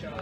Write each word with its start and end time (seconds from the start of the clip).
Evening. 0.00 0.14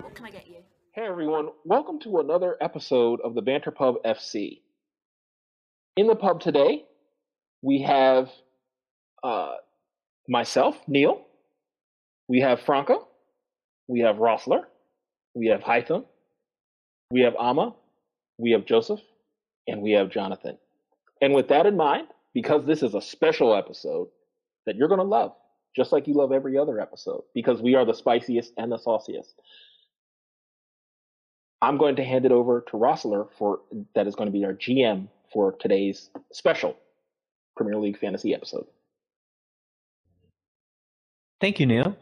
What 0.00 0.14
can 0.14 0.24
I 0.24 0.30
get 0.30 0.48
you? 0.48 0.56
Hey 0.94 1.02
everyone, 1.02 1.50
welcome 1.66 2.00
to 2.00 2.20
another 2.20 2.56
episode 2.62 3.20
of 3.20 3.34
the 3.34 3.42
Banter 3.42 3.70
Pub 3.70 3.96
FC. 4.06 4.62
In 5.98 6.06
the 6.06 6.16
pub 6.16 6.40
today, 6.40 6.86
we 7.60 7.82
have 7.82 8.30
uh, 9.22 9.56
myself, 10.30 10.78
Neal. 10.88 11.26
We 12.26 12.40
have 12.40 12.62
Franca. 12.62 13.00
We 13.86 14.00
have 14.00 14.16
Rossler. 14.16 14.62
We 15.34 15.48
have 15.48 15.60
Hytham. 15.60 16.06
We 17.10 17.20
have 17.20 17.34
Ama. 17.38 17.74
We 18.38 18.52
have 18.52 18.64
Joseph. 18.64 19.00
And 19.66 19.82
we 19.82 19.92
have 19.92 20.10
Jonathan. 20.10 20.58
And 21.20 21.34
with 21.34 21.48
that 21.48 21.66
in 21.66 21.76
mind, 21.76 22.08
because 22.34 22.64
this 22.64 22.82
is 22.82 22.94
a 22.94 23.00
special 23.00 23.54
episode 23.54 24.08
that 24.66 24.76
you're 24.76 24.88
going 24.88 24.98
to 24.98 25.04
love, 25.04 25.32
just 25.76 25.92
like 25.92 26.06
you 26.06 26.14
love 26.14 26.32
every 26.32 26.58
other 26.58 26.80
episode, 26.80 27.22
because 27.34 27.62
we 27.62 27.74
are 27.74 27.84
the 27.84 27.94
spiciest 27.94 28.52
and 28.56 28.72
the 28.72 28.78
sauciest. 28.78 29.40
I'm 31.60 31.78
going 31.78 31.96
to 31.96 32.04
hand 32.04 32.26
it 32.26 32.32
over 32.32 32.64
to 32.68 32.76
Rosler 32.76 33.28
for 33.38 33.60
that 33.94 34.08
is 34.08 34.16
going 34.16 34.26
to 34.26 34.32
be 34.32 34.44
our 34.44 34.52
GM 34.52 35.06
for 35.32 35.52
today's 35.52 36.10
special 36.32 36.76
Premier 37.56 37.76
League 37.76 37.98
fantasy 37.98 38.34
episode. 38.34 38.66
Thank 41.40 41.60
you, 41.60 41.66
Neal. 41.66 41.96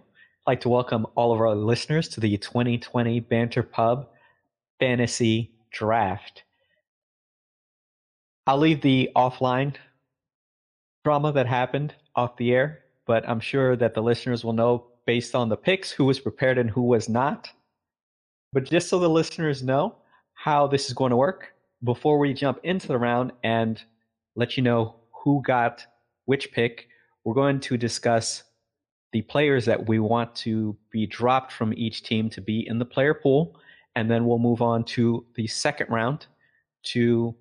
I'd 0.47 0.50
like 0.50 0.61
to 0.62 0.69
welcome 0.69 1.06
all 1.14 1.33
of 1.33 1.41
our 1.41 1.55
listeners 1.55 2.08
to 2.11 2.20
the 2.20 2.38
2020 2.38 3.20
Banter 3.20 3.62
Pub 3.62 4.08
Fantasy 4.78 5.50
Draft. 5.70 6.45
I'll 8.47 8.59
leave 8.59 8.80
the 8.80 9.11
offline 9.15 9.75
drama 11.05 11.33
that 11.33 11.47
happened 11.47 11.95
off 12.14 12.37
the 12.37 12.53
air, 12.53 12.81
but 13.06 13.28
I'm 13.28 13.41
sure 13.41 13.77
that 13.77 13.95
the 13.95 14.03
listeners 14.03 14.45
will 14.45 14.53
know 14.53 14.87
based 15.06 15.34
on 15.34 15.48
the 15.48 15.56
picks 15.56 15.91
who 15.91 16.05
was 16.05 16.20
prepared 16.20 16.59
and 16.59 16.70
who 16.70 16.83
was 16.83 17.09
not. 17.09 17.51
But 18.53 18.64
just 18.64 18.89
so 18.89 18.98
the 18.98 19.09
listeners 19.09 19.62
know 19.62 19.97
how 20.34 20.67
this 20.67 20.89
is 20.89 20.95
going 20.95 21.11
to 21.11 21.17
work, 21.17 21.53
before 21.84 22.19
we 22.19 22.34
jump 22.34 22.61
into 22.62 22.89
the 22.89 22.98
round 22.98 23.33
and 23.42 23.83
let 24.37 24.57
you 24.57 24.62
know 24.62 24.97
who 25.12 25.42
got 25.42 25.86
which 26.27 26.53
pick, 26.53 26.89
we're 27.25 27.34
going 27.34 27.61
to 27.61 27.77
discuss 27.77 28.45
the 29.12 29.23
players 29.23 29.64
that 29.64 29.89
we 29.89 29.98
want 29.98 30.34
to 30.36 30.77
be 30.91 31.07
dropped 31.07 31.53
from 31.53 31.75
each 31.77 32.03
team 32.03 32.31
to 32.31 32.41
be 32.41 32.67
in 32.69 32.79
the 32.79 32.84
player 32.84 33.14
pool. 33.14 33.59
And 33.97 34.11
then 34.11 34.25
we'll 34.25 34.39
move 34.39 34.62
on 34.62 34.84
to 34.84 35.25
the 35.34 35.47
second 35.47 35.91
round 35.91 36.27
to 36.84 37.34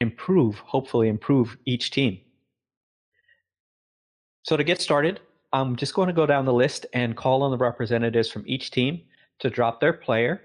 improve, 0.00 0.58
hopefully, 0.58 1.08
improve 1.08 1.56
each 1.66 1.90
team. 1.90 2.18
So 4.42 4.56
to 4.56 4.64
get 4.64 4.80
started, 4.80 5.20
I'm 5.52 5.76
just 5.76 5.94
going 5.94 6.08
to 6.08 6.12
go 6.14 6.26
down 6.26 6.44
the 6.44 6.52
list 6.52 6.86
and 6.92 7.16
call 7.16 7.42
on 7.42 7.50
the 7.50 7.58
representatives 7.58 8.30
from 8.30 8.44
each 8.46 8.70
team 8.70 9.02
to 9.40 9.50
drop 9.50 9.80
their 9.80 9.92
player. 9.92 10.42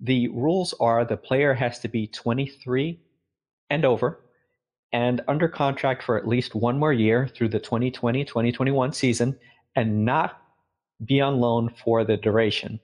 The 0.00 0.28
rules 0.28 0.74
are 0.80 1.04
the 1.04 1.16
player 1.16 1.54
has 1.54 1.78
to 1.80 1.88
be 1.88 2.06
23 2.06 3.00
and 3.70 3.84
over 3.84 4.20
and 4.92 5.20
under 5.28 5.48
contract 5.48 6.02
for 6.02 6.16
at 6.16 6.26
least 6.26 6.54
one 6.54 6.78
more 6.78 6.92
year 6.92 7.28
through 7.28 7.48
the 7.48 7.60
2020 7.60 8.24
2021 8.24 8.92
season 8.92 9.38
and 9.76 10.04
not 10.04 10.42
be 11.04 11.20
on 11.20 11.38
loan 11.38 11.72
for 11.84 12.04
the 12.04 12.16
duration. 12.16 12.80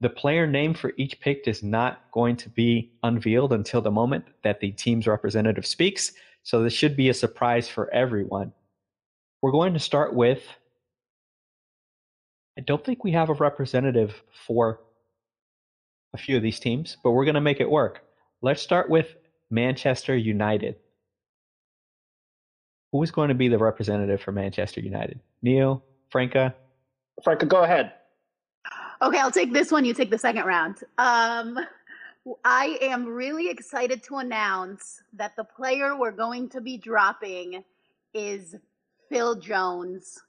The 0.00 0.10
player 0.10 0.46
name 0.46 0.74
for 0.74 0.92
each 0.96 1.20
pick 1.20 1.48
is 1.48 1.62
not 1.62 2.10
going 2.12 2.36
to 2.36 2.50
be 2.50 2.92
unveiled 3.02 3.52
until 3.52 3.80
the 3.80 3.90
moment 3.90 4.26
that 4.44 4.60
the 4.60 4.72
team's 4.72 5.06
representative 5.06 5.66
speaks, 5.66 6.12
so 6.42 6.62
this 6.62 6.74
should 6.74 6.96
be 6.96 7.08
a 7.08 7.14
surprise 7.14 7.68
for 7.68 7.92
everyone. 7.92 8.52
We're 9.40 9.52
going 9.52 9.72
to 9.72 9.80
start 9.80 10.14
with 10.14 10.42
I 12.58 12.62
don't 12.62 12.82
think 12.82 13.04
we 13.04 13.12
have 13.12 13.28
a 13.28 13.34
representative 13.34 14.22
for 14.46 14.80
a 16.14 16.18
few 16.18 16.36
of 16.36 16.42
these 16.42 16.58
teams, 16.58 16.96
but 17.04 17.10
we're 17.10 17.26
going 17.26 17.34
to 17.34 17.40
make 17.40 17.60
it 17.60 17.70
work. 17.70 18.02
Let's 18.40 18.62
start 18.62 18.88
with 18.88 19.14
Manchester 19.50 20.16
United. 20.16 20.76
Who 22.92 23.02
is 23.02 23.10
going 23.10 23.28
to 23.28 23.34
be 23.34 23.48
the 23.48 23.58
representative 23.58 24.22
for 24.22 24.32
Manchester 24.32 24.80
United? 24.80 25.20
Neal, 25.42 25.84
Franca? 26.08 26.54
Franca, 27.22 27.44
go 27.44 27.62
ahead. 27.62 27.92
Okay, 29.02 29.18
I'll 29.18 29.30
take 29.30 29.52
this 29.52 29.70
one. 29.70 29.84
You 29.84 29.92
take 29.92 30.10
the 30.10 30.18
second 30.18 30.44
round. 30.44 30.78
Um, 30.98 31.58
I 32.44 32.78
am 32.80 33.06
really 33.06 33.48
excited 33.48 34.02
to 34.04 34.16
announce 34.16 35.02
that 35.12 35.36
the 35.36 35.44
player 35.44 35.96
we're 35.96 36.12
going 36.12 36.48
to 36.50 36.60
be 36.60 36.76
dropping 36.76 37.62
is 38.14 38.56
Phil 39.08 39.36
Jones. 39.36 40.22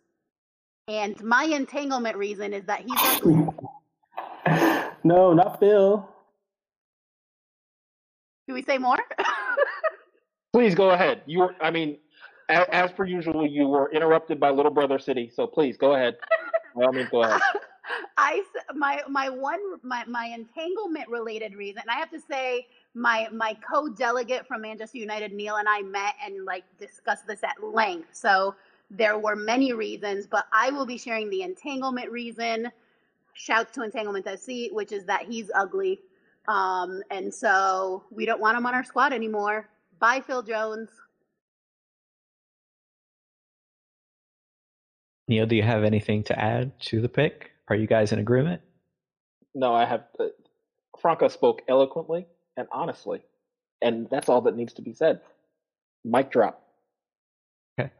And 0.87 1.21
my 1.23 1.43
entanglement 1.45 2.17
reason 2.17 2.53
is 2.53 2.65
that 2.65 2.81
he's 2.81 2.99
ugly. 3.01 3.47
no, 5.03 5.33
not 5.33 5.59
Phil. 5.59 6.07
Do 8.47 8.53
we 8.53 8.63
say 8.63 8.77
more? 8.77 8.99
Please 10.53 10.75
go 10.75 10.91
ahead. 10.91 11.21
You, 11.25 11.39
were, 11.39 11.55
I 11.61 11.71
mean, 11.71 11.97
as, 12.49 12.65
as, 12.71 12.91
per 12.91 13.05
usual, 13.05 13.45
you 13.45 13.67
were 13.67 13.91
interrupted 13.91 14.39
by 14.39 14.49
Little 14.49 14.71
Brother 14.71 14.97
City. 14.99 15.29
So 15.33 15.45
please 15.45 15.77
go 15.77 15.95
ahead. 15.95 16.17
Well, 16.75 16.89
I 16.89 16.91
mean, 16.91 17.07
go 17.09 17.23
ahead. 17.23 17.41
I 18.17 18.43
my 18.75 19.01
my 19.09 19.29
one 19.29 19.59
my 19.83 20.03
my 20.05 20.25
entanglement 20.27 21.09
related 21.09 21.55
reason. 21.55 21.83
I 21.89 21.95
have 21.95 22.11
to 22.11 22.19
say 22.19 22.67
my 22.93 23.27
my 23.31 23.55
co-delegate 23.69 24.47
from 24.47 24.61
Manchester 24.61 24.97
United, 24.97 25.33
Neal, 25.33 25.57
and 25.57 25.67
I 25.69 25.81
met 25.81 26.15
and 26.23 26.45
like 26.45 26.63
discussed 26.79 27.27
this 27.27 27.43
at 27.43 27.63
length. 27.63 28.09
So 28.13 28.55
there 28.89 29.17
were 29.19 29.35
many 29.35 29.73
reasons, 29.73 30.27
but 30.27 30.45
I 30.53 30.71
will 30.71 30.85
be 30.85 30.97
sharing 30.97 31.29
the 31.29 31.41
entanglement 31.41 32.11
reason. 32.11 32.71
Shouts 33.33 33.71
to 33.73 33.83
Entanglement 33.83 34.27
SC, 34.39 34.71
which 34.71 34.91
is 34.91 35.05
that 35.05 35.23
he's 35.23 35.51
ugly. 35.53 35.99
Um, 36.47 37.03
and 37.11 37.31
so 37.33 38.03
we 38.09 38.25
don't 38.25 38.39
want 38.39 38.57
him 38.57 38.65
on 38.65 38.73
our 38.73 38.83
squad 38.83 39.13
anymore. 39.13 39.69
Bye, 39.99 40.21
Phil 40.25 40.41
Jones. 40.41 40.89
Neal, 45.27 45.45
do 45.45 45.55
you 45.55 45.63
have 45.63 45.83
anything 45.83 46.23
to 46.23 46.39
add 46.39 46.79
to 46.81 47.01
the 47.01 47.09
pick? 47.09 47.51
Are 47.69 47.75
you 47.75 47.87
guys 47.87 48.11
in 48.11 48.19
agreement? 48.19 48.61
No, 49.53 49.73
I 49.73 49.85
have. 49.85 50.05
Uh, 50.19 50.25
Franca 50.99 51.29
spoke 51.29 51.61
eloquently 51.67 52.25
and 52.55 52.67
honestly, 52.71 53.21
and 53.81 54.07
that's 54.09 54.29
all 54.29 54.41
that 54.41 54.55
needs 54.55 54.73
to 54.73 54.81
be 54.81 54.93
said. 54.93 55.21
Mic 56.03 56.31
drop. 56.31 56.63
Okay. 57.79 57.91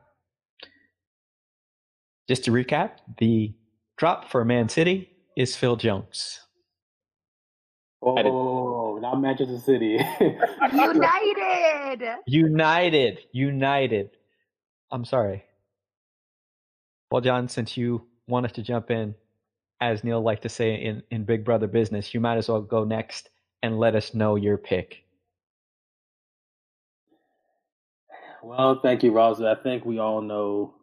Just 2.28 2.46
to 2.46 2.52
recap, 2.52 2.92
the 3.18 3.54
drop 3.98 4.30
for 4.32 4.46
Man 4.46 4.70
City 4.70 5.10
is 5.36 5.56
Phil 5.56 5.76
Jones. 5.76 6.40
Oh, 8.02 9.00
not 9.02 9.20
Manchester 9.20 9.58
City. 9.60 10.00
United. 10.74 12.20
United. 12.26 13.20
United. 13.32 14.10
I'm 14.92 15.04
sorry. 15.04 15.44
Well, 17.12 17.22
Jon, 17.22 17.48
since 17.50 17.76
you 17.78 18.06
wanted 18.28 18.54
to 18.56 18.62
jump 18.62 18.92
in, 18.92 19.16
as 19.82 20.04
Neal 20.04 20.22
liked 20.22 20.44
to 20.44 20.50
say 20.50 20.76
in, 20.76 21.04
in 21.12 21.24
Big 21.24 21.46
Brother 21.46 21.68
business, 21.68 22.14
you 22.14 22.20
might 22.20 22.38
as 22.38 22.50
well 22.50 22.62
go 22.62 22.84
next 22.84 23.30
and 23.64 23.80
let 23.80 23.96
us 23.96 24.14
know 24.14 24.36
your 24.36 24.58
pick. 24.58 25.04
Well, 28.44 28.80
thank 28.82 29.04
you, 29.04 29.12
Rosa. 29.12 29.56
I 29.58 29.62
think 29.62 29.86
we 29.86 30.00
all 30.00 30.22
know 30.22 30.76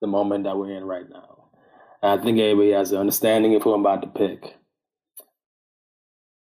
the 0.00 0.06
moment 0.06 0.44
that 0.44 0.56
we're 0.56 0.76
in 0.76 0.84
right 0.84 1.08
now. 1.08 1.48
I 2.02 2.16
think 2.16 2.38
everybody 2.38 2.70
has 2.70 2.92
an 2.92 2.98
understanding 2.98 3.54
of 3.54 3.62
who 3.62 3.74
I'm 3.74 3.80
about 3.80 4.02
to 4.02 4.08
pick. 4.08 4.56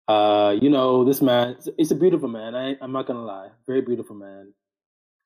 Uh, 0.07 0.55
you 0.59 0.69
know, 0.69 1.03
this 1.03 1.21
man, 1.21 1.57
it's 1.77 1.91
a 1.91 1.95
beautiful 1.95 2.29
man. 2.29 2.55
I, 2.55 2.75
I'm 2.81 2.91
not 2.91 3.05
gonna 3.05 3.23
lie, 3.23 3.49
very 3.67 3.81
beautiful 3.81 4.15
man. 4.15 4.53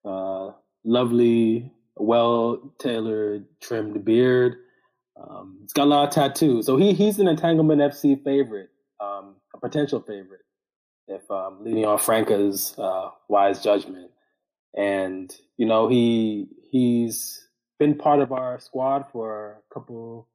Uh, 0.04 0.52
lovely, 0.84 1.72
well 1.96 2.74
tailored, 2.80 3.46
trimmed 3.62 4.04
beard. 4.04 4.58
Um, 5.16 5.60
he's 5.62 5.74
got 5.74 5.84
a 5.84 5.90
lot 5.90 6.08
of 6.08 6.14
tattoos, 6.14 6.66
so 6.66 6.78
he 6.78 6.94
he's 6.94 7.20
an 7.20 7.28
Entanglement 7.28 7.82
FC 7.82 8.24
favorite, 8.24 8.70
um, 9.00 9.36
a 9.54 9.60
potential 9.60 10.02
favorite, 10.02 10.42
if 11.08 11.30
um, 11.30 11.60
leaning 11.64 11.86
on 11.86 12.00
Franca's 12.00 12.74
uh, 12.78 13.10
wise 13.28 13.64
judgment. 13.64 14.10
And 14.76 15.36
you 15.58 15.68
know, 15.68 15.88
he 15.88 16.48
he's 16.72 17.48
been 17.80 17.96
part 17.96 18.22
of 18.22 18.32
our 18.32 18.60
squad 18.60 19.06
for 19.12 19.62
a 19.70 19.74
couple 19.74 20.28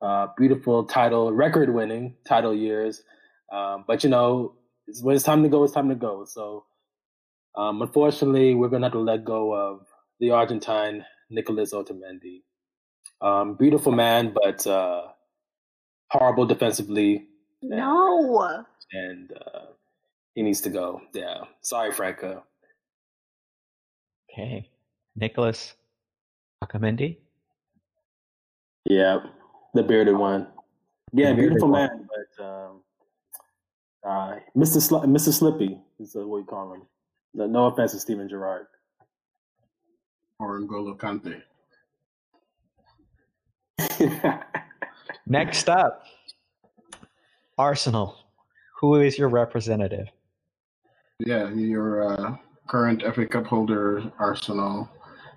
uh, 0.00 0.28
beautiful 0.36 0.84
title, 0.84 1.32
record-winning 1.32 2.16
title 2.26 2.54
years. 2.54 3.02
Um, 3.52 3.84
but 3.86 4.04
you 4.04 4.10
know, 4.10 4.54
when 5.02 5.16
it's 5.16 5.24
time 5.24 5.42
to 5.42 5.48
go, 5.48 5.64
it's 5.64 5.72
time 5.72 5.88
to 5.88 5.94
go. 5.94 6.24
So, 6.24 6.64
um, 7.56 7.82
unfortunately, 7.82 8.54
we're 8.54 8.68
gonna 8.68 8.86
have 8.86 8.92
to 8.92 9.00
let 9.00 9.24
go 9.24 9.54
of 9.54 9.86
the 10.20 10.30
Argentine 10.30 11.04
Nicolas 11.30 11.72
Otamendi. 11.72 12.42
Um, 13.20 13.54
beautiful 13.54 13.92
man, 13.92 14.32
but 14.42 14.66
uh, 14.66 15.08
horrible 16.10 16.46
defensively. 16.46 17.26
No. 17.62 18.64
And 18.92 19.32
uh, 19.32 19.66
he 20.34 20.42
needs 20.42 20.60
to 20.62 20.70
go. 20.70 21.00
Yeah. 21.12 21.44
Sorry, 21.60 21.90
Franca. 21.92 22.42
Okay. 24.32 24.68
Nicholas 25.16 25.74
Otamendi. 26.62 27.18
Yeah, 28.84 29.18
the 29.74 29.82
bearded 29.82 30.16
one. 30.16 30.46
Yeah, 31.12 31.32
bearded 31.32 31.36
beautiful 31.38 31.70
one. 31.70 31.88
man, 31.88 32.08
but 32.08 32.44
um, 32.44 32.80
uh, 34.06 34.36
Mr. 34.56 34.80
Sl- 34.80 35.06
Mr. 35.06 35.32
Slippy 35.32 35.78
is 35.98 36.14
uh, 36.14 36.26
what 36.26 36.38
you 36.38 36.44
call 36.44 36.72
him. 36.74 36.82
No, 37.34 37.46
no 37.46 37.66
offense 37.66 37.92
to 37.92 37.98
Steven 37.98 38.28
Gerrard. 38.28 38.66
or 40.38 40.60
N'Golo 40.60 40.96
Kante. 40.96 41.42
Next 45.26 45.68
up, 45.68 46.04
Arsenal. 47.56 48.16
Who 48.80 48.96
is 48.96 49.18
your 49.18 49.28
representative? 49.28 50.08
Yeah, 51.18 51.50
your 51.50 52.12
uh, 52.12 52.36
current 52.68 53.02
FA 53.14 53.26
Cup 53.26 53.46
holder, 53.46 54.12
Arsenal. 54.18 54.88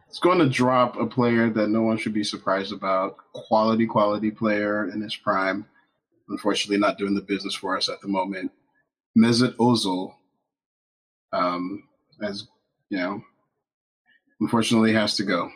It's 0.07 0.19
going 0.19 0.39
to 0.39 0.49
drop 0.49 0.99
a 0.99 1.07
player 1.07 1.49
that 1.49 1.69
no 1.69 1.81
one 1.81 1.97
should 1.97 2.13
be 2.13 2.23
surprised 2.23 2.73
about. 2.73 3.17
Quality, 3.33 3.88
quality 3.88 4.29
player 4.29 4.89
in 4.89 5.01
his 5.01 5.15
prime. 5.15 5.65
Unfortunately, 6.29 6.77
not 6.77 6.97
doing 6.97 7.15
the 7.15 7.21
business 7.21 7.55
for 7.55 7.77
us 7.77 7.89
at 7.89 8.01
the 8.01 8.07
moment. 8.07 8.51
Mesut 9.17 9.55
Ozil, 9.55 10.13
um, 11.33 11.83
as 12.21 12.47
you 12.89 12.97
know, 12.97 13.23
unfortunately 14.39 14.94
has 14.94 15.15
to 15.15 15.23
go. 15.23 15.51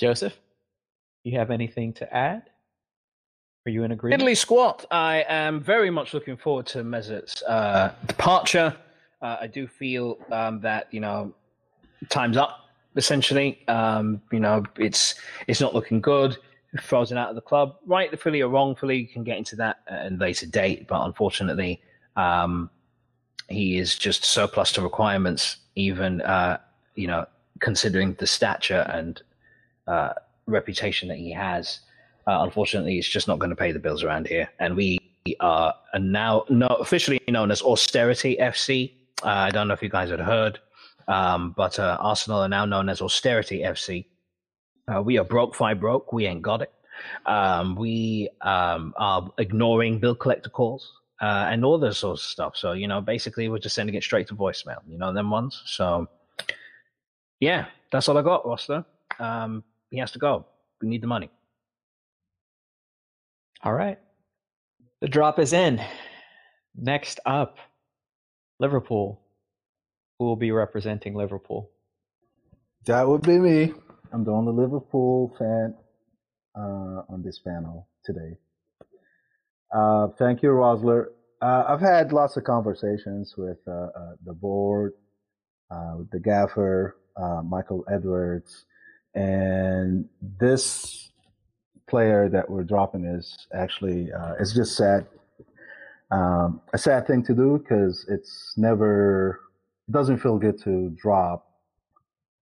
Joseph, 0.00 0.40
you 1.24 1.38
have 1.38 1.50
anything 1.50 1.92
to 1.92 2.16
add? 2.16 2.44
Are 3.66 3.70
you 3.70 3.84
in 3.84 3.92
agreement? 3.92 4.22
Italy 4.22 4.34
squat. 4.34 4.86
I 4.90 5.26
am 5.28 5.60
very 5.60 5.90
much 5.90 6.14
looking 6.14 6.38
forward 6.38 6.64
to 6.68 6.82
Mesut's 6.82 7.42
uh, 7.42 7.92
departure. 8.06 8.74
Uh, 9.20 9.36
I 9.42 9.46
do 9.46 9.66
feel 9.66 10.16
um, 10.32 10.62
that 10.62 10.88
you 10.90 11.00
know 11.00 11.34
time's 12.08 12.38
up. 12.38 12.70
Essentially, 12.96 13.60
um, 13.68 14.22
you 14.32 14.40
know 14.40 14.64
it's 14.78 15.16
it's 15.46 15.60
not 15.60 15.74
looking 15.74 16.00
good. 16.00 16.38
Frozen 16.80 17.18
out 17.18 17.28
of 17.28 17.34
the 17.34 17.42
club, 17.42 17.76
rightfully 17.84 18.40
or 18.40 18.48
wrongfully, 18.48 18.96
you 18.96 19.08
can 19.08 19.22
get 19.22 19.36
into 19.36 19.54
that 19.56 19.80
at 19.88 20.12
a 20.12 20.14
later 20.14 20.46
date. 20.46 20.88
But 20.88 21.04
unfortunately, 21.04 21.82
um, 22.16 22.70
he 23.48 23.76
is 23.76 23.96
just 23.96 24.24
surplus 24.24 24.72
to 24.72 24.82
requirements. 24.82 25.58
Even 25.74 26.22
uh, 26.22 26.56
you 26.94 27.06
know, 27.06 27.26
considering 27.58 28.14
the 28.14 28.26
stature 28.26 28.86
and 28.88 29.22
uh, 29.90 30.12
reputation 30.46 31.08
that 31.08 31.18
he 31.18 31.32
has. 31.32 31.80
Uh, 32.26 32.38
unfortunately, 32.42 32.98
it's 32.98 33.08
just 33.08 33.28
not 33.28 33.38
going 33.38 33.50
to 33.50 33.56
pay 33.56 33.72
the 33.72 33.78
bills 33.78 34.04
around 34.04 34.26
here, 34.26 34.48
and 34.58 34.76
we 34.76 34.98
are 35.40 35.74
now 35.98 36.44
no, 36.48 36.66
officially 36.66 37.20
known 37.28 37.50
as 37.50 37.62
Austerity 37.62 38.36
FC. 38.40 38.92
Uh, 39.22 39.28
I 39.28 39.50
don't 39.50 39.68
know 39.68 39.74
if 39.74 39.82
you 39.82 39.88
guys 39.88 40.10
had 40.10 40.20
heard, 40.20 40.58
um, 41.08 41.54
but 41.56 41.78
uh, 41.78 41.96
Arsenal 42.00 42.40
are 42.40 42.48
now 42.48 42.64
known 42.64 42.88
as 42.88 43.00
Austerity 43.00 43.60
FC. 43.60 44.04
Uh, 44.92 45.02
we 45.02 45.18
are 45.18 45.24
broke, 45.24 45.54
five 45.54 45.80
broke. 45.80 46.12
We 46.12 46.26
ain't 46.26 46.42
got 46.42 46.62
it. 46.62 46.72
Um, 47.26 47.76
we 47.76 48.28
um, 48.42 48.94
are 48.96 49.30
ignoring 49.38 49.98
bill 49.98 50.14
collector 50.14 50.50
calls 50.50 50.92
uh, 51.20 51.48
and 51.50 51.64
all 51.64 51.78
those 51.78 51.98
sorts 51.98 52.22
of 52.22 52.28
stuff. 52.28 52.56
So 52.56 52.72
you 52.72 52.88
know, 52.88 53.00
basically, 53.00 53.48
we're 53.48 53.58
just 53.58 53.74
sending 53.74 53.94
it 53.94 54.02
straight 54.02 54.28
to 54.28 54.34
voicemail. 54.34 54.78
You 54.86 54.98
know 54.98 55.12
them 55.12 55.30
ones. 55.30 55.62
So 55.66 56.08
yeah, 57.40 57.66
that's 57.90 58.08
all 58.08 58.18
I 58.18 58.22
got, 58.22 58.46
Roster. 58.46 58.84
Um, 59.18 59.64
he 59.90 59.98
has 59.98 60.12
to 60.12 60.18
go. 60.18 60.46
We 60.80 60.88
need 60.88 61.02
the 61.02 61.06
money. 61.06 61.30
All 63.62 63.74
right. 63.74 63.98
The 65.00 65.08
drop 65.08 65.38
is 65.38 65.52
in. 65.52 65.80
Next 66.76 67.20
up, 67.26 67.58
Liverpool. 68.58 69.20
Who 70.18 70.26
will 70.26 70.36
be 70.36 70.52
representing 70.52 71.14
Liverpool? 71.14 71.70
That 72.86 73.06
would 73.06 73.22
be 73.22 73.38
me. 73.38 73.72
I'm 74.12 74.24
the 74.24 74.32
only 74.32 74.52
Liverpool 74.52 75.34
fan 75.38 75.74
uh, 76.54 77.02
on 77.08 77.22
this 77.24 77.38
panel 77.38 77.88
today. 78.04 78.36
Uh, 79.74 80.08
thank 80.18 80.42
you, 80.42 80.50
Rosler. 80.50 81.06
Uh, 81.40 81.64
I've 81.68 81.80
had 81.80 82.12
lots 82.12 82.36
of 82.36 82.44
conversations 82.44 83.34
with 83.36 83.58
uh, 83.66 83.70
uh, 83.70 84.12
the 84.24 84.34
board, 84.34 84.92
uh, 85.70 85.94
with 85.98 86.10
the 86.10 86.20
gaffer, 86.20 86.96
uh, 87.16 87.42
Michael 87.42 87.84
Edwards, 87.90 88.66
and 89.14 90.08
this 90.38 91.10
player 91.88 92.28
that 92.28 92.48
we're 92.48 92.62
dropping 92.64 93.04
is 93.04 93.46
actually 93.52 94.12
uh, 94.12 94.34
it's 94.40 94.54
just 94.54 94.76
sad. 94.76 95.06
Um, 96.12 96.60
a 96.72 96.78
sad 96.78 97.06
thing 97.06 97.22
to 97.24 97.34
do 97.34 97.58
because 97.58 98.04
it's 98.08 98.54
never 98.56 99.40
it 99.88 99.92
doesn't 99.92 100.18
feel 100.18 100.38
good 100.38 100.60
to 100.62 100.90
drop 101.00 101.50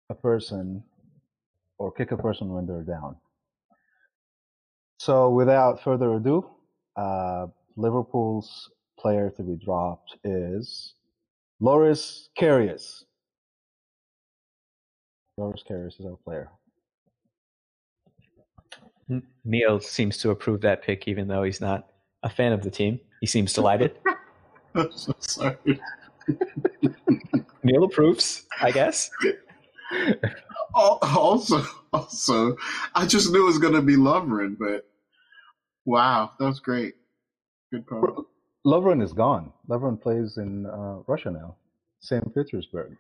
a 0.09 0.15
person 0.15 0.83
or 1.79 1.91
kick 1.91 2.13
a 2.13 2.17
person 2.17 2.53
when 2.53 2.67
they're 2.67 2.83
down. 2.83 3.17
So, 4.99 5.31
without 5.31 5.83
further 5.83 6.15
ado, 6.17 6.47
uh, 6.95 7.47
Liverpool's 7.77 8.71
player 8.99 9.31
to 9.31 9.43
be 9.43 9.57
dropped 9.57 10.19
is 10.25 10.93
Loris 11.59 12.29
Karius. 12.39 13.05
Loris 15.41 15.65
Karius 15.69 15.99
is 15.99 16.05
our 16.05 16.19
player. 16.23 16.51
Neal 19.45 19.81
seems 19.81 20.19
to 20.19 20.31
approve 20.31 20.61
that 20.61 20.83
pick, 20.83 21.09
even 21.09 21.27
though 21.27 21.43
he's 21.43 21.61
not 21.61 21.89
a 22.23 22.29
fan 22.29 22.53
of 22.53 22.63
the 22.63 22.71
team. 22.71 23.01
He 23.21 23.27
seems 23.27 23.53
delighted. 23.53 23.97
I'm 24.75 24.93
so 24.93 25.15
sorry. 25.19 25.57
Neal 27.63 27.85
approves, 27.85 28.47
I 28.61 28.71
guess. 28.71 29.11
Also, 30.73 31.65
also, 31.93 32.57
I 32.95 33.05
just 33.05 33.33
knew 33.33 33.43
it 33.43 33.47
was 33.47 33.59
going 33.59 33.75
to 33.75 33.83
be 33.83 33.97
Lovren, 33.97 34.57
but 34.57 34.87
wow, 35.85 36.31
that 36.39 36.45
was 36.45 36.61
great. 36.61 36.95
Good 37.73 37.87
call. 37.87 38.27
Lovren 38.65 39.03
is 39.03 39.13
gone. 39.13 39.53
Lovren 39.69 40.01
plays 40.01 40.37
in 40.37 40.67
uh, 40.67 40.99
Russia 41.09 41.33
now, 41.33 41.57
St. 42.01 42.33
Petersburg. 42.33 42.97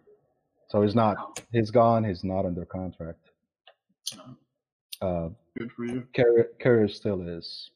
So 0.70 0.82
he's 0.82 0.94
not. 0.94 1.42
He's 1.52 1.70
gone. 1.70 2.04
He's 2.04 2.22
not 2.24 2.46
under 2.46 2.64
contract. 2.64 3.18
Uh, 5.02 5.28
Good 5.58 5.72
for 5.72 5.84
you. 5.84 6.06
Karius 6.14 6.46
Karius 6.62 6.94
still 6.94 7.26
is. 7.26 7.70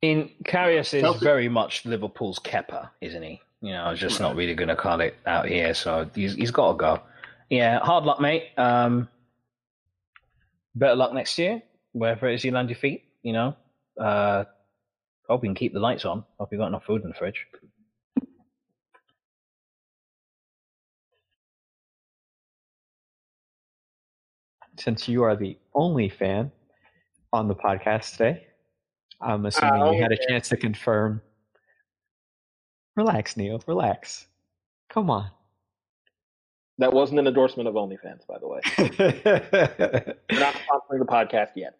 In 0.00 0.30
Karius 0.44 0.94
is 0.94 1.02
Chelsea- 1.02 1.24
very 1.24 1.48
much 1.48 1.84
Liverpool's 1.84 2.38
Kepper, 2.38 2.88
isn't 3.00 3.22
he? 3.22 3.40
You 3.60 3.72
know, 3.72 3.94
just 3.94 4.20
not 4.20 4.36
really 4.36 4.54
going 4.54 4.68
to 4.68 4.76
call 4.76 5.00
it 5.00 5.16
out 5.26 5.46
here, 5.46 5.74
so 5.74 6.08
he's, 6.14 6.34
he's 6.36 6.52
got 6.52 6.72
to 6.72 6.78
go. 6.78 7.00
Yeah, 7.50 7.80
hard 7.80 8.04
luck, 8.04 8.20
mate. 8.20 8.50
Um, 8.56 9.08
better 10.76 10.94
luck 10.94 11.12
next 11.12 11.36
year, 11.38 11.60
wherever 11.92 12.28
it 12.28 12.34
is 12.36 12.44
you 12.44 12.52
land 12.52 12.70
your 12.70 12.78
feet. 12.78 13.04
You 13.22 13.32
know, 13.32 13.56
uh, 14.00 14.44
hope 15.28 15.42
you 15.42 15.48
can 15.48 15.56
keep 15.56 15.72
the 15.72 15.80
lights 15.80 16.04
on. 16.04 16.24
Hope 16.38 16.52
you 16.52 16.58
got 16.58 16.68
enough 16.68 16.84
food 16.84 17.02
in 17.02 17.08
the 17.08 17.14
fridge. 17.14 17.46
Since 24.78 25.08
you 25.08 25.22
are 25.24 25.34
the 25.36 25.56
only 25.74 26.08
fan 26.08 26.50
on 27.32 27.48
the 27.48 27.54
podcast 27.54 28.12
today, 28.12 28.46
I'm 29.20 29.44
assuming 29.46 29.82
Oh, 29.82 29.90
you 29.92 30.00
had 30.02 30.12
a 30.12 30.18
yeah. 30.20 30.26
chance 30.28 30.48
to 30.50 30.56
confirm. 30.56 31.20
Relax, 32.96 33.36
Neal. 33.36 33.62
Relax. 33.66 34.26
Come 34.88 35.10
on. 35.10 35.30
That 36.78 36.92
wasn't 36.92 37.18
an 37.18 37.26
endorsement 37.26 37.68
of 37.68 37.74
OnlyFans, 37.74 38.26
by 38.26 38.38
the 38.38 38.46
way. 38.46 38.60
We're 40.30 40.38
not 40.40 40.54
sponsoring 40.54 41.00
the 41.00 41.06
podcast 41.06 41.50
yet. 41.56 41.76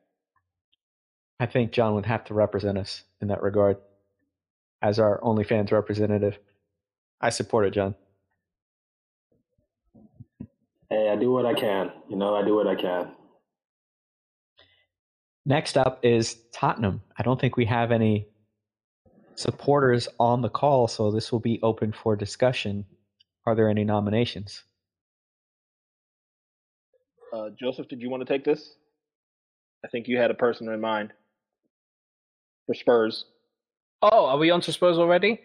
I 1.41 1.47
think 1.47 1.71
Jon 1.71 1.95
would 1.95 2.07
have 2.07 2.25
to 2.25 2.35
represent 2.35 2.77
us 2.79 3.05
in 3.21 3.29
that 3.29 3.43
regard 3.43 3.77
as 4.83 4.99
our 4.99 5.21
OnlyFans 5.21 5.71
representative. 5.71 6.39
I 7.21 7.31
support 7.31 7.67
it, 7.67 7.71
Jon. 7.75 7.95
Hey, 10.91 11.11
I 11.11 11.17
do 11.17 11.31
what 11.31 11.45
I 11.45 11.55
can. 11.55 11.93
You 12.09 12.17
know, 12.17 12.35
I 12.35 12.45
do 12.45 12.55
what 12.55 12.67
I 12.67 12.75
can. 12.75 13.13
Next 15.45 15.77
up 15.77 16.01
is 16.03 16.37
Tottenham. 16.53 17.03
I 17.19 17.23
don't 17.23 17.41
think 17.41 17.57
we 17.57 17.65
have 17.67 17.93
any 17.93 18.27
supporters 19.35 20.09
on 20.19 20.43
the 20.43 20.49
call, 20.49 20.89
so 20.89 21.11
this 21.11 21.31
will 21.31 21.41
be 21.41 21.61
open 21.63 21.93
for 21.93 22.17
discussion. 22.17 22.85
Are 23.47 23.55
there 23.55 23.69
any 23.69 23.85
nominations? 23.85 24.65
Uh, 27.33 27.51
Joseph, 27.59 27.89
did 27.89 28.01
you 28.01 28.09
want 28.09 28.27
to 28.27 28.31
take 28.31 28.45
this? 28.45 28.75
I 29.85 29.89
think 29.89 30.09
you 30.09 30.19
had 30.19 30.31
a 30.31 30.35
person 30.35 30.69
in 30.69 30.81
mind 30.81 31.13
for 32.67 32.75
Spurs. 32.75 33.27
Oh, 34.03 34.27
are 34.27 34.39
we 34.39 34.51
on 34.51 34.61
to 34.63 34.73
Spurs 34.73 34.99
already? 34.99 35.41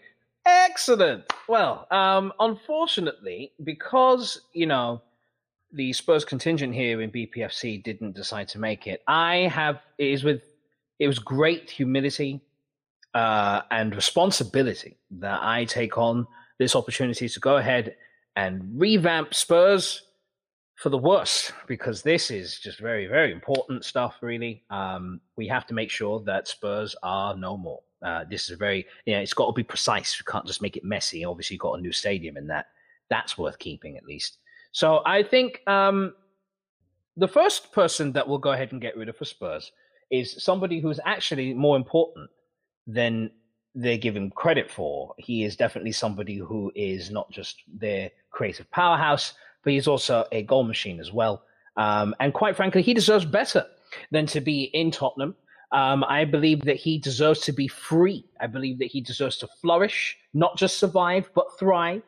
Excellent. 0.45 1.23
Well, 1.47 1.87
um, 1.91 2.33
unfortunately, 2.39 3.51
because 3.63 4.41
you 4.53 4.65
know 4.65 5.01
the 5.73 5.91
Spurs 5.93 6.23
contingent 6.23 6.73
here 6.73 7.01
in 7.01 7.11
BPFC 7.11 7.83
didn't 7.83 8.15
decide 8.15 8.47
to 8.49 8.59
make 8.59 8.87
it, 8.87 9.01
I 9.07 9.49
have 9.51 9.81
it 9.97 10.07
is 10.07 10.23
with 10.23 10.43
it 10.99 11.07
was 11.07 11.19
great 11.19 11.69
humility 11.69 12.41
uh, 13.13 13.61
and 13.71 13.95
responsibility 13.95 14.97
that 15.11 15.39
I 15.41 15.65
take 15.65 15.97
on 15.97 16.27
this 16.59 16.75
opportunity 16.75 17.27
to 17.27 17.39
go 17.39 17.57
ahead 17.57 17.95
and 18.35 18.79
revamp 18.79 19.33
Spurs 19.33 20.03
for 20.75 20.89
the 20.89 20.97
worse 20.97 21.51
because 21.67 22.01
this 22.01 22.31
is 22.31 22.59
just 22.59 22.79
very, 22.79 23.07
very 23.07 23.31
important 23.31 23.85
stuff, 23.85 24.15
really. 24.21 24.63
Um, 24.69 25.21
we 25.35 25.47
have 25.47 25.65
to 25.67 25.73
make 25.73 25.89
sure 25.89 26.21
that 26.21 26.47
Spurs 26.47 26.95
are 27.03 27.35
no 27.35 27.57
more. 27.57 27.81
Uh, 28.03 28.25
this 28.29 28.49
is 28.49 28.57
very, 28.57 28.85
you 29.05 29.13
know, 29.13 29.21
it's 29.21 29.33
got 29.33 29.47
to 29.47 29.53
be 29.53 29.63
precise. 29.63 30.19
We 30.19 30.29
can't 30.31 30.45
just 30.45 30.61
make 30.61 30.75
it 30.75 30.83
messy. 30.83 31.23
Obviously, 31.23 31.55
you've 31.55 31.61
got 31.61 31.79
a 31.79 31.81
new 31.81 31.91
stadium 31.91 32.37
in 32.37 32.47
that. 32.47 32.67
That's 33.09 33.37
worth 33.37 33.59
keeping 33.59 33.97
at 33.97 34.05
least. 34.05 34.39
So 34.73 35.01
I 35.05 35.23
think 35.23 35.61
um, 35.67 36.13
the 37.15 37.27
first 37.27 37.71
person 37.71 38.11
that 38.13 38.27
we'll 38.27 38.39
go 38.39 38.51
ahead 38.51 38.71
and 38.71 38.81
get 38.81 38.97
rid 38.97 39.07
of 39.07 39.15
for 39.15 39.25
Spurs 39.25 39.71
is 40.11 40.43
somebody 40.43 40.79
who's 40.79 40.99
actually 41.05 41.53
more 41.53 41.77
important 41.77 42.29
than 42.85 43.31
they 43.75 43.97
give 43.97 44.15
him 44.15 44.31
credit 44.31 44.69
for. 44.69 45.13
He 45.17 45.43
is 45.43 45.55
definitely 45.55 45.91
somebody 45.91 46.37
who 46.37 46.71
is 46.75 47.11
not 47.11 47.31
just 47.31 47.61
their 47.67 48.11
creative 48.31 48.69
powerhouse, 48.71 49.33
but 49.63 49.73
he's 49.73 49.87
also 49.87 50.25
a 50.31 50.43
goal 50.43 50.63
machine 50.63 50.99
as 50.99 51.11
well. 51.11 51.43
Um, 51.77 52.15
and 52.19 52.33
quite 52.33 52.55
frankly, 52.55 52.81
he 52.81 52.93
deserves 52.93 53.25
better 53.25 53.65
than 54.11 54.25
to 54.27 54.41
be 54.41 54.63
in 54.73 54.91
Tottenham. 54.91 55.35
Um, 55.71 56.03
I 56.03 56.25
believe 56.25 56.61
that 56.61 56.75
he 56.75 56.99
deserves 56.99 57.41
to 57.41 57.51
be 57.51 57.67
free. 57.67 58.25
I 58.39 58.47
believe 58.47 58.77
that 58.79 58.91
he 58.91 59.01
deserves 59.01 59.37
to 59.37 59.47
flourish, 59.47 60.17
not 60.33 60.57
just 60.57 60.77
survive, 60.77 61.29
but 61.33 61.57
thrive. 61.57 62.03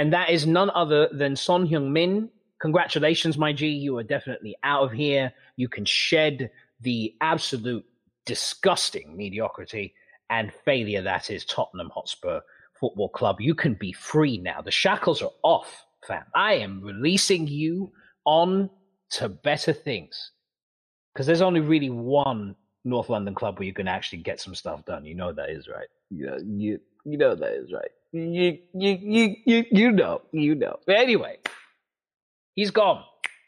And 0.00 0.14
that 0.14 0.30
is 0.30 0.46
none 0.46 0.70
other 0.70 1.10
than 1.12 1.36
Son 1.36 1.68
Heung-min. 1.68 2.30
Congratulations, 2.58 3.36
my 3.36 3.52
G. 3.52 3.68
You 3.68 3.98
are 3.98 4.02
definitely 4.02 4.56
out 4.64 4.84
of 4.84 4.92
here. 4.92 5.30
You 5.56 5.68
can 5.68 5.84
shed 5.84 6.50
the 6.80 7.14
absolute 7.20 7.84
disgusting 8.24 9.14
mediocrity 9.14 9.92
and 10.30 10.54
failure 10.64 11.02
that 11.02 11.28
is 11.28 11.44
Tottenham 11.44 11.90
Hotspur 11.90 12.40
Football 12.80 13.10
Club. 13.10 13.42
You 13.42 13.54
can 13.54 13.74
be 13.74 13.92
free 13.92 14.38
now. 14.38 14.62
The 14.62 14.70
shackles 14.70 15.20
are 15.20 15.32
off, 15.42 15.84
fam. 16.06 16.24
I 16.34 16.54
am 16.54 16.80
releasing 16.80 17.46
you 17.46 17.92
on 18.24 18.70
to 19.10 19.28
better 19.28 19.74
things. 19.74 20.30
Because 21.12 21.26
there's 21.26 21.42
only 21.42 21.60
really 21.60 21.90
one 21.90 22.56
North 22.86 23.10
London 23.10 23.34
club 23.34 23.58
where 23.58 23.66
you 23.66 23.74
can 23.74 23.86
actually 23.86 24.22
get 24.22 24.40
some 24.40 24.54
stuff 24.54 24.82
done. 24.86 25.04
You 25.04 25.14
know 25.14 25.34
that 25.34 25.50
is 25.50 25.68
right. 25.68 25.88
Know, 26.10 26.38
you, 26.42 26.80
you 27.04 27.18
know 27.18 27.34
that 27.34 27.52
is 27.52 27.70
right. 27.70 27.90
You, 28.12 28.58
you, 28.74 28.98
you, 29.00 29.36
you, 29.44 29.64
you 29.70 29.92
know, 29.92 30.22
you 30.32 30.54
know. 30.54 30.78
But 30.86 30.96
anyway, 30.96 31.38
he's 32.54 32.70
gone. 32.70 33.04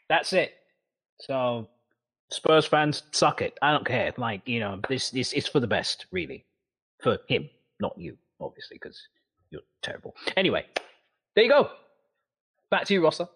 That's 0.09 0.31
it. 0.33 0.53
So 1.19 1.67
Spurs 2.31 2.65
fans, 2.65 3.03
suck 3.11 3.41
it. 3.41 3.57
I 3.61 3.71
don't 3.71 3.85
care. 3.85 4.13
Like, 4.17 4.41
you 4.47 4.59
know, 4.59 4.79
this, 4.87 5.09
this 5.09 5.33
is 5.33 5.47
for 5.47 5.59
the 5.59 5.67
best, 5.67 6.05
really 6.11 6.45
for 7.01 7.19
him, 7.27 7.49
not 7.79 7.93
you, 7.97 8.17
obviously, 8.39 8.77
because 8.81 8.99
you're 9.51 9.61
terrible. 9.81 10.15
Anyway, 10.37 10.65
there 11.35 11.43
you 11.43 11.49
go. 11.49 11.69
Back 12.71 12.85
to 12.85 12.93
you, 12.93 13.03
Rossa. 13.03 13.29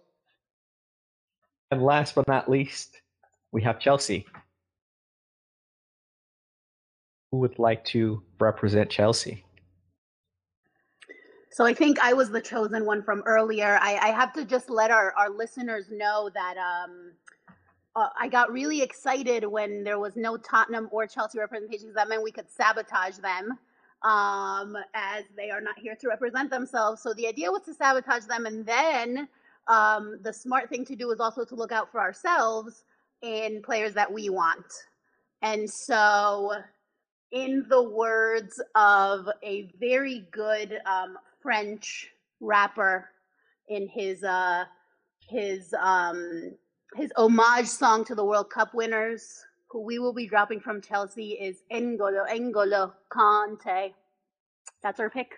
And 1.70 1.84
last 1.84 2.16
but 2.16 2.28
not 2.28 2.50
least, 2.50 3.02
we 3.52 3.62
have 3.64 3.80
Chelsea. 3.80 4.26
Who 7.32 7.40
would 7.40 7.60
like 7.60 7.84
to 7.86 8.24
represent 8.40 8.90
Chelsea? 8.90 9.44
So 11.58 11.66
I 11.66 11.74
think 11.74 11.98
I 12.04 12.14
was 12.14 12.30
the 12.30 12.40
chosen 12.40 12.86
one 12.86 13.02
from 13.02 13.24
earlier. 13.26 13.80
I, 13.82 13.96
I 13.96 14.08
have 14.10 14.32
to 14.34 14.46
just 14.46 14.70
let 14.70 14.92
our, 14.92 15.12
our 15.18 15.32
listeners 15.32 15.86
know 15.90 16.30
that 16.36 16.56
um, 16.56 17.14
uh, 17.96 18.10
I 18.16 18.28
got 18.28 18.52
really 18.52 18.84
excited 18.84 19.44
when 19.44 19.84
there 19.84 19.98
was 19.98 20.16
no 20.16 20.38
Tottenham 20.38 20.88
or 20.92 21.08
Chelsea 21.08 21.40
representations. 21.40 21.96
that 21.96 22.10
meant 22.10 22.22
we 22.22 22.32
could 22.32 22.48
sabotage 22.48 23.18
them 23.18 23.58
um, 24.04 24.78
as 24.94 25.24
they 25.36 25.50
are 25.50 25.60
not 25.60 25.74
here 25.80 25.96
to 25.96 26.08
represent 26.08 26.52
themselves. 26.52 27.02
So 27.02 27.12
the 27.16 27.28
idea 27.28 27.50
was 27.50 27.64
to 27.64 27.74
sabotage 27.74 28.26
them, 28.26 28.46
and 28.46 28.64
then 28.64 29.28
um, 29.68 30.20
the 30.22 30.34
smart 30.34 30.70
thing 30.70 30.86
to 30.86 30.96
do 30.96 31.10
is 31.10 31.20
also 31.20 31.44
to 31.44 31.56
look 31.56 31.72
out 31.72 31.92
for 31.92 32.00
ourselves 32.00 32.84
in 33.24 33.64
players 33.64 33.96
that 33.96 34.14
we 34.14 34.30
want. 34.30 34.68
And 35.42 35.68
so, 35.68 36.52
in 37.32 37.66
the 37.68 37.82
words 37.82 38.62
of 38.76 39.28
a 39.44 39.72
very 39.80 40.28
good 40.32 40.80
um, 40.86 41.18
French 41.42 42.10
rapper 42.40 43.10
in 43.68 43.88
his 43.88 44.24
uh, 44.24 44.66
his 45.30 45.74
um, 45.80 46.52
his 46.96 47.12
homage 47.16 47.68
song 47.68 48.06
to 48.06 48.16
the 48.16 48.24
World 48.24 48.50
Cup 48.50 48.74
winners, 48.74 49.44
who 49.70 49.82
we 49.82 50.00
will 50.00 50.14
be 50.14 50.28
dropping 50.28 50.60
from 50.60 50.82
Chelsea, 50.82 51.32
is 51.32 51.64
N'Golo 51.72 52.28
N'Golo 52.30 52.94
Kante. 53.12 53.94
That's 54.82 55.00
our 55.00 55.10
pick. 55.10 55.34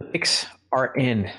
The 0.00 0.06
picks 0.06 0.46
are 0.72 0.94
in. 0.94 1.30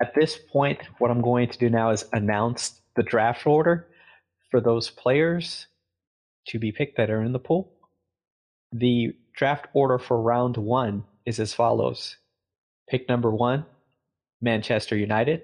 At 0.00 0.14
this 0.14 0.38
point, 0.38 0.78
what 0.98 1.10
I'm 1.10 1.22
going 1.22 1.48
to 1.48 1.58
do 1.58 1.68
now 1.68 1.90
is 1.90 2.04
announce 2.12 2.80
the 2.94 3.02
draft 3.02 3.46
order 3.46 3.88
for 4.50 4.60
those 4.60 4.90
players 4.90 5.66
to 6.48 6.58
be 6.58 6.72
picked 6.72 6.96
that 6.96 7.10
are 7.10 7.22
in 7.22 7.32
the 7.32 7.38
pool. 7.38 7.72
The 8.72 9.14
draft 9.38 9.68
order 9.72 10.00
for 10.00 10.20
round 10.20 10.56
one 10.56 11.04
is 11.24 11.38
as 11.38 11.54
follows 11.54 12.16
pick 12.90 13.08
number 13.08 13.30
one, 13.30 13.64
Manchester 14.40 14.96
United. 14.96 15.42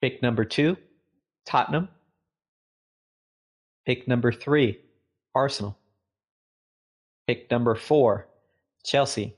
Pick 0.00 0.22
number 0.22 0.44
two, 0.44 0.76
Tottenham. 1.44 1.88
Pick 3.86 4.06
number 4.06 4.30
three, 4.30 4.78
Arsenal. 5.34 5.76
Pick 7.26 7.50
number 7.50 7.74
four, 7.74 8.28
Chelsea. 8.84 9.34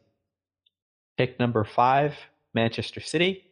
Pick 1.16 1.38
number 1.40 1.64
five, 1.64 2.14
Manchester 2.52 3.00
City. 3.00 3.44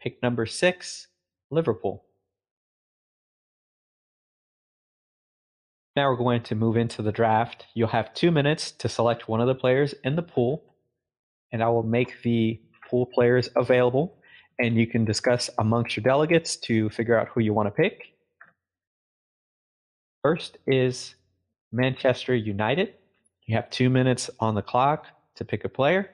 Pick 0.00 0.22
number 0.22 0.44
six, 0.44 1.06
Liverpool. 1.50 2.04
Now 5.94 6.08
we're 6.08 6.16
going 6.16 6.42
to 6.44 6.54
move 6.54 6.78
into 6.78 7.02
the 7.02 7.12
draft. 7.12 7.66
You'll 7.74 7.88
have 7.88 8.14
two 8.14 8.30
minutes 8.30 8.72
to 8.72 8.88
select 8.88 9.28
one 9.28 9.42
of 9.42 9.46
the 9.46 9.54
players 9.54 9.94
in 10.04 10.16
the 10.16 10.22
pool, 10.22 10.64
and 11.52 11.62
I 11.62 11.68
will 11.68 11.82
make 11.82 12.22
the 12.22 12.58
pool 12.88 13.04
players 13.04 13.50
available, 13.56 14.16
and 14.58 14.74
you 14.74 14.86
can 14.86 15.04
discuss 15.04 15.50
amongst 15.58 15.94
your 15.94 16.02
delegates 16.02 16.56
to 16.56 16.88
figure 16.88 17.18
out 17.18 17.28
who 17.28 17.40
you 17.40 17.52
want 17.52 17.66
to 17.66 17.70
pick. 17.70 18.14
First 20.22 20.56
is 20.66 21.14
Manchester 21.72 22.34
United. 22.34 22.94
You 23.44 23.56
have 23.56 23.68
two 23.68 23.90
minutes 23.90 24.30
on 24.40 24.54
the 24.54 24.62
clock 24.62 25.08
to 25.34 25.44
pick 25.44 25.64
a 25.64 25.68
player, 25.68 26.08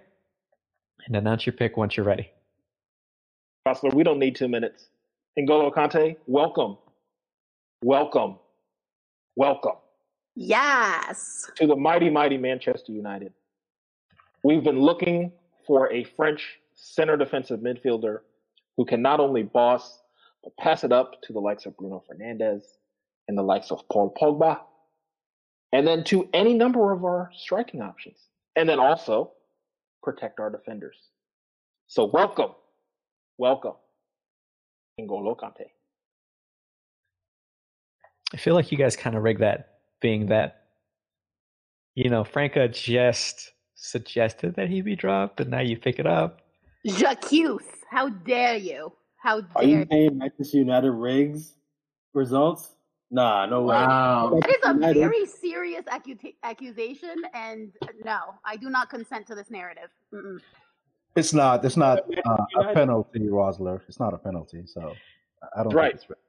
and 1.07 1.15
announce 1.15 1.47
your 1.47 1.53
pick 1.53 1.77
once 1.77 1.97
you're 1.97 2.07
ready. 2.07 2.33
Counselor, 3.65 3.95
we 3.95 4.03
don't 4.03 4.19
need 4.19 4.35
two 4.35 4.49
minutes. 4.49 4.89
N'Golo 5.39 5.73
Kante, 5.73 6.17
welcome, 6.27 6.79
welcome, 7.85 8.39
welcome 9.39 9.77
Yes. 10.35 11.49
to 11.57 11.67
the 11.69 11.77
mighty, 11.77 12.11
mighty 12.11 12.37
Manchester 12.37 12.91
United. 12.91 13.33
We've 14.43 14.65
been 14.65 14.81
looking 14.81 15.33
for 15.65 15.93
a 15.93 16.03
French 16.03 16.59
center 16.75 17.17
defensive 17.17 17.61
midfielder 17.61 18.19
who 18.77 18.85
can 18.85 19.01
not 19.01 19.21
only 19.21 19.45
boss, 19.45 20.03
but 20.43 20.57
pass 20.57 20.83
it 20.83 20.91
up 20.93 21.23
to 21.23 21.33
the 21.33 21.39
likes 21.41 21.67
of 21.67 21.77
Bruno 21.77 22.03
Fernandes 22.11 22.63
and 23.29 23.39
the 23.39 23.43
likes 23.43 23.71
of 23.71 23.89
Paul 23.89 24.13
Pogba, 24.21 24.61
and 25.73 25.87
then 25.87 26.03
to 26.05 26.29
any 26.33 26.55
number 26.55 26.93
of 26.93 27.05
our 27.05 27.31
striking 27.37 27.81
options, 27.81 28.19
and 28.57 28.69
then 28.69 28.81
also 28.81 29.33
protect 30.03 30.41
our 30.41 30.51
defenders. 30.51 30.97
So 31.87 32.07
welcome, 32.07 32.53
welcome, 33.39 33.75
N'Golo 35.01 35.37
Kante. 35.37 35.67
I 38.33 38.37
feel 38.37 38.55
like 38.55 38.71
you 38.71 38.79
guys 38.79 38.97
kind 38.97 39.17
of 39.17 39.23
rigged 39.23 39.41
that, 39.41 39.79
being 40.01 40.27
that, 40.27 40.65
you 41.95 42.11
know, 42.11 42.25
Franca 42.25 42.69
just 42.69 43.53
suggested 43.75 44.55
that 44.57 44.69
he 44.69 44.83
be 44.83 44.95
dropped, 44.97 45.41
and 45.41 45.51
now 45.51 45.61
you 45.61 45.77
pick 45.79 45.99
it 45.99 46.07
up. 46.07 46.41
Jacques, 46.87 47.33
how 47.91 48.09
dare 48.11 48.57
you? 48.57 48.93
How 49.17 49.39
Are 49.39 49.63
dare 49.63 49.65
you 49.65 49.79
you? 49.79 49.87
saying 49.91 50.19
Manchester 50.19 50.59
United 50.59 50.91
rigs 50.93 51.55
results? 52.15 52.75
Nah, 53.11 53.47
no 53.47 53.63
way. 53.63 53.75
Wow. 53.77 54.39
That 54.43 54.51
is 54.51 54.57
a 54.65 54.75
United- 54.75 55.01
very 55.01 55.27
serious 55.27 55.85
accuta- 55.87 56.35
accusation, 56.43 57.15
and 57.33 57.73
no, 58.05 58.19
I 58.45 58.57
do 58.57 58.69
not 58.69 58.91
consent 58.91 59.27
to 59.29 59.35
this 59.35 59.51
narrative. 59.51 59.89
Mm-mm. 60.13 60.39
It's 61.17 61.33
not. 61.33 61.65
It's 61.65 61.77
not 61.79 62.01
uh, 62.27 62.37
a 62.61 62.75
penalty, 62.75 63.21
Rosler. 63.21 63.81
It's 63.89 63.99
not 63.99 64.13
a 64.13 64.19
penalty. 64.19 64.65
So 64.67 64.93
I 65.57 65.63
don't 65.63 65.75
Right. 65.75 65.93
think 65.99 66.11
it's. 66.11 66.21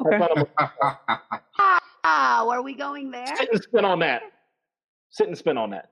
Okay. 0.00 0.18
Wow, 2.04 2.48
are 2.50 2.62
we 2.68 2.74
going 2.74 3.10
there? 3.10 3.26
Sit 3.36 3.48
and 3.52 3.62
spin 3.62 3.84
on 3.84 3.98
that. 4.00 4.22
Sit 5.10 5.28
and 5.28 5.36
spin 5.38 5.58
on 5.58 5.70
that. 5.70 5.90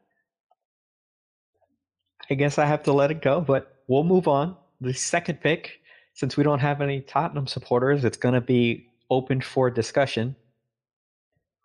I 2.30 2.34
guess 2.34 2.58
I 2.58 2.66
have 2.66 2.82
to 2.84 2.92
let 2.92 3.10
it 3.10 3.22
go, 3.22 3.40
but 3.40 3.82
we'll 3.88 4.04
move 4.04 4.28
on. 4.28 4.56
The 4.80 4.92
second 4.94 5.40
pick, 5.40 5.80
since 6.14 6.36
we 6.36 6.42
don't 6.44 6.58
have 6.60 6.80
any 6.80 7.00
Tottenham 7.02 7.46
supporters, 7.46 8.04
it's 8.04 8.16
going 8.16 8.34
to 8.34 8.40
be 8.40 8.88
open 9.10 9.40
for 9.40 9.70
discussion. 9.70 10.36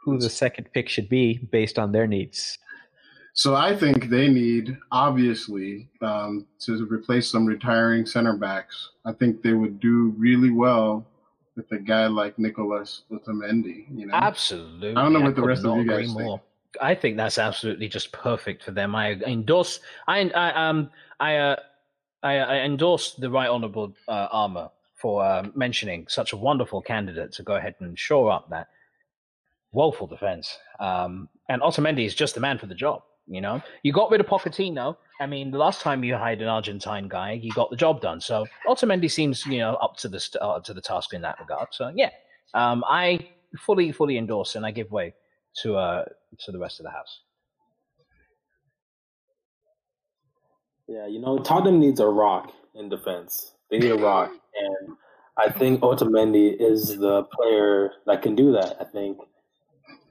who 0.03 0.17
the 0.17 0.29
second 0.29 0.67
pick 0.73 0.89
should 0.89 1.09
be 1.09 1.37
based 1.51 1.77
on 1.77 1.91
their 1.91 2.07
needs. 2.07 2.57
So 3.33 3.55
I 3.55 3.75
think 3.75 4.09
they 4.09 4.27
need, 4.27 4.77
obviously, 4.91 5.89
um, 6.01 6.47
to 6.61 6.85
replace 6.87 7.31
some 7.31 7.45
retiring 7.45 8.05
center 8.05 8.35
backs. 8.35 8.89
I 9.05 9.13
think 9.13 9.41
they 9.41 9.53
would 9.53 9.79
do 9.79 10.13
really 10.17 10.49
well 10.49 11.05
with 11.69 11.79
a 11.79 11.83
guy 11.83 12.07
like 12.07 12.37
Nicholas 12.39 13.03
Otamendi. 13.11 13.85
You 13.95 14.07
know, 14.07 14.13
Absolutely. 14.13 14.91
I 14.91 15.03
don't 15.03 15.13
know 15.13 15.21
what 15.21 15.35
the 15.35 15.43
rest 15.43 15.65
of 15.65 15.77
you 15.77 15.87
guys 15.87 16.07
think. 16.07 16.19
more. 16.19 16.41
I 16.81 16.95
think 16.95 17.17
that's 17.17 17.37
absolutely 17.37 17.87
just 17.87 18.11
perfect 18.11 18.63
for 18.63 18.71
them. 18.71 18.95
I 18.95 19.13
endorse. 19.25 19.79
I, 20.07 20.29
I 20.29 20.69
um 20.69 20.89
I 21.19 21.35
uh, 21.37 21.55
I, 22.23 22.37
I 22.37 22.55
endorse 22.59 23.15
the 23.15 23.29
right 23.29 23.49
honourable 23.49 23.93
uh, 24.07 24.27
Armour 24.31 24.69
for 24.95 25.23
uh, 25.23 25.47
mentioning 25.55 26.05
such 26.07 26.33
a 26.33 26.37
wonderful 26.37 26.81
candidate 26.81 27.31
to 27.33 27.43
go 27.43 27.55
ahead 27.55 27.75
and 27.79 27.97
shore 27.97 28.31
up 28.31 28.49
that 28.49 28.67
woeful 29.71 30.07
defence. 30.07 30.57
Um, 30.79 31.27
and 31.49 31.61
Otamendi 31.61 32.05
is 32.05 32.13
just 32.13 32.35
the 32.35 32.41
man 32.41 32.57
for 32.57 32.67
the 32.67 32.75
job. 32.75 33.01
You 33.27 33.41
know, 33.41 33.61
you 33.83 33.91
got 33.91 34.11
rid 34.11 34.21
of 34.21 34.27
Pochettino. 34.27 34.97
I 35.21 35.27
mean, 35.27 35.51
the 35.51 35.59
last 35.59 35.81
time 35.81 36.03
you 36.03 36.15
hired 36.15 36.41
an 36.41 36.47
Argentine 36.47 37.07
guy, 37.07 37.33
you 37.33 37.51
got 37.51 37.69
the 37.69 37.75
job 37.75 38.01
done. 38.01 38.19
So 38.19 38.47
Otamendi 38.67 39.09
seems, 39.09 39.45
you 39.45 39.59
know, 39.59 39.75
up 39.75 39.95
to 39.97 40.09
the 40.09 40.19
st- 40.19 40.41
uh, 40.41 40.59
to 40.61 40.73
the 40.73 40.81
task 40.81 41.13
in 41.13 41.21
that 41.21 41.39
regard. 41.39 41.67
So 41.71 41.91
yeah, 41.95 42.09
um, 42.55 42.83
I 42.87 43.29
fully 43.59 43.91
fully 43.91 44.17
endorse 44.17 44.55
and 44.55 44.65
I 44.65 44.71
give 44.71 44.89
way 44.91 45.13
to 45.61 45.75
uh 45.77 46.05
to 46.39 46.51
the 46.51 46.57
rest 46.57 46.79
of 46.79 46.85
the 46.85 46.89
house. 46.89 47.21
Yeah, 50.87 51.05
you 51.05 51.19
know, 51.19 51.37
Tottenham 51.37 51.79
needs 51.79 51.99
a 51.99 52.07
rock 52.07 52.51
in 52.73 52.89
defense. 52.89 53.53
They 53.69 53.77
need 53.77 53.91
a 53.91 53.97
rock, 53.97 54.31
and 54.31 54.97
I 55.37 55.51
think 55.51 55.81
Otamendi 55.81 56.59
is 56.59 56.97
the 56.97 57.23
player 57.25 57.91
that 58.07 58.23
can 58.23 58.35
do 58.35 58.51
that. 58.53 58.75
I 58.81 58.85
think, 58.85 59.19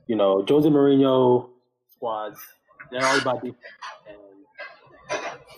you 0.07 0.15
know, 0.15 0.45
Jose 0.49 0.69
Mourinho 0.69 1.51
squads 1.89 2.39
they're 2.91 3.05
all 3.05 3.19
about 3.19 3.43
defense, 3.43 3.57
and 4.09 4.19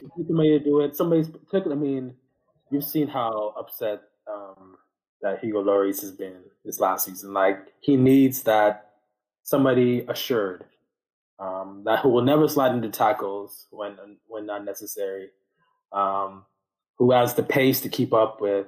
if 0.05 0.27
somebody 0.27 0.59
to 0.59 0.65
do 0.65 0.81
it. 0.81 0.97
Somebody's. 0.97 1.31
I 1.53 1.75
mean, 1.75 2.15
you've 2.71 2.85
seen 2.85 3.09
how 3.09 3.55
upset 3.59 4.03
um, 4.31 4.77
that 5.21 5.41
Hugo 5.41 5.63
Lloris 5.63 6.01
has 6.01 6.13
been 6.13 6.37
this 6.65 6.81
last 6.81 7.07
season. 7.07 7.33
Like 7.33 7.73
he 7.81 7.97
needs 7.97 8.43
that 8.43 8.91
somebody 9.43 10.05
assured 10.09 10.65
um, 11.39 11.83
that 11.85 12.01
who 12.01 12.09
will 12.09 12.23
never 12.23 12.49
slide 12.49 12.73
into 12.73 12.89
tackles 12.89 13.67
when 13.71 13.97
when 14.29 14.47
not 14.47 14.65
necessary, 14.65 15.31
um, 15.93 16.45
who 16.99 17.11
has 17.11 17.35
the 17.35 17.43
pace 17.43 17.81
to 17.81 17.89
keep 17.89 18.13
up 18.13 18.41
with 18.41 18.67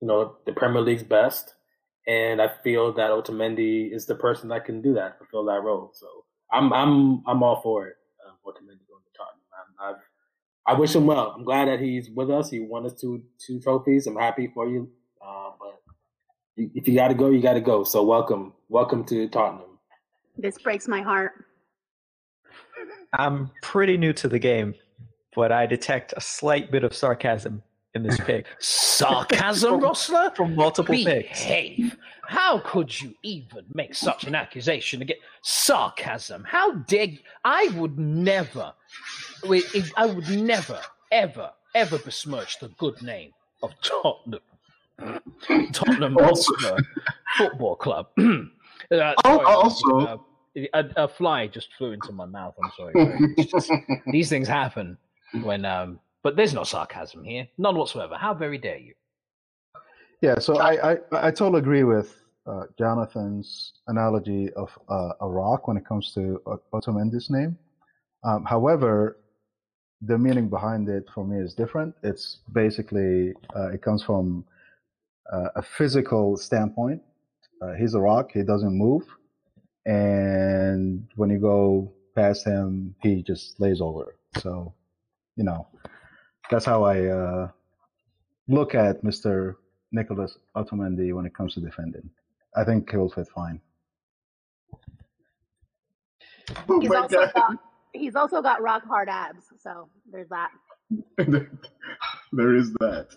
you 0.00 0.08
know 0.08 0.36
the 0.46 0.52
Premier 0.52 0.80
League's 0.80 1.02
best, 1.02 1.54
and 2.06 2.40
I 2.40 2.48
feel 2.64 2.92
that 2.94 3.10
Otamendi 3.10 3.92
is 3.92 4.06
the 4.06 4.14
person 4.14 4.48
that 4.48 4.64
can 4.64 4.80
do 4.80 4.94
that, 4.94 5.18
fulfill 5.18 5.44
that 5.46 5.62
role. 5.62 5.90
So 5.94 6.06
I'm 6.50 6.72
I'm 6.72 7.22
I'm 7.26 7.42
all 7.42 7.60
for 7.62 7.86
it. 7.88 7.96
Uh, 8.26 8.32
Otamendi 8.48 8.86
going 8.88 9.02
to 9.04 9.18
Tottenham. 9.18 9.74
I've, 9.80 9.96
I 10.66 10.74
wish 10.74 10.94
him 10.94 11.06
well. 11.06 11.32
I'm 11.36 11.44
glad 11.44 11.68
that 11.68 11.80
he's 11.80 12.10
with 12.10 12.30
us. 12.30 12.50
He 12.50 12.60
won 12.60 12.86
us 12.86 12.94
two 12.94 13.22
two 13.38 13.60
trophies. 13.60 14.06
I'm 14.06 14.16
happy 14.16 14.50
for 14.52 14.68
you. 14.68 14.90
Uh, 15.24 15.50
but 15.58 15.80
if 16.56 16.88
you 16.88 16.94
got 16.94 17.08
to 17.08 17.14
go, 17.14 17.30
you 17.30 17.40
got 17.40 17.54
to 17.54 17.60
go. 17.60 17.84
So 17.84 18.02
welcome, 18.02 18.52
welcome 18.68 19.04
to 19.06 19.28
Tottenham. 19.28 19.78
This 20.36 20.58
breaks 20.58 20.88
my 20.88 21.02
heart. 21.02 21.32
I'm 23.12 23.50
pretty 23.62 23.96
new 23.96 24.12
to 24.14 24.28
the 24.28 24.38
game, 24.38 24.74
but 25.34 25.52
I 25.52 25.66
detect 25.66 26.14
a 26.16 26.20
slight 26.20 26.70
bit 26.70 26.84
of 26.84 26.94
sarcasm 26.94 27.62
in 27.94 28.02
this 28.02 28.18
pick 28.20 28.46
Sarcasm, 28.60 29.80
Rosler? 29.80 30.34
from 30.36 30.54
multiple 30.54 30.94
picks. 30.94 31.40
Behave. 31.40 31.96
How 32.28 32.58
could 32.60 33.00
you 33.00 33.14
even 33.22 33.64
make 33.72 33.94
such 33.94 34.24
an 34.24 34.34
accusation 34.34 35.00
against 35.02 35.22
sarcasm? 35.42 36.44
How 36.44 36.72
dare 36.72 37.06
you? 37.06 37.18
I 37.44 37.68
would 37.76 37.98
never, 37.98 38.72
wait, 38.72 39.25
it- 39.52 39.92
I 39.96 40.06
would 40.06 40.28
never, 40.30 40.80
ever, 41.12 41.50
ever 41.74 41.98
besmirch 41.98 42.58
the 42.58 42.68
good 42.78 43.00
name 43.02 43.32
of 43.62 43.72
Tottenham. 43.82 44.40
Tottenham 45.72 46.14
Hotspur 46.14 46.78
Football 47.36 47.76
Club. 47.76 48.06
Uh, 48.92 49.14
sorry, 49.24 49.44
also- 49.46 49.98
uh, 50.00 50.16
a, 50.74 50.84
a 50.96 51.08
fly 51.08 51.46
just 51.48 51.68
flew 51.76 51.90
into 51.92 52.12
my 52.12 52.26
mouth. 52.26 52.54
I'm 52.62 52.70
sorry. 52.76 53.34
Just- 53.38 53.72
these 54.12 54.28
things 54.28 54.46
happen 54.46 54.96
when, 55.42 55.64
um, 55.64 55.98
but 56.22 56.36
there's 56.36 56.54
no 56.54 56.62
sarcasm 56.62 57.24
here, 57.24 57.48
none 57.58 57.74
whatsoever. 57.76 58.14
How 58.16 58.32
very 58.34 58.58
dare 58.58 58.76
you? 58.78 58.94
Yeah, 60.20 60.38
so 60.38 60.58
I, 60.60 60.92
I, 60.92 60.96
I 61.12 61.30
totally 61.32 61.58
agree 61.58 61.82
with 61.84 62.22
uh, 62.46 62.64
Jonathan's 62.78 63.72
analogy 63.88 64.52
of 64.52 64.78
uh, 64.88 65.12
a 65.20 65.28
rock 65.28 65.66
when 65.66 65.76
it 65.76 65.84
comes 65.86 66.12
to 66.14 66.40
O- 66.46 66.60
Otamendi's 66.72 67.28
name. 67.28 67.58
Um, 68.22 68.44
however, 68.44 69.16
the 70.02 70.18
meaning 70.18 70.48
behind 70.48 70.88
it 70.88 71.04
for 71.14 71.24
me 71.24 71.38
is 71.40 71.54
different. 71.54 71.94
It's 72.02 72.38
basically, 72.52 73.34
uh, 73.54 73.68
it 73.68 73.82
comes 73.82 74.02
from 74.02 74.44
uh, 75.32 75.48
a 75.56 75.62
physical 75.62 76.36
standpoint. 76.36 77.02
Uh, 77.62 77.72
he's 77.72 77.94
a 77.94 78.00
rock, 78.00 78.32
he 78.32 78.42
doesn't 78.42 78.76
move. 78.76 79.04
And 79.86 81.06
when 81.16 81.30
you 81.30 81.38
go 81.38 81.92
past 82.14 82.46
him, 82.46 82.94
he 83.02 83.22
just 83.22 83.58
lays 83.60 83.80
over. 83.80 84.16
So, 84.38 84.74
you 85.36 85.44
know, 85.44 85.66
that's 86.50 86.64
how 86.64 86.84
I 86.84 87.06
uh, 87.06 87.48
look 88.48 88.74
at 88.74 89.02
Mr. 89.02 89.56
Nicholas 89.92 90.36
Otamendi 90.54 91.12
when 91.14 91.24
it 91.24 91.34
comes 91.34 91.54
to 91.54 91.60
defending. 91.60 92.08
I 92.54 92.64
think 92.64 92.90
he'll 92.90 93.08
fit 93.08 93.28
fine. 93.28 93.60
Oh 96.68 96.80
He's 96.80 96.90
my 96.90 96.96
also 96.96 97.26
got 97.34 97.58
he's 97.98 98.16
also 98.16 98.42
got 98.42 98.62
rock 98.62 98.84
hard 98.86 99.08
abs. 99.08 99.44
So 99.58 99.88
there's 100.10 100.28
that. 100.28 100.50
there 102.32 102.54
is 102.54 102.72
that. 102.74 103.08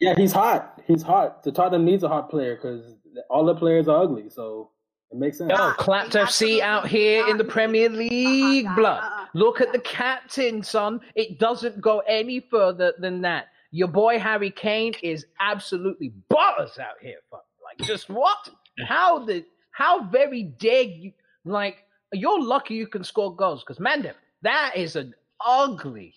Yeah, 0.00 0.14
he's 0.16 0.32
hot. 0.32 0.80
He's 0.86 1.02
hot. 1.02 1.42
The 1.42 1.52
Tottenham 1.52 1.84
needs 1.84 2.02
a 2.02 2.08
hot 2.08 2.28
player 2.28 2.56
because 2.56 2.96
all 3.30 3.44
the 3.44 3.54
players 3.54 3.86
are 3.88 4.02
ugly. 4.02 4.28
So 4.30 4.70
it 5.12 5.18
makes 5.18 5.38
sense. 5.38 5.52
Oh, 5.54 5.74
clapped 5.78 6.12
FC 6.12 6.60
out 6.60 6.88
here 6.88 7.28
in 7.28 7.36
the. 7.36 7.44
Premier 7.44 7.88
League, 7.88 8.64
guy, 8.64 8.74
blood. 8.74 9.02
uh-uh. 9.02 9.26
Look 9.34 9.60
at 9.60 9.72
the 9.72 9.78
captain, 9.78 10.62
son. 10.62 11.00
It 11.14 11.38
doesn't 11.38 11.80
go 11.80 12.00
any 12.00 12.40
further 12.40 12.94
than 12.98 13.20
that. 13.22 13.48
Your 13.70 13.88
boy 13.88 14.18
Harry 14.18 14.50
Kane 14.50 14.94
is 15.02 15.26
absolutely 15.38 16.12
butters 16.28 16.78
out 16.78 16.96
here. 17.00 17.18
Fuck. 17.30 17.44
Like, 17.62 17.86
just 17.86 18.08
what? 18.08 18.48
How 18.88 19.24
the? 19.24 19.44
How 19.70 20.04
very 20.04 20.42
dare 20.42 20.82
you? 20.82 21.12
Like, 21.44 21.84
you're 22.12 22.42
lucky 22.42 22.74
you 22.74 22.86
can 22.86 23.04
score 23.04 23.34
goals 23.34 23.62
because 23.64 23.78
Mandem, 23.78 24.14
that 24.42 24.72
is 24.76 24.96
an 24.96 25.14
ugly, 25.44 26.14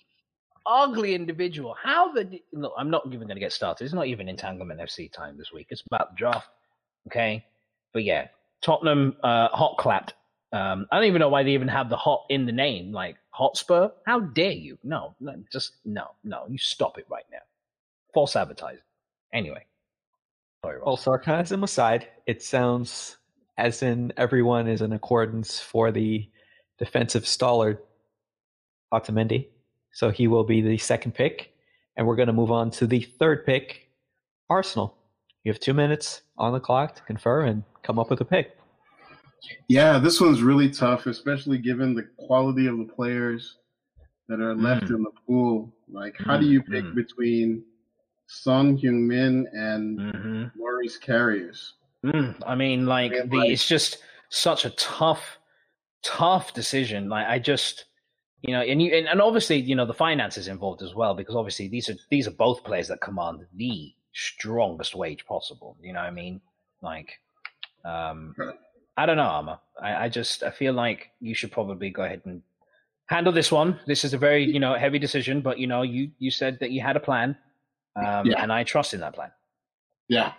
ugly 0.65 1.15
individual. 1.15 1.75
How 1.81 2.12
the? 2.12 2.41
Look, 2.53 2.73
I'm 2.77 2.89
not 2.89 3.03
even 3.08 3.27
going 3.27 3.36
to 3.36 3.39
get 3.39 3.53
started. 3.53 3.86
It's 3.86 3.93
not 3.93 4.08
even 4.08 4.27
entanglement 4.27 4.79
FC 4.79 5.12
time 5.12 5.38
this 5.38 5.51
week. 5.53 5.67
It's 5.69 5.84
about 5.88 6.12
the 6.12 6.17
draft. 6.17 6.49
Okay, 7.08 7.45
but 7.93 8.03
yeah, 8.03 8.27
Tottenham 8.62 9.15
uh, 9.23 9.49
hot 9.49 9.77
clapped. 9.77 10.13
Um, 10.51 10.88
I 10.91 10.97
don't 10.97 11.08
even 11.08 11.19
know 11.19 11.29
why 11.29 11.43
they 11.43 11.51
even 11.51 11.67
have 11.67 11.89
the 11.89 11.97
hot 11.97 12.25
in 12.29 12.45
the 12.45 12.51
name, 12.51 12.91
like 12.91 13.17
Hotspur. 13.31 13.89
How 14.05 14.19
dare 14.19 14.51
you? 14.51 14.77
No, 14.84 15.15
no, 15.19 15.36
just 15.51 15.73
no, 15.86 16.12
no. 16.23 16.45
You 16.49 16.58
stop 16.58 16.97
it 16.97 17.05
right 17.10 17.25
now. 17.31 17.39
False 18.13 18.36
advertising. 18.36 18.81
Anyway, 19.34 19.65
sorry, 20.63 20.79
All 20.79 20.95
sarcasm 20.95 21.63
aside, 21.63 22.08
it 22.25 22.41
sounds 22.41 23.17
as 23.58 23.82
in 23.84 24.12
everyone 24.18 24.68
is 24.68 24.82
in 24.82 24.94
accordance 24.94 25.60
for 25.60 25.91
the 25.91 26.30
defensive 26.78 27.26
stalwart 27.28 27.86
Otamendi. 28.94 29.48
So 29.94 30.10
he 30.10 30.28
will 30.28 30.44
be 30.44 30.62
the 30.62 30.78
second 30.78 31.13
pick. 31.13 31.54
And 31.98 32.06
we're 32.06 32.18
going 32.18 32.28
to 32.28 32.34
move 32.34 32.52
on 32.52 32.70
to 32.72 32.88
the 32.88 33.02
third 33.02 33.46
pick, 33.46 33.89
Arsenal. 34.50 34.98
You 35.44 35.52
have 35.52 35.60
two 35.60 35.74
minutes 35.74 36.22
on 36.38 36.52
the 36.52 36.60
clock 36.60 36.96
to 36.96 37.02
confer 37.04 37.44
and 37.44 37.63
come 37.84 37.98
up 38.00 38.10
with 38.10 38.20
a 38.20 38.26
pick. 38.26 38.58
Yeah, 39.70 40.00
this 40.00 40.20
one's 40.20 40.41
really 40.41 40.70
tough, 40.70 41.06
especially 41.06 41.58
given 41.58 41.94
the 41.94 42.04
quality 42.18 42.68
of 42.68 42.78
the 42.78 42.86
players 42.86 43.58
that 44.28 44.41
are 44.41 44.56
left 44.56 44.86
Mm. 44.88 44.96
in 44.96 45.04
the 45.04 45.12
pool. 45.26 45.72
Like, 45.88 46.15
how 46.18 46.36
do 46.38 46.48
you 46.48 46.62
pick 46.63 46.84
Mm. 46.84 46.96
between 46.96 47.63
Son 48.28 48.76
Heung-min 48.78 49.48
and 49.54 50.00
Mm-hmm. 50.00 50.60
Maurice 50.60 50.98
Carriers? 50.98 51.74
Mm, 52.06 52.41
I 52.46 52.56
mean, 52.56 52.86
like 52.86 53.12
the 53.12 53.39
it's 53.48 53.68
just 53.68 53.98
such 54.30 54.65
a 54.65 54.70
tough, 54.72 55.39
tough 56.04 56.54
decision. 56.54 57.10
Like 57.10 57.28
I 57.28 57.39
just, 57.39 57.86
you 58.41 58.54
know, 58.54 58.62
and 58.62 58.82
you 58.82 58.94
and, 58.94 59.08
and 59.08 59.22
obviously, 59.22 59.58
you 59.60 59.76
know, 59.76 59.86
the 59.86 59.94
finances 59.94 60.48
involved 60.48 60.84
as 60.84 60.94
well 60.94 61.15
because 61.15 61.36
obviously 61.36 61.68
these 61.68 61.89
are 61.89 61.96
these 62.12 62.28
are 62.28 62.32
both 62.32 62.63
players 62.63 62.88
that 62.89 63.02
command 63.02 63.46
the 63.56 63.94
strongest 64.13 64.94
wage 64.96 65.26
possible. 65.26 65.76
You 65.82 65.94
know 65.94 66.00
what 66.00 66.08
I 66.08 66.12
mean? 66.12 66.41
Like, 66.82 67.20
um, 67.84 68.36
I 68.98 69.06
don't 69.06 69.18
know, 69.18 69.24
Arma. 69.24 69.62
I, 69.82 70.06
I 70.06 70.10
just 70.10 70.44
I 70.44 70.52
feel 70.52 70.74
like 70.74 71.10
you 71.20 71.34
should 71.34 71.52
probably 71.52 71.89
go 71.89 72.04
ahead 72.04 72.22
and 72.26 72.41
handle 73.08 73.34
this 73.34 73.52
one. 73.52 73.80
This 73.88 74.06
is 74.06 74.13
a 74.13 74.18
very 74.18 74.44
you 74.44 74.60
know 74.60 74.76
heavy 74.76 75.00
decision, 75.00 75.41
but 75.41 75.58
you 75.58 75.65
know 75.65 75.82
you 75.82 76.12
you 76.20 76.30
said 76.30 76.60
that 76.60 76.70
you 76.70 76.82
had 76.82 76.96
a 76.96 77.00
plan, 77.00 77.36
um, 77.96 78.28
Yeah. 78.28 78.44
and 78.44 78.54
I 78.54 78.63
trust 78.63 78.94
in 78.94 79.00
that 79.00 79.15
plan. 79.15 79.32
Yeah. 80.08 80.34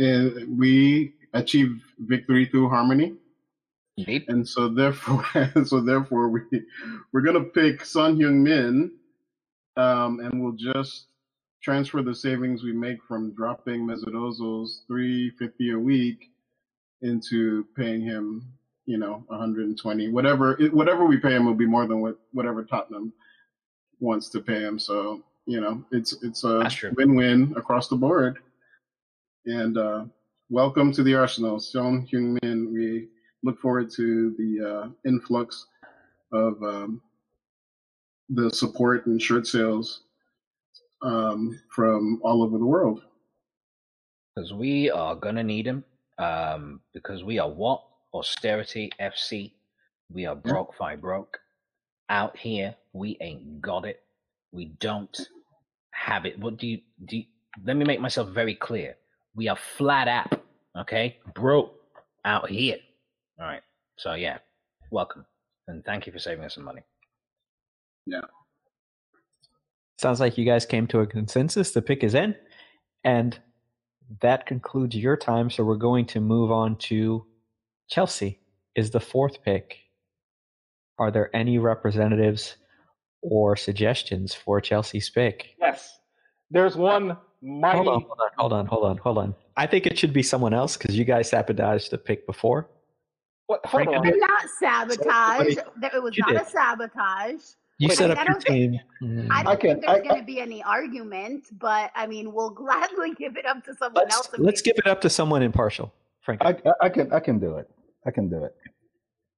Uh, 0.00 0.44
we 0.48 1.14
achieve 1.32 1.82
victory 1.98 2.46
through 2.46 2.68
harmony. 2.68 3.14
Indeed. 3.96 4.24
and 4.28 4.46
so 4.48 4.68
therefore, 4.68 5.24
so 5.64 5.80
therefore, 5.80 6.28
we 6.28 6.40
we're 7.12 7.20
gonna 7.20 7.44
pick 7.44 7.84
Son 7.84 8.18
Heung 8.18 8.42
Min, 8.42 8.90
um, 9.76 10.18
and 10.20 10.42
we'll 10.42 10.52
just 10.52 11.06
transfer 11.62 12.02
the 12.02 12.14
savings 12.14 12.62
we 12.64 12.72
make 12.72 13.02
from 13.04 13.32
dropping 13.34 13.86
Mesut 13.86 14.12
Ozil's 14.14 14.82
three 14.88 15.30
fifty 15.38 15.70
a 15.70 15.78
week 15.78 16.30
into 17.02 17.66
paying 17.76 18.00
him, 18.00 18.42
you 18.86 18.98
know, 18.98 19.22
120, 19.28 20.08
whatever 20.08 20.60
it- 20.60 20.72
whatever 20.74 21.04
we 21.04 21.16
pay 21.18 21.34
him 21.36 21.44
will 21.44 21.54
be 21.54 21.66
more 21.66 21.86
than 21.86 22.00
what 22.00 22.18
whatever 22.32 22.64
Tottenham 22.64 23.12
wants 24.00 24.28
to 24.30 24.40
pay 24.40 24.60
him. 24.60 24.78
So 24.78 25.22
you 25.46 25.60
know, 25.60 25.84
it's 25.92 26.20
it's 26.24 26.42
a 26.42 26.64
win-win 26.96 27.54
across 27.56 27.88
the 27.88 27.96
board. 27.96 28.38
And 29.46 29.76
uh, 29.76 30.06
welcome 30.48 30.90
to 30.92 31.02
the 31.02 31.14
Arsenal, 31.14 31.60
Son 31.60 32.08
Heung 32.10 32.38
Min. 32.42 32.72
We 32.72 33.08
look 33.42 33.60
forward 33.60 33.90
to 33.90 34.34
the 34.38 34.66
uh, 34.66 34.88
influx 35.06 35.66
of 36.32 36.62
um, 36.62 37.02
the 38.30 38.48
support 38.48 39.04
and 39.04 39.20
shirt 39.20 39.46
sales 39.46 40.04
um, 41.02 41.60
from 41.68 42.22
all 42.24 42.42
over 42.42 42.56
the 42.56 42.64
world. 42.64 43.02
Because 44.34 44.54
we 44.54 44.90
are 44.90 45.14
gonna 45.14 45.42
need 45.42 45.66
them. 45.66 45.84
Um, 46.16 46.80
because 46.94 47.22
we 47.22 47.38
are 47.38 47.50
what? 47.50 47.84
Austerity 48.14 48.90
FC. 48.98 49.52
We 50.10 50.24
are 50.24 50.36
broke 50.36 50.74
fi 50.74 50.96
broke. 50.96 51.38
Out 52.08 52.34
here, 52.38 52.74
we 52.94 53.18
ain't 53.20 53.60
got 53.60 53.84
it. 53.84 54.00
We 54.52 54.72
don't 54.80 55.14
have 55.90 56.24
it. 56.24 56.38
What 56.38 56.56
do 56.56 56.66
you 56.66 56.80
do? 57.04 57.18
You, 57.18 57.24
let 57.62 57.76
me 57.76 57.84
make 57.84 58.00
myself 58.00 58.30
very 58.30 58.54
clear. 58.54 58.96
We 59.34 59.48
are 59.48 59.56
flat 59.56 60.08
out, 60.08 60.42
okay? 60.78 61.18
Broke 61.34 61.74
out 62.24 62.48
here. 62.48 62.78
All 63.40 63.46
right. 63.46 63.62
So 63.96 64.14
yeah, 64.14 64.38
welcome 64.90 65.24
and 65.68 65.84
thank 65.84 66.06
you 66.06 66.12
for 66.12 66.18
saving 66.18 66.44
us 66.44 66.54
some 66.54 66.64
money. 66.64 66.82
Yeah. 68.06 68.20
Sounds 69.98 70.20
like 70.20 70.36
you 70.36 70.44
guys 70.44 70.66
came 70.66 70.86
to 70.88 71.00
a 71.00 71.06
consensus. 71.06 71.72
The 71.72 71.82
pick 71.82 72.04
is 72.04 72.14
in. 72.14 72.34
And 73.04 73.38
that 74.20 74.46
concludes 74.46 74.96
your 74.96 75.16
time. 75.16 75.50
So 75.50 75.64
we're 75.64 75.76
going 75.76 76.06
to 76.06 76.20
move 76.20 76.50
on 76.50 76.76
to 76.76 77.26
Chelsea, 77.88 78.40
is 78.74 78.90
the 78.90 79.00
fourth 79.00 79.42
pick. 79.42 79.78
Are 80.98 81.10
there 81.10 81.34
any 81.34 81.58
representatives 81.58 82.56
or 83.22 83.56
suggestions 83.56 84.34
for 84.34 84.60
Chelsea's 84.60 85.10
pick? 85.10 85.54
Yes. 85.58 85.98
There's 86.50 86.76
one 86.76 87.16
mighty. 87.44 87.76
Hold 87.78 87.88
on, 87.88 88.02
hold 88.02 88.18
on, 88.20 88.28
hold 88.38 88.52
on, 88.52 88.66
hold 88.66 88.84
on, 88.84 88.96
hold 88.98 89.18
on. 89.18 89.34
I 89.56 89.66
think 89.66 89.86
it 89.86 89.98
should 89.98 90.12
be 90.12 90.22
someone 90.22 90.54
else 90.54 90.76
because 90.76 90.96
you 90.98 91.04
guys 91.04 91.28
sabotaged 91.28 91.90
the 91.90 91.98
pick 91.98 92.26
before. 92.26 92.68
What, 93.46 93.64
hold 93.66 93.84
Frank, 93.84 93.98
on. 93.98 94.04
Did 94.04 94.18
not 94.18 94.42
sabotage. 94.58 95.54
Somebody- 95.54 95.96
It 95.96 96.02
was 96.02 96.16
You 96.16 96.24
not 96.26 96.42
a 96.42 96.46
sabotage. 96.46 97.42
You 97.78 97.88
Wait, 97.88 97.98
set 97.98 98.10
I 98.10 98.12
up 98.14 98.18
your 98.18 98.26
don't 98.34 98.42
think- 98.42 98.72
team. 98.72 98.80
Mm. 99.02 99.28
I 99.30 99.42
don't 99.42 99.52
I 99.52 99.56
can- 99.56 99.70
think 99.80 99.86
there's 99.86 100.08
going 100.08 100.20
to 100.20 100.26
be 100.26 100.40
any 100.40 100.62
argument, 100.62 101.46
but 101.58 101.90
I 101.94 102.06
mean, 102.06 102.32
we'll 102.32 102.50
gladly 102.62 103.12
give 103.14 103.36
it 103.36 103.44
up 103.46 103.64
to 103.64 103.74
someone 103.74 104.04
Let's 104.04 104.16
else. 104.16 104.30
let's 104.38 104.62
give 104.62 104.76
it 104.78 104.86
up 104.86 105.00
to 105.02 105.10
someone 105.10 105.42
impartial. 105.42 105.92
Frank. 106.22 106.40
I, 106.42 106.56
I 106.80 106.88
can 106.88 107.12
I 107.12 107.20
can 107.20 107.38
do 107.38 107.56
it. 107.56 107.68
I 108.06 108.10
can 108.10 108.30
do 108.30 108.44
it. 108.44 108.54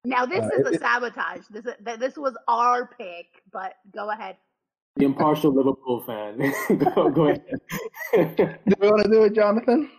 Now 0.05 0.25
this 0.25 0.45
uh, 0.45 0.51
is 0.61 0.67
it- 0.69 0.75
a 0.77 0.79
sabotage. 0.79 1.47
This 1.51 1.65
is, 1.67 1.75
this 1.99 2.17
was 2.17 2.37
our 2.47 2.87
pick, 2.97 3.27
but 3.53 3.75
go 3.93 4.11
ahead. 4.11 4.37
The 4.97 5.05
impartial 5.05 5.53
Liverpool 5.55 6.03
fan. 6.07 6.39
go, 6.95 7.11
go 7.11 7.29
ahead. 7.29 7.61
Do 8.15 8.75
you 8.81 8.91
want 8.91 9.03
to 9.05 9.11
do 9.11 9.25
it, 9.25 9.35
Jonathan? 9.35 9.91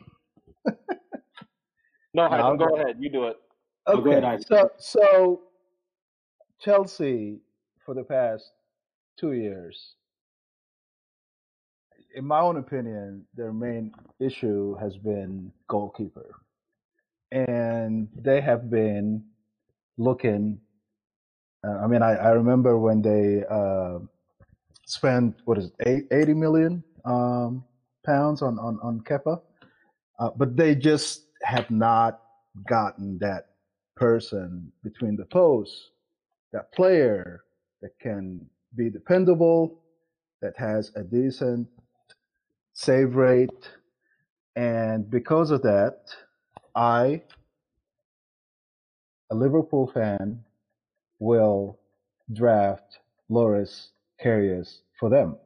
No, 2.16 2.24
Hytham, 2.24 2.42
I'll 2.42 2.58
go 2.58 2.68
go. 2.68 2.76
ahead. 2.76 2.96
You 3.00 3.12
do 3.12 3.26
it. 3.26 3.38
Go 3.86 4.00
ahead, 4.10 4.24
Okay, 4.24 4.44
so 4.44 4.70
so 4.78 5.42
Chelsea 6.60 7.40
for 7.86 7.94
the 7.94 8.04
past 8.04 8.52
two 9.18 9.34
years, 9.34 9.96
in 12.16 12.26
my 12.26 12.40
own 12.40 12.58
opinion, 12.58 13.24
their 13.36 13.54
main 13.54 13.94
issue 14.20 14.76
has 14.76 14.98
been 14.98 15.52
goalkeeper, 15.68 16.42
and 17.32 18.10
they 18.16 18.42
have 18.42 18.70
been 18.70 19.24
looking. 19.98 20.60
Uh, 21.64 21.78
I 21.84 21.88
mean, 21.88 22.02
I, 22.02 22.16
I 22.16 22.30
remember 22.32 22.78
when 22.80 23.02
they 23.02 23.44
uh, 23.50 24.00
spent 24.88 25.36
what 25.46 25.58
is 25.58 25.66
it, 25.66 25.74
eight- 25.86 26.08
80 26.12 26.34
million 26.34 26.84
um, 27.06 27.64
pounds 28.06 28.42
on 28.42 28.58
on 28.58 28.80
on 28.82 29.02
Kepa, 29.02 29.42
uh, 30.20 30.32
but 30.36 30.56
they 30.56 30.74
just 30.76 31.28
have 31.44 31.70
not 31.70 32.22
gotten 32.68 33.18
that 33.20 33.50
person 33.96 34.72
between 34.84 35.16
the 35.16 35.26
posts, 35.26 35.92
that 36.54 36.72
player 36.72 37.44
that 37.82 37.92
can 38.00 38.46
be 38.76 38.90
dependable, 38.90 39.82
that 40.42 40.54
has 40.58 40.92
a 40.96 41.04
decent 41.04 41.68
save 42.74 43.16
rate. 43.16 43.70
And 44.56 45.10
because 45.10 45.52
of 45.52 45.62
that, 45.64 46.10
I, 46.76 47.22
a 49.32 49.36
Liverpool 49.36 49.88
fan, 49.94 50.44
will 51.20 51.80
draft 52.34 53.00
Loris 53.30 53.92
Karius 54.24 54.80
for 55.00 55.10
them. 55.10 55.38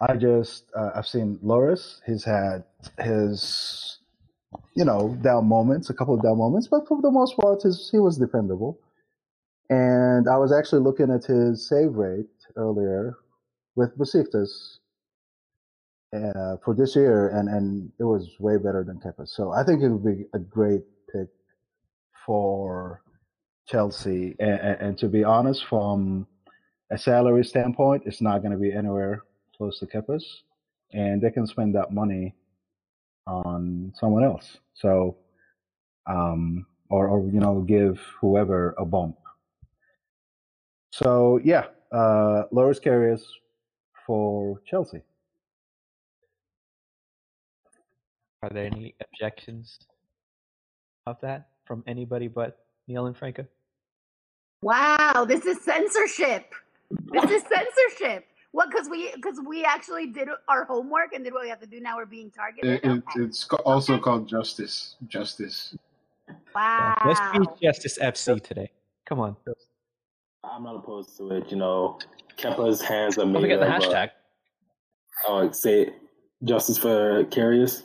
I 0.00 0.16
just, 0.16 0.64
uh, 0.76 0.90
I've 0.94 1.06
seen 1.06 1.38
Loris. 1.42 2.00
He's 2.06 2.24
had 2.24 2.64
his 2.98 3.98
you 4.74 4.84
know, 4.84 5.16
down 5.22 5.46
moments, 5.46 5.90
a 5.90 5.94
couple 5.94 6.14
of 6.14 6.22
down 6.22 6.38
moments, 6.38 6.68
but 6.68 6.86
for 6.88 7.00
the 7.02 7.10
most 7.10 7.36
part, 7.36 7.62
his, 7.62 7.88
he 7.90 7.98
was 7.98 8.18
dependable. 8.18 8.78
And 9.70 10.28
I 10.28 10.36
was 10.36 10.52
actually 10.52 10.82
looking 10.82 11.10
at 11.10 11.24
his 11.24 11.68
save 11.68 11.94
rate 11.94 12.26
earlier 12.56 13.14
with 13.74 13.96
Besiktas 13.98 14.78
uh, 16.14 16.56
for 16.64 16.74
this 16.76 16.94
year, 16.94 17.28
and, 17.28 17.48
and 17.48 17.90
it 17.98 18.04
was 18.04 18.36
way 18.38 18.56
better 18.56 18.84
than 18.84 18.98
Kepa. 18.98 19.26
So 19.26 19.52
I 19.52 19.64
think 19.64 19.82
it 19.82 19.88
would 19.88 20.04
be 20.04 20.26
a 20.34 20.38
great 20.38 20.82
pick 21.10 21.28
for 22.26 23.02
Chelsea. 23.66 24.36
And, 24.38 24.60
and, 24.60 24.80
and 24.80 24.98
to 24.98 25.08
be 25.08 25.24
honest, 25.24 25.64
from 25.66 26.26
a 26.92 26.98
salary 26.98 27.44
standpoint, 27.44 28.02
it's 28.04 28.20
not 28.20 28.42
going 28.42 28.52
to 28.52 28.58
be 28.58 28.72
anywhere 28.72 29.22
close 29.56 29.78
to 29.78 29.86
Kepa's, 29.86 30.42
and 30.92 31.22
they 31.22 31.30
can 31.30 31.46
spend 31.46 31.74
that 31.74 31.90
money 31.90 32.34
on 33.26 33.92
someone 33.96 34.22
else. 34.22 34.58
So, 34.74 35.16
um, 36.06 36.66
or, 36.90 37.08
or 37.08 37.26
you 37.30 37.40
know, 37.40 37.62
give 37.62 37.98
whoever 38.20 38.74
a 38.76 38.84
bump. 38.84 39.16
So 40.92 41.40
yeah, 41.42 41.66
uh, 41.90 42.42
Loris 42.52 42.78
Karius 42.78 43.22
for 44.06 44.60
Chelsea. 44.66 45.00
Are 48.42 48.50
there 48.50 48.66
any 48.66 48.94
objections 49.00 49.78
of 51.06 51.16
that 51.22 51.48
from 51.64 51.82
anybody 51.86 52.28
but 52.28 52.66
Neal 52.86 53.06
and 53.06 53.16
Franca? 53.16 53.46
Wow, 54.60 55.24
this 55.26 55.46
is 55.46 55.62
censorship. 55.62 56.52
This 57.12 57.30
is 57.30 57.42
censorship. 57.42 58.26
What? 58.52 58.70
Because 58.70 58.88
we 58.90 59.10
because 59.14 59.40
we 59.46 59.64
actually 59.64 60.08
did 60.08 60.28
our 60.48 60.64
homework 60.64 61.12
and 61.14 61.24
did 61.24 61.32
what 61.32 61.42
we 61.42 61.48
have 61.48 61.60
to 61.60 61.66
do. 61.66 61.80
Now 61.80 61.96
we're 61.96 62.04
being 62.06 62.30
targeted. 62.30 62.70
It, 62.70 62.84
it, 62.84 62.90
Okay. 62.90 63.20
it's 63.24 63.44
co- 63.44 63.56
also 63.64 63.98
called 63.98 64.28
justice. 64.28 64.96
Justice. 65.08 65.74
Wow. 66.54 66.94
Let's 67.06 67.20
be 67.32 67.66
Justice 67.66 67.98
FC 67.98 68.42
today. 68.42 68.70
Come 69.06 69.20
on. 69.20 69.36
I'm 70.44 70.62
not 70.64 70.76
opposed 70.76 71.16
to 71.18 71.30
it. 71.32 71.50
You 71.50 71.56
know, 71.56 71.98
Kepa's 72.36 72.80
hands 72.82 73.16
are 73.18 73.22
Don't 73.22 73.32
made 73.32 73.40
forget 73.42 73.60
the 73.60 73.66
of. 73.66 73.72
uh, 73.82 73.86
hashtag. 73.86 74.10
oh, 75.28 75.50
say 75.52 75.90
justice 76.44 76.76
for 76.78 77.24
Karius. 77.24 77.82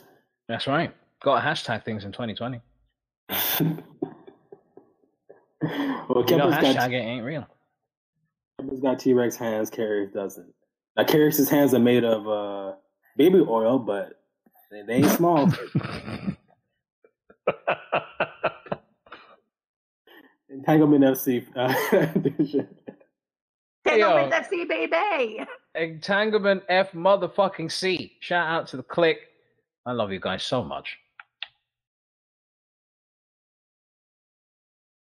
That's 0.48 0.66
right. 0.66 0.94
Got 1.22 1.40
to 1.40 1.46
hashtag 1.46 1.84
things 1.84 2.04
in 2.04 2.12
2020. 2.12 2.60
well, 3.30 3.82
If 5.60 6.30
you 6.30 6.36
don't 6.38 6.52
hashtag 6.52 6.74
got, 6.74 6.92
it, 6.92 6.96
ain't 6.96 7.24
real. 7.24 7.46
Kepa's 8.60 8.80
got 8.80 8.98
T 8.98 9.12
Rex 9.12 9.36
hands. 9.36 9.70
Karius 9.70 10.12
doesn't. 10.12 10.52
Now, 10.96 11.04
Karius's 11.04 11.48
hands 11.48 11.74
are 11.74 11.78
made 11.78 12.04
of 12.04 12.26
uh, 12.28 12.74
baby 13.16 13.38
oil, 13.46 13.78
but 13.78 14.20
they, 14.70 14.82
they 14.82 14.94
ain't 14.94 15.10
small. 15.10 15.50
Entanglement 20.50 21.04
FC. 21.04 21.44
Uh, 21.54 22.06
division. 22.18 22.68
Entanglement 23.84 24.32
Yo. 24.32 24.40
FC 24.40 24.68
baby. 24.68 25.44
Entanglement 25.74 26.62
F 26.68 26.92
motherfucking 26.92 27.70
C. 27.70 28.16
Shout 28.20 28.46
out 28.46 28.66
to 28.68 28.76
the 28.76 28.82
click. 28.82 29.18
I 29.86 29.92
love 29.92 30.10
you 30.12 30.20
guys 30.20 30.42
so 30.42 30.62
much. 30.64 30.98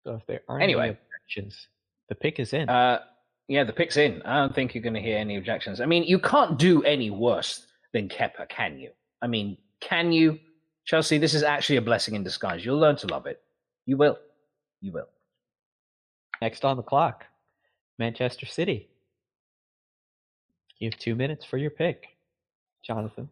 So 0.05 0.15
if 0.15 0.25
there 0.25 0.41
aren't 0.47 0.63
Anyway. 0.63 0.89
any 0.89 0.97
objections, 1.27 1.67
the 2.09 2.15
pick 2.15 2.39
is 2.39 2.53
in. 2.53 2.67
Uh, 2.69 2.99
yeah, 3.47 3.63
the 3.63 3.73
pick's 3.73 3.97
in. 3.97 4.21
I 4.23 4.37
don't 4.37 4.53
think 4.55 4.73
you're 4.73 4.83
going 4.83 4.93
to 4.93 5.01
hear 5.01 5.17
any 5.17 5.37
objections. 5.37 5.81
I 5.81 5.85
mean, 5.85 6.03
you 6.03 6.19
can't 6.19 6.57
do 6.57 6.83
any 6.83 7.09
worse 7.09 7.65
than 7.93 8.07
Kepa, 8.07 8.47
can 8.49 8.79
you? 8.79 8.91
I 9.21 9.27
mean, 9.27 9.57
can 9.79 10.11
you? 10.11 10.39
Chelsea, 10.85 11.17
this 11.17 11.33
is 11.33 11.43
actually 11.43 11.77
a 11.77 11.81
blessing 11.81 12.15
in 12.15 12.23
disguise. 12.23 12.65
You'll 12.65 12.79
learn 12.79 12.95
to 12.97 13.07
love 13.07 13.25
it. 13.25 13.41
You 13.85 13.97
will. 13.97 14.17
You 14.81 14.91
will. 14.91 15.07
Next 16.41 16.65
on 16.65 16.77
the 16.77 16.83
clock, 16.83 17.25
Manchester 17.99 18.45
City. 18.45 18.89
You 20.79 20.89
have 20.89 20.97
two 20.99 21.13
minutes 21.13 21.45
for 21.45 21.57
your 21.57 21.69
pick, 21.69 22.07
Jonathan. 22.83 23.29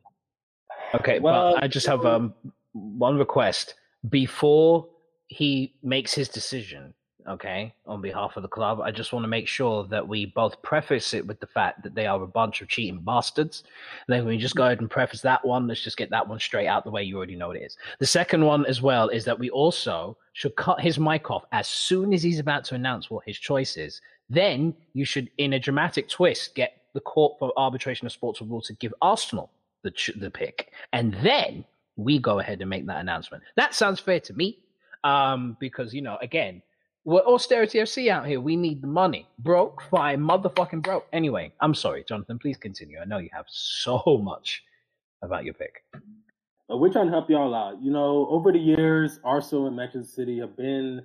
Okay, 0.93 1.19
Well, 1.19 1.53
well, 1.53 1.59
I 1.61 1.67
just 1.67 1.87
have 1.87 2.05
um 2.05 2.33
one 2.73 3.17
request 3.17 3.75
before 4.09 4.87
he 5.27 5.73
makes 5.81 6.13
his 6.13 6.29
decision. 6.29 6.93
Okay, 7.29 7.75
on 7.85 8.01
behalf 8.01 8.37
of 8.37 8.41
the 8.41 8.49
club, 8.49 8.81
I 8.81 8.89
just 8.89 9.13
want 9.13 9.23
to 9.23 9.27
make 9.27 9.47
sure 9.47 9.83
that 9.85 10.07
we 10.07 10.25
both 10.25 10.59
preface 10.63 11.13
it 11.13 11.27
with 11.27 11.39
the 11.39 11.45
fact 11.45 11.83
that 11.83 11.93
they 11.93 12.07
are 12.07 12.23
a 12.23 12.27
bunch 12.27 12.61
of 12.61 12.69
cheating 12.69 13.01
bastards. 13.01 13.63
And 14.07 14.17
then 14.17 14.25
we 14.25 14.35
just 14.37 14.55
go 14.55 14.65
ahead 14.65 14.79
and 14.79 14.89
preface 14.89 15.21
that 15.21 15.45
one. 15.45 15.67
Let's 15.67 15.83
just 15.83 15.97
get 15.97 16.09
that 16.09 16.27
one 16.27 16.39
straight 16.39 16.65
out 16.65 16.83
the 16.83 16.89
way. 16.89 17.03
You 17.03 17.17
already 17.17 17.35
know 17.35 17.49
what 17.49 17.57
it 17.57 17.63
is. 17.63 17.77
The 17.99 18.07
second 18.07 18.43
one 18.43 18.65
as 18.65 18.81
well 18.81 19.09
is 19.09 19.25
that 19.25 19.37
we 19.37 19.51
also 19.51 20.17
should 20.33 20.55
cut 20.55 20.81
his 20.81 20.97
mic 20.97 21.29
off 21.29 21.45
as 21.51 21.67
soon 21.67 22.13
as 22.13 22.23
he's 22.23 22.39
about 22.39 22.63
to 22.65 22.75
announce 22.75 23.11
what 23.11 23.25
his 23.25 23.37
choice 23.37 23.77
is. 23.77 24.01
Then 24.27 24.73
you 24.93 25.05
should, 25.05 25.29
in 25.37 25.53
a 25.53 25.59
dramatic 25.59 26.09
twist, 26.09 26.55
get 26.55 26.81
the 26.93 27.01
Court 27.01 27.37
for 27.37 27.53
Arbitration 27.57 28.07
of 28.07 28.11
Sports 28.11 28.41
Rule 28.41 28.61
to 28.63 28.73
give 28.73 28.93
Arsenal 29.03 29.51
the 29.83 29.91
ch- 29.91 30.11
the 30.15 30.31
pick, 30.31 30.71
and 30.93 31.13
then 31.21 31.63
we 31.95 32.17
go 32.17 32.39
ahead 32.39 32.61
and 32.61 32.69
make 32.69 32.85
that 32.87 32.99
announcement. 32.99 33.43
That 33.55 33.75
sounds 33.75 33.99
fair 33.99 34.19
to 34.21 34.33
me, 34.33 34.59
um, 35.03 35.57
because 35.59 35.93
you 35.93 36.01
know, 36.01 36.17
again, 36.21 36.61
we're 37.05 37.21
austerity 37.21 37.79
FC 37.79 38.09
out 38.09 38.27
here. 38.27 38.41
We 38.41 38.55
need 38.55 38.81
the 38.81 38.87
money. 38.87 39.27
Broke, 39.39 39.81
fine, 39.89 40.19
motherfucking 40.19 40.81
broke. 40.81 41.07
Anyway, 41.13 41.51
I'm 41.61 41.73
sorry, 41.73 42.03
Jonathan. 42.07 42.39
Please 42.39 42.57
continue. 42.57 42.99
I 42.99 43.05
know 43.05 43.17
you 43.17 43.29
have 43.31 43.45
so 43.47 44.01
much 44.23 44.63
about 45.21 45.45
your 45.45 45.53
pick. 45.53 45.83
Uh, 45.93 46.77
we're 46.77 46.91
trying 46.91 47.07
to 47.07 47.11
help 47.11 47.29
y'all 47.29 47.55
out. 47.55 47.81
You 47.81 47.91
know, 47.91 48.27
over 48.29 48.51
the 48.51 48.59
years, 48.59 49.19
Arsenal 49.23 49.67
and 49.67 49.75
Manchester 49.75 50.07
City 50.07 50.39
have 50.39 50.55
been 50.55 51.01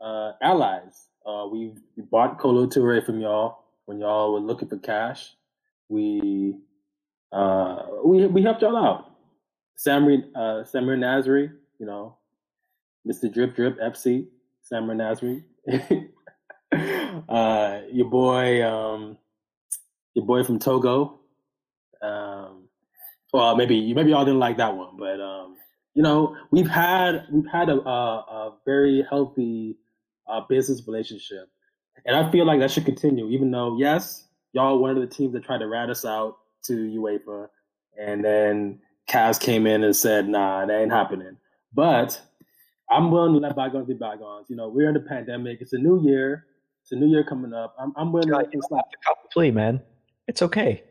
uh, 0.00 0.32
allies. 0.42 1.08
Uh, 1.26 1.46
we 1.50 1.74
we 1.96 2.02
bought 2.04 2.38
Kolo 2.38 2.66
Toure 2.66 3.04
from 3.04 3.20
y'all 3.20 3.64
when 3.86 3.98
y'all 3.98 4.32
were 4.32 4.40
looking 4.40 4.68
for 4.68 4.78
cash. 4.78 5.32
We 5.88 6.54
uh, 7.32 7.82
we 8.04 8.26
we 8.26 8.42
helped 8.42 8.62
y'all 8.62 8.76
out. 8.76 9.10
Samir 9.76 10.24
uh, 10.34 10.64
Samir 10.64 10.98
Nasri, 10.98 11.50
you 11.78 11.86
know, 11.86 12.16
Mr. 13.06 13.32
Drip 13.32 13.56
Drip 13.56 13.78
FC, 13.80 14.26
Samir 14.72 15.42
Nasri. 15.66 16.10
uh, 17.28 17.80
your 17.92 18.08
boy, 18.08 18.64
um, 18.66 19.18
your 20.14 20.24
boy 20.24 20.44
from 20.44 20.58
Togo. 20.58 21.20
Um, 22.02 22.68
well, 23.32 23.56
maybe 23.56 23.92
maybe 23.94 24.10
y'all 24.10 24.24
didn't 24.24 24.40
like 24.40 24.56
that 24.56 24.76
one, 24.76 24.96
but 24.98 25.20
um, 25.20 25.56
you 25.94 26.02
know, 26.02 26.36
we've 26.50 26.68
had 26.68 27.26
we've 27.30 27.50
had 27.50 27.68
a, 27.68 27.80
a, 27.80 28.18
a 28.18 28.54
very 28.64 29.04
healthy 29.08 29.76
uh, 30.28 30.40
business 30.48 30.82
relationship, 30.86 31.48
and 32.06 32.16
I 32.16 32.30
feel 32.30 32.46
like 32.46 32.60
that 32.60 32.70
should 32.70 32.86
continue. 32.86 33.28
Even 33.28 33.50
though, 33.50 33.76
yes, 33.78 34.26
y'all 34.52 34.78
one 34.78 34.90
of 34.90 34.96
the 34.96 35.06
teams 35.06 35.32
that 35.34 35.44
tried 35.44 35.58
to 35.58 35.66
rat 35.68 35.90
us 35.90 36.04
out 36.04 36.38
to 36.64 36.72
UEFA, 36.72 37.48
and 38.00 38.24
then 38.24 38.80
CAS 39.08 39.38
came 39.38 39.66
in 39.66 39.84
and 39.84 39.94
said, 39.94 40.28
"Nah, 40.28 40.66
that 40.66 40.80
ain't 40.80 40.92
happening." 40.92 41.36
But 41.72 42.20
I'm 42.90 43.10
willing 43.10 43.32
to 43.34 43.38
let 43.38 43.54
bygones 43.56 43.86
be 43.86 43.94
bygones. 43.94 44.46
You 44.50 44.56
know, 44.56 44.68
we're 44.68 44.88
in 44.88 44.94
the 44.94 45.00
pandemic. 45.00 45.58
It's 45.60 45.72
a 45.72 45.78
new 45.78 46.02
year. 46.02 46.46
It's 46.82 46.92
a 46.92 46.96
new 46.96 47.06
year 47.08 47.22
coming 47.24 47.52
up. 47.52 47.74
I'm, 47.78 47.92
I'm 47.96 48.12
willing 48.12 48.28
to 48.30 48.36
let 48.36 48.50
things 48.50 48.64
slide. 48.68 48.82
Plea, 49.32 49.50
man. 49.50 49.80
It's 50.26 50.42
okay. 50.42 50.82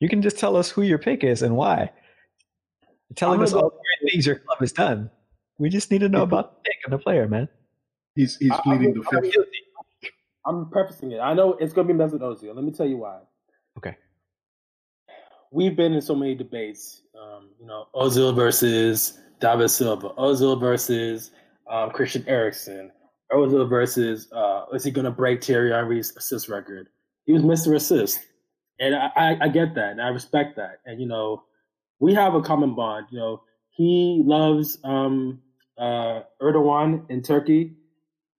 You 0.00 0.08
can 0.08 0.22
just 0.22 0.38
tell 0.38 0.56
us 0.56 0.70
who 0.70 0.82
your 0.82 0.98
pick 0.98 1.24
is 1.24 1.42
and 1.42 1.56
why. 1.56 1.90
You're 3.08 3.14
telling 3.16 3.42
us 3.42 3.52
gonna 3.52 3.64
all 3.64 3.70
the 3.70 3.76
great 3.76 4.12
things 4.12 4.26
your 4.26 4.36
club 4.36 4.58
has 4.60 4.72
done. 4.72 5.10
We 5.58 5.68
just 5.68 5.90
need 5.90 6.00
to 6.00 6.08
know 6.08 6.22
about 6.22 6.52
the 6.52 6.60
pick 6.70 6.76
and 6.84 6.92
the 6.92 6.98
player, 6.98 7.26
man. 7.26 7.48
He's 8.14 8.36
he's 8.36 8.52
I- 8.52 8.60
pleading 8.62 8.88
I'm- 8.94 9.02
the 9.10 9.16
I'm 9.16 9.22
fifth. 9.24 9.44
I'm 10.46 10.70
prefacing 10.70 11.12
it. 11.12 11.18
I 11.18 11.34
know 11.34 11.54
it's 11.54 11.72
going 11.74 11.88
to 11.88 11.92
be 11.92 11.98
Mesut 11.98 12.20
Ozil. 12.20 12.54
Let 12.54 12.64
me 12.64 12.70
tell 12.70 12.86
you 12.86 12.96
why. 12.98 13.20
Okay. 13.76 13.96
We've 15.50 15.76
been 15.76 15.92
in 15.92 16.00
so 16.00 16.14
many 16.14 16.34
debates. 16.34 17.02
Um, 17.20 17.50
you 17.60 17.66
know, 17.66 17.86
Ozil 17.94 18.34
versus 18.34 19.18
David 19.40 19.68
Silva, 19.70 20.10
Ozil 20.10 20.58
versus 20.58 21.32
um, 21.68 21.90
Christian 21.90 22.24
Eriksen, 22.26 22.90
Ozil 23.32 23.68
versus 23.68 24.30
uh, 24.32 24.64
is 24.72 24.84
he 24.84 24.90
going 24.90 25.04
to 25.04 25.10
break 25.10 25.42
Thierry 25.44 25.72
Henry's 25.72 26.16
assist 26.16 26.48
record? 26.48 26.88
He 27.26 27.32
was 27.32 27.42
Mr. 27.42 27.74
Assist, 27.74 28.20
and 28.80 28.94
I, 28.94 29.10
I, 29.16 29.38
I 29.42 29.48
get 29.48 29.74
that, 29.74 29.90
and 29.90 30.02
I 30.02 30.08
respect 30.08 30.56
that. 30.56 30.80
And 30.86 31.00
you 31.00 31.06
know, 31.06 31.42
we 31.98 32.14
have 32.14 32.34
a 32.34 32.40
common 32.40 32.74
bond. 32.74 33.06
You 33.10 33.18
know, 33.18 33.42
he 33.70 34.22
loves 34.24 34.78
um, 34.84 35.40
uh, 35.76 36.22
Erdogan 36.40 37.08
in 37.10 37.22
Turkey. 37.22 37.74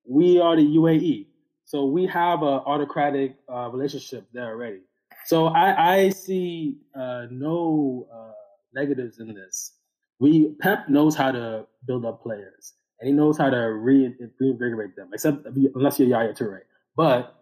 We 0.06 0.40
are 0.40 0.56
the 0.56 0.64
UAE, 0.76 1.26
so 1.64 1.84
we 1.84 2.06
have 2.06 2.42
an 2.42 2.60
autocratic 2.64 3.36
uh, 3.52 3.68
relationship 3.68 4.26
there 4.32 4.48
already. 4.48 4.80
So 5.26 5.48
I, 5.48 5.96
I 5.96 6.08
see 6.08 6.78
uh, 6.94 7.26
no 7.30 8.08
uh, 8.10 8.32
negatives 8.72 9.18
in 9.18 9.34
this. 9.34 9.74
We 10.18 10.54
Pep 10.60 10.88
knows 10.88 11.14
how 11.14 11.30
to 11.32 11.66
build 11.86 12.06
up 12.06 12.22
players, 12.22 12.72
and 13.00 13.08
he 13.08 13.12
knows 13.12 13.38
how 13.38 13.50
to 13.50 13.56
re- 13.56 14.14
reinvigorate 14.40 14.96
them. 14.96 15.10
Except 15.12 15.46
unless 15.74 15.98
you're 15.98 16.08
Yaya 16.08 16.32
Toure, 16.32 16.60
but 16.96 17.34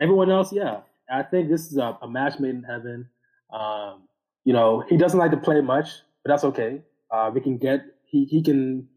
everyone 0.00 0.30
else, 0.30 0.52
yeah. 0.52 0.80
I 1.10 1.22
think 1.22 1.50
this 1.50 1.70
is 1.70 1.76
a, 1.76 1.98
a 2.02 2.08
match 2.08 2.40
made 2.40 2.54
in 2.54 2.62
heaven. 2.62 3.08
Um, 3.52 4.08
you 4.44 4.52
know, 4.52 4.84
he 4.88 4.96
doesn't 4.96 5.18
like 5.18 5.30
to 5.32 5.36
play 5.36 5.60
much, 5.60 5.88
but 6.24 6.30
that's 6.30 6.44
okay. 6.44 6.80
Uh, 7.10 7.30
we 7.32 7.40
can 7.40 7.58
get 7.58 7.84
he 8.04 8.24
he 8.24 8.42
can 8.42 8.88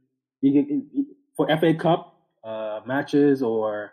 he 0.41 0.52
can 0.54 0.88
he- 0.93 1.06
for 1.36 1.48
FA 1.60 1.74
Cup 1.74 2.15
uh, 2.43 2.80
matches 2.86 3.43
or 3.43 3.91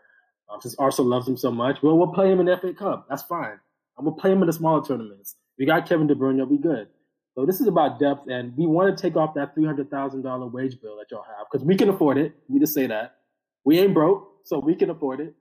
um, 0.50 0.60
since 0.60 0.74
Arsenal 0.78 1.10
loves 1.10 1.26
him 1.28 1.36
so 1.36 1.50
much, 1.50 1.82
well, 1.82 1.98
we'll 1.98 2.08
play 2.12 2.30
him 2.30 2.40
in 2.40 2.46
the 2.46 2.56
FA 2.56 2.72
Cup. 2.72 3.06
That's 3.08 3.22
fine. 3.22 3.58
And 3.96 4.06
we'll 4.06 4.14
play 4.14 4.32
him 4.32 4.40
in 4.42 4.46
the 4.46 4.52
smaller 4.52 4.84
tournaments. 4.84 5.36
We 5.58 5.66
got 5.66 5.88
Kevin 5.88 6.06
De 6.06 6.14
Bruyne. 6.14 6.46
We 6.48 6.58
good. 6.58 6.88
So 7.34 7.44
this 7.44 7.60
is 7.60 7.66
about 7.66 7.98
depth, 7.98 8.28
and 8.28 8.56
we 8.56 8.66
want 8.66 8.96
to 8.96 9.02
take 9.02 9.16
off 9.16 9.34
that 9.34 9.54
three 9.54 9.66
hundred 9.66 9.90
thousand 9.90 10.22
dollar 10.22 10.46
wage 10.46 10.80
bill 10.80 10.96
that 10.98 11.10
y'all 11.10 11.24
have 11.36 11.46
because 11.50 11.66
we 11.66 11.76
can 11.76 11.88
afford 11.88 12.16
it. 12.16 12.34
We 12.48 12.60
just 12.60 12.74
say 12.74 12.86
that 12.86 13.16
we 13.64 13.78
ain't 13.78 13.92
broke, 13.92 14.28
so 14.44 14.58
we 14.58 14.74
can 14.74 14.90
afford 14.90 15.20
it. 15.20 15.34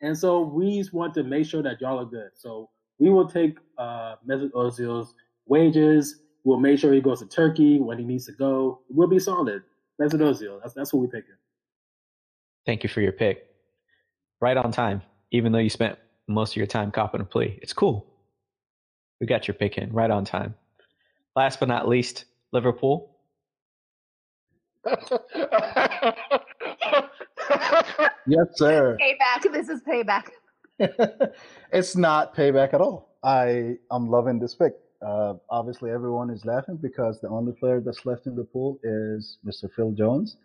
And 0.00 0.16
so 0.16 0.42
we 0.42 0.78
just 0.78 0.92
want 0.92 1.14
to 1.14 1.24
make 1.24 1.46
sure 1.46 1.62
that 1.62 1.80
y'all 1.80 1.98
are 1.98 2.04
good. 2.04 2.30
So 2.34 2.70
we 2.98 3.10
will 3.10 3.26
take 3.26 3.58
uh, 3.78 4.16
Mesut 4.28 4.50
Ozil's 4.52 5.14
wages. 5.46 6.20
We'll 6.44 6.60
make 6.60 6.78
sure 6.78 6.92
he 6.92 7.00
goes 7.00 7.20
to 7.20 7.26
Turkey 7.26 7.80
when 7.80 7.98
he 7.98 8.04
needs 8.04 8.26
to 8.26 8.32
go. 8.32 8.80
We'll 8.88 9.08
be 9.08 9.18
solid. 9.18 9.62
Mesut 10.00 10.20
Ozil. 10.20 10.60
That's 10.62 10.74
that's 10.74 10.92
what 10.92 11.00
we 11.00 11.06
picking. 11.08 11.34
Thank 12.64 12.82
you 12.82 12.88
for 12.88 13.00
your 13.00 13.12
pick. 13.12 13.46
Right 14.40 14.56
on 14.56 14.70
time, 14.70 15.02
even 15.32 15.52
though 15.52 15.58
you 15.58 15.70
spent 15.70 15.98
most 16.28 16.52
of 16.52 16.56
your 16.56 16.66
time 16.66 16.90
copping 16.90 17.20
a 17.20 17.24
plea. 17.24 17.58
It's 17.62 17.72
cool. 17.72 18.06
We 19.20 19.26
got 19.26 19.48
your 19.48 19.54
pick 19.54 19.78
in 19.78 19.92
right 19.92 20.10
on 20.10 20.24
time. 20.24 20.54
Last 21.36 21.60
but 21.60 21.68
not 21.68 21.88
least, 21.88 22.24
Liverpool. 22.52 23.10
Yes, 28.26 28.46
sir. 28.54 28.96
Payback. 29.00 29.52
This 29.52 29.68
is 29.68 29.82
payback. 29.82 30.30
it's 31.72 31.96
not 31.96 32.34
payback 32.34 32.72
at 32.74 32.80
all. 32.80 33.16
I 33.22 33.76
I'm 33.90 34.08
loving 34.08 34.38
this 34.38 34.54
pick. 34.54 34.74
Uh, 35.04 35.34
obviously, 35.50 35.90
everyone 35.90 36.30
is 36.30 36.44
laughing 36.44 36.76
because 36.76 37.20
the 37.20 37.28
only 37.28 37.52
player 37.52 37.80
that's 37.80 38.06
left 38.06 38.26
in 38.26 38.34
the 38.34 38.44
pool 38.44 38.78
is 38.82 39.38
Mr. 39.44 39.70
Phil 39.74 39.92
Jones. 39.92 40.38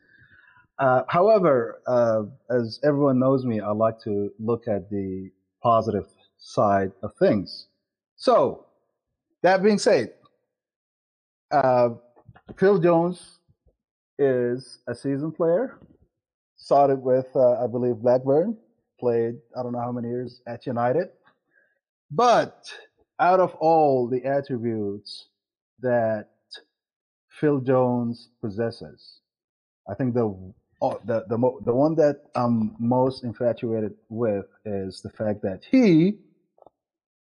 Uh, 0.78 1.04
however, 1.08 1.82
uh, 1.88 2.24
as 2.50 2.80
everyone 2.84 3.20
knows 3.20 3.46
me, 3.46 3.60
I 3.62 3.72
like 3.72 4.00
to 4.04 4.32
look 4.40 4.68
at 4.68 4.90
the 4.90 5.30
positive 5.62 6.08
side 6.38 6.92
of 7.04 7.14
things. 7.16 7.68
So, 8.16 8.66
that 9.42 9.64
being 9.64 9.80
said, 9.80 10.14
uh, 11.52 11.90
Phil 12.58 12.80
Jones 12.80 13.40
is 14.18 14.80
a 14.88 14.96
seasoned 14.96 15.36
player. 15.36 15.80
Started 16.58 16.98
with, 17.02 17.28
uh, 17.36 17.64
I 17.64 17.68
believe, 17.68 17.98
Blackburn. 17.98 18.58
Played, 19.00 19.36
I 19.58 19.64
don't 19.64 19.72
know 19.72 19.80
how 19.80 19.94
many 19.94 20.10
years 20.10 20.42
at 20.48 20.66
United. 20.66 21.10
But 22.12 22.72
out 23.20 23.40
of 23.40 23.56
all 23.56 24.08
the 24.08 24.26
attributes 24.26 25.28
that 25.82 26.30
Phil 27.30 27.60
Jones 27.62 28.30
possesses, 28.42 29.22
I 29.90 29.94
think 29.96 30.14
the 30.14 30.26
oh, 30.82 31.00
the 31.06 31.26
the 31.30 31.38
mo- 31.38 31.60
the 31.66 31.74
one 31.74 31.96
that 31.96 32.24
I'm 32.36 32.76
most 32.80 33.24
infatuated 33.24 33.94
with 34.10 34.46
is 34.66 35.02
the 35.02 35.10
fact 35.10 35.42
that 35.44 35.64
he 35.70 36.18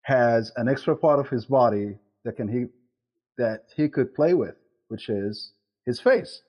has 0.03 0.53
an 0.57 0.69
extra 0.69 0.97
part 0.97 1.21
of 1.21 1.29
his 1.29 1.47
body 1.47 1.97
that 2.25 2.37
can 2.37 2.49
he 2.49 2.67
that 3.39 3.65
he 3.77 3.89
could 3.89 4.15
play 4.15 4.35
with, 4.35 4.57
which 4.89 5.09
is 5.09 5.53
his 5.87 6.01
face. 6.01 6.43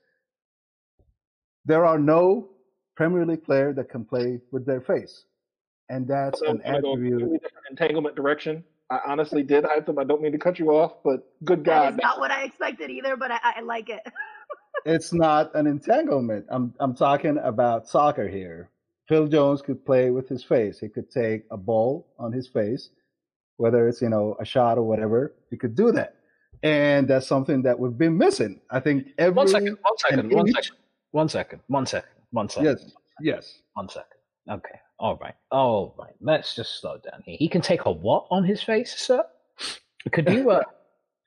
There 1.66 1.86
are 1.86 2.00
no 2.00 2.50
Premier 2.96 3.26
League 3.26 3.44
player 3.44 3.74
that 3.74 3.90
can 3.90 4.06
play 4.06 4.42
with 4.52 4.66
their 4.66 4.82
face, 4.82 5.26
and 5.90 6.08
that's 6.08 6.40
So 6.40 6.48
an 6.48 6.62
gonna 6.66 6.82
go 6.82 6.90
a 6.90 6.94
attribute. 6.94 7.42
entanglement 7.70 8.16
direction. 8.16 8.64
I 8.90 9.00
honestly 9.08 9.44
did 9.44 9.64
hype 9.66 9.86
them. 9.86 9.98
I 9.98 10.04
don't 10.04 10.22
mean 10.22 10.34
to 10.34 10.38
cut 10.38 10.60
you 10.60 10.76
off, 10.76 11.02
but 11.04 11.26
good 11.44 11.64
That 11.66 11.94
is 11.94 11.96
God, 11.96 12.04
not 12.04 12.20
what 12.20 12.32
I 12.32 12.44
expected 12.44 12.92
either, 12.92 13.16
but 13.18 13.32
I, 13.32 13.40
I 13.58 13.62
like 13.62 13.90
it. 13.90 14.02
It's 14.86 15.14
not 15.14 15.56
an 15.56 15.66
entanglement. 15.68 16.46
I'm 16.50 16.74
I'm 16.80 16.94
talking 16.96 17.38
about 17.38 17.88
soccer 17.88 18.28
here. 18.28 18.70
Phil 19.08 19.28
Jones 19.28 19.62
could 19.62 19.86
play 19.86 20.12
with 20.12 20.28
his 20.28 20.44
face. 20.44 20.80
He 20.80 20.90
could 20.90 21.10
take 21.10 21.44
a 21.52 21.58
ball 21.58 22.08
on 22.20 22.34
his 22.34 22.48
face, 22.50 22.90
whether 23.58 23.88
it's 23.88 24.02
you 24.02 24.10
know 24.10 24.36
a 24.40 24.46
shot 24.46 24.78
or 24.78 24.84
whatever. 24.84 25.36
He 25.50 25.58
could 25.58 25.76
do 25.76 25.92
that, 25.94 26.16
and 26.64 27.08
that's 27.08 27.28
something 27.28 27.62
that 27.64 27.78
we've 27.78 27.98
been 27.98 28.18
missing. 28.18 28.60
I 28.72 28.80
think 28.80 29.08
every 29.18 29.34
One 29.34 29.48
second, 29.48 29.78
one 29.82 29.98
second, 29.98 30.32
one 30.32 30.48
second, 30.48 30.76
one 31.12 31.30
second, 31.30 31.60
one 31.68 31.86
second, 31.86 32.10
one 32.32 32.50
second. 32.50 32.66
Yes, 32.66 32.92
yes. 33.22 33.60
One 33.74 33.90
second. 33.90 34.08
Okay. 34.50 34.80
All 35.00 35.18
right. 35.18 35.36
All 35.52 35.96
right. 36.00 36.14
Let's 36.22 36.56
just 36.56 36.80
slow 36.80 36.98
down 36.98 37.22
here. 37.26 37.36
He 37.38 37.48
can 37.50 37.62
take 37.62 37.86
a 37.86 37.92
what 37.92 38.26
on 38.32 38.44
his 38.44 38.64
face, 38.64 38.96
sir? 38.98 39.24
Could 40.12 40.30
you? 40.32 40.50
Uh, 40.50 40.62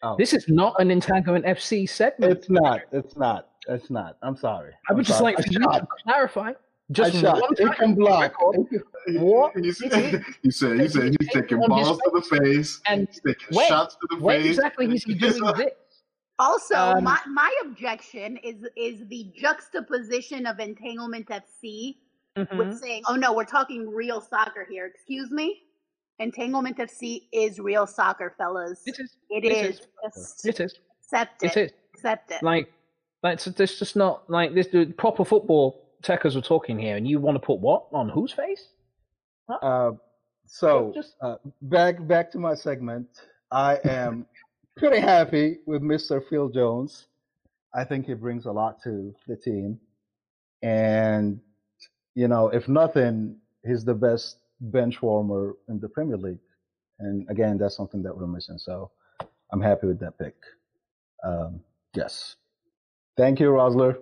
Oh. 0.02 0.14
This 0.18 0.34
is 0.34 0.46
not 0.48 0.78
an 0.78 0.90
entanglement 0.90 1.46
FC 1.46 1.88
segment. 1.88 2.30
It's 2.30 2.50
not. 2.50 2.82
It's 2.92 3.16
not. 3.16 3.48
It's 3.66 3.88
not. 3.90 4.18
I'm 4.22 4.36
sorry. 4.36 4.72
I 4.90 4.92
would 4.92 5.00
I'm 5.00 5.04
just 5.04 5.18
sorry. 5.18 5.34
like 5.34 5.40
I 5.40 5.42
for 5.42 5.52
you 5.52 5.58
to 5.60 5.86
clarify. 6.04 6.52
I 6.88 6.92
Just 6.92 7.16
shot. 7.16 7.40
one 7.40 7.52
It 7.52 7.64
time 7.64 7.72
can 7.74 7.94
block. 7.94 8.20
record. 8.22 8.66
What 9.18 9.52
He 9.56 9.72
said, 9.72 9.92
it 9.92 10.22
he 10.42 10.50
said, 10.50 10.80
he 10.80 10.88
said 10.88 11.16
he's 11.18 11.28
taking 11.32 11.58
on 11.58 11.78
his 11.78 11.88
balls 11.88 11.98
to 11.98 12.10
the 12.14 12.22
face, 12.40 12.80
And 12.86 13.08
he's 13.08 13.20
taking 13.26 13.56
when- 13.56 13.66
shots 13.68 13.96
to 13.96 14.06
the 14.10 14.22
when 14.22 14.42
face. 14.42 14.56
exactly 14.56 14.86
is 14.94 15.02
he 15.04 15.14
doing 15.14 15.42
this? 15.56 15.70
Also, 16.38 16.74
Um, 16.76 17.04
my, 17.04 17.18
my 17.28 17.52
objection 17.64 18.36
is 18.38 18.56
is 18.76 19.06
the 19.08 19.32
juxtaposition 19.34 20.46
of 20.46 20.58
entanglement 20.60 21.28
FC 21.30 21.96
Mhm. 22.36 22.58
with 22.58 22.78
saying, 22.78 23.02
"Oh 23.08 23.16
no, 23.16 23.32
we're 23.32 23.44
talking 23.46 23.88
real 23.88 24.20
soccer 24.20 24.66
here." 24.70 24.84
Excuse 24.86 25.30
me, 25.30 25.62
entanglement 26.18 26.78
FC 26.78 27.26
is 27.32 27.58
real 27.58 27.86
soccer, 27.86 28.34
fellas. 28.36 28.82
It 28.86 28.98
is. 29.00 29.16
It 29.30 29.44
it 29.44 29.52
is. 29.52 29.80
is. 29.80 29.86
Just 30.04 30.46
It 30.46 30.60
is. 30.60 30.78
accept 31.00 31.42
it. 31.42 31.56
It 31.56 31.60
is. 31.64 31.72
Accept 31.94 32.30
it. 32.32 32.42
Like, 32.42 32.70
like 33.22 33.40
so 33.40 33.50
this 33.50 33.78
just 33.78 33.96
not 33.96 34.28
like 34.28 34.52
this. 34.54 34.66
The 34.68 34.84
proper 34.92 35.24
football 35.24 35.85
techers 36.02 36.34
were 36.34 36.40
talking 36.42 36.78
here, 36.78 36.96
and 36.96 37.06
you 37.08 37.18
want 37.18 37.36
to 37.36 37.40
put 37.40 37.60
what 37.60 37.86
on 37.92 38.08
whose 38.08 38.32
face? 38.32 38.68
Uh, 39.48 39.92
so 40.46 40.92
Just- 40.94 41.16
uh, 41.20 41.36
back 41.62 42.04
back 42.06 42.30
to 42.32 42.38
my 42.38 42.54
segment. 42.54 43.06
I 43.50 43.78
am 43.84 44.26
pretty 44.76 45.00
happy 45.00 45.58
with 45.66 45.82
Mr. 45.82 46.22
Phil 46.28 46.48
Jones. 46.48 47.06
I 47.74 47.84
think 47.84 48.06
he 48.06 48.14
brings 48.14 48.46
a 48.46 48.52
lot 48.52 48.82
to 48.84 49.14
the 49.26 49.36
team, 49.36 49.78
and 50.62 51.40
you 52.14 52.28
know, 52.28 52.48
if 52.48 52.66
nothing, 52.68 53.36
he's 53.64 53.84
the 53.84 53.94
best 53.94 54.38
bench 54.60 55.02
warmer 55.02 55.54
in 55.68 55.78
the 55.78 55.88
Premier 55.88 56.16
League. 56.16 56.38
And 56.98 57.28
again, 57.28 57.58
that's 57.58 57.76
something 57.76 58.02
that 58.02 58.16
we're 58.16 58.26
missing. 58.26 58.56
So 58.56 58.90
I'm 59.52 59.60
happy 59.60 59.86
with 59.86 60.00
that 60.00 60.18
pick. 60.18 60.34
Um, 61.22 61.60
yes. 61.94 62.36
Thank 63.18 63.38
you, 63.38 63.50
Rosler. 63.50 63.98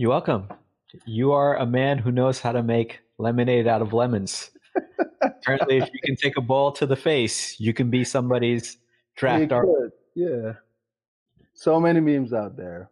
You're 0.00 0.08
welcome. 0.08 0.48
You 1.04 1.32
are 1.32 1.58
a 1.58 1.66
man 1.66 1.98
who 1.98 2.10
knows 2.10 2.40
how 2.40 2.52
to 2.52 2.62
make 2.62 3.00
lemonade 3.18 3.66
out 3.66 3.82
of 3.82 3.92
lemons. 3.92 4.50
Apparently, 5.20 5.76
if 5.76 5.90
you 5.92 6.00
can 6.02 6.16
take 6.16 6.38
a 6.38 6.40
ball 6.40 6.72
to 6.72 6.86
the 6.86 6.96
face, 6.96 7.60
you 7.60 7.74
can 7.74 7.90
be 7.90 8.02
somebody's 8.02 8.78
draft 9.14 9.50
You 9.50 9.54
art. 9.56 9.66
could, 9.66 9.90
Yeah. 10.14 10.52
So 11.52 11.78
many 11.78 12.00
memes 12.00 12.32
out 12.32 12.56
there. 12.56 12.88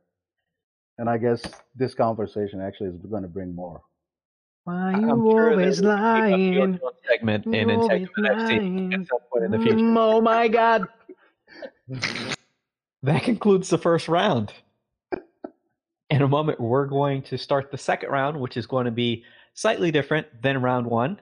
And 0.98 1.08
I 1.08 1.16
guess 1.16 1.40
this 1.74 1.94
conversation 1.94 2.60
actually 2.60 2.90
is 2.90 2.96
going 3.06 3.22
to 3.22 3.28
bring 3.30 3.54
more. 3.54 3.80
Why 4.64 4.92
I'm 4.92 5.00
you 5.00 5.30
sure 5.30 5.50
always 5.52 5.78
that 5.78 5.86
we'll 5.86 5.96
pick 5.96 6.04
up 6.04 6.28
your 6.28 6.36
lying? 6.36 6.58
own 6.60 6.80
segment 7.08 7.46
in 7.46 7.54
You 7.70 7.74
always 7.76 7.84
Entanglement 8.18 8.38
lying. 8.50 8.92
at 8.92 9.06
some 9.06 9.18
point 9.32 9.44
in 9.46 9.50
the 9.52 9.58
future. 9.60 9.76
Mm, 9.76 9.96
oh 9.96 10.20
my 10.20 10.46
god! 10.48 10.86
That 13.02 13.22
concludes 13.22 13.70
the 13.70 13.78
first 13.78 14.08
round. 14.08 14.52
In 16.10 16.22
a 16.22 16.28
moment, 16.28 16.60
we're 16.60 16.86
going 16.86 17.22
to 17.22 17.36
start 17.36 17.70
the 17.70 17.78
second 17.78 18.10
round, 18.10 18.40
which 18.40 18.56
is 18.56 18.66
going 18.66 18.86
to 18.86 18.90
be 18.90 19.24
slightly 19.54 19.90
different 19.90 20.26
than 20.42 20.62
round 20.62 20.86
one. 20.86 21.20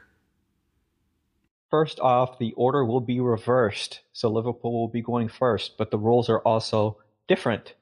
First 1.69 1.99
off, 1.99 2.39
the 2.39 2.53
order 2.53 2.85
will 2.85 3.01
be 3.01 3.19
reversed. 3.19 4.01
So 4.13 4.29
Liverpool 4.29 4.73
will 4.73 4.87
be 4.87 5.01
going 5.01 5.27
first, 5.27 5.77
but 5.77 5.91
the 5.91 5.97
rules 5.97 6.29
are 6.29 6.39
also 6.39 6.97
different. 7.27 7.73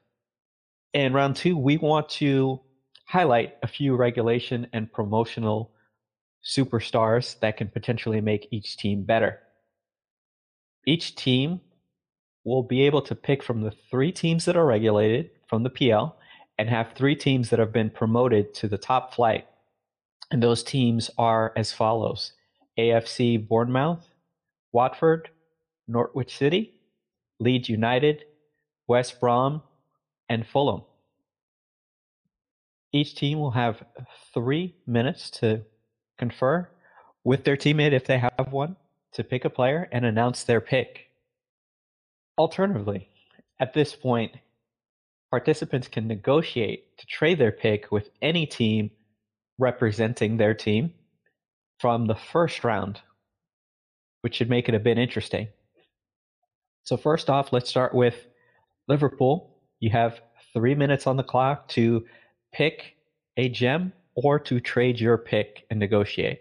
In 0.92 1.12
round 1.12 1.36
two, 1.36 1.56
we 1.56 1.76
want 1.76 2.08
to 2.10 2.60
highlight 3.06 3.56
a 3.62 3.68
few 3.68 3.94
relegation 3.94 4.66
and 4.72 4.92
promotional 4.92 5.72
superstars 6.44 7.38
that 7.40 7.56
can 7.56 7.68
potentially 7.68 8.20
make 8.20 8.48
each 8.50 8.76
team 8.76 9.04
better. 9.04 9.38
Each 10.84 11.14
team 11.14 11.60
will 12.44 12.62
be 12.62 12.82
able 12.82 13.02
to 13.02 13.14
pick 13.14 13.42
from 13.42 13.62
the 13.62 13.74
three 13.90 14.12
teams 14.12 14.44
that 14.44 14.56
are 14.56 14.66
relegated 14.66 15.30
from 15.48 15.62
the 15.62 15.70
PL 15.70 16.16
and 16.58 16.68
have 16.68 16.92
three 16.92 17.14
teams 17.14 17.50
that 17.50 17.58
have 17.58 17.72
been 17.72 17.90
promoted 17.90 18.54
to 18.54 18.68
the 18.68 18.78
top 18.78 19.14
flight. 19.14 19.46
And 20.30 20.42
those 20.42 20.62
teams 20.62 21.10
are 21.18 21.52
as 21.56 21.72
follows 21.72 22.32
AFC 22.78 23.46
Bournemouth, 23.46 24.06
Watford, 24.72 25.30
Norwich 25.88 26.36
City, 26.36 26.74
Leeds 27.38 27.68
United, 27.68 28.24
West 28.86 29.20
Brom, 29.20 29.62
and 30.28 30.46
Fulham. 30.46 30.82
Each 32.92 33.14
team 33.14 33.38
will 33.38 33.50
have 33.50 33.82
three 34.32 34.74
minutes 34.86 35.30
to 35.32 35.62
confer 36.18 36.68
with 37.24 37.44
their 37.44 37.56
teammate 37.56 37.92
if 37.92 38.06
they 38.06 38.18
have 38.18 38.48
one 38.50 38.76
to 39.12 39.24
pick 39.24 39.44
a 39.44 39.50
player 39.50 39.88
and 39.92 40.04
announce 40.04 40.44
their 40.44 40.60
pick. 40.60 41.10
Alternatively, 42.38 43.08
at 43.58 43.74
this 43.74 43.94
point, 43.94 44.36
participants 45.30 45.88
can 45.88 46.06
negotiate 46.06 46.96
to 46.98 47.06
trade 47.06 47.38
their 47.38 47.52
pick 47.52 47.90
with 47.90 48.10
any 48.22 48.46
team 48.46 48.90
representing 49.58 50.36
their 50.36 50.54
team 50.54 50.92
from 51.78 52.06
the 52.06 52.14
first 52.14 52.64
round, 52.64 53.00
which 54.22 54.36
should 54.36 54.50
make 54.50 54.68
it 54.68 54.74
a 54.74 54.80
bit 54.80 54.98
interesting. 54.98 55.48
So, 56.84 56.96
first 56.96 57.28
off, 57.28 57.52
let's 57.52 57.68
start 57.68 57.94
with 57.94 58.26
Liverpool. 58.88 59.58
You 59.80 59.90
have 59.90 60.20
three 60.52 60.74
minutes 60.74 61.06
on 61.06 61.16
the 61.16 61.22
clock 61.22 61.68
to 61.68 62.04
pick 62.52 62.96
a 63.36 63.48
gem 63.48 63.92
or 64.14 64.38
to 64.40 64.60
trade 64.60 64.98
your 64.98 65.18
pick 65.18 65.66
and 65.70 65.78
negotiate. 65.78 66.40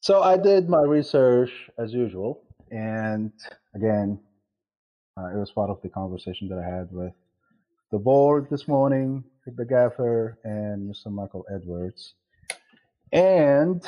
So 0.00 0.22
I 0.22 0.36
did 0.36 0.68
my 0.68 0.82
research 0.82 1.50
as 1.78 1.92
usual. 1.92 2.42
And 2.70 3.32
again, 3.74 4.20
uh, 5.16 5.34
it 5.34 5.38
was 5.38 5.50
part 5.50 5.70
of 5.70 5.80
the 5.82 5.88
conversation 5.88 6.48
that 6.48 6.58
I 6.58 6.76
had 6.76 6.92
with 6.92 7.12
the 7.90 7.98
board 7.98 8.48
this 8.50 8.68
morning, 8.68 9.24
with 9.44 9.56
the 9.56 9.64
gaffer, 9.64 10.38
and 10.44 10.90
Mr. 10.90 11.10
Michael 11.10 11.44
Edwards. 11.52 12.14
And 13.12 13.82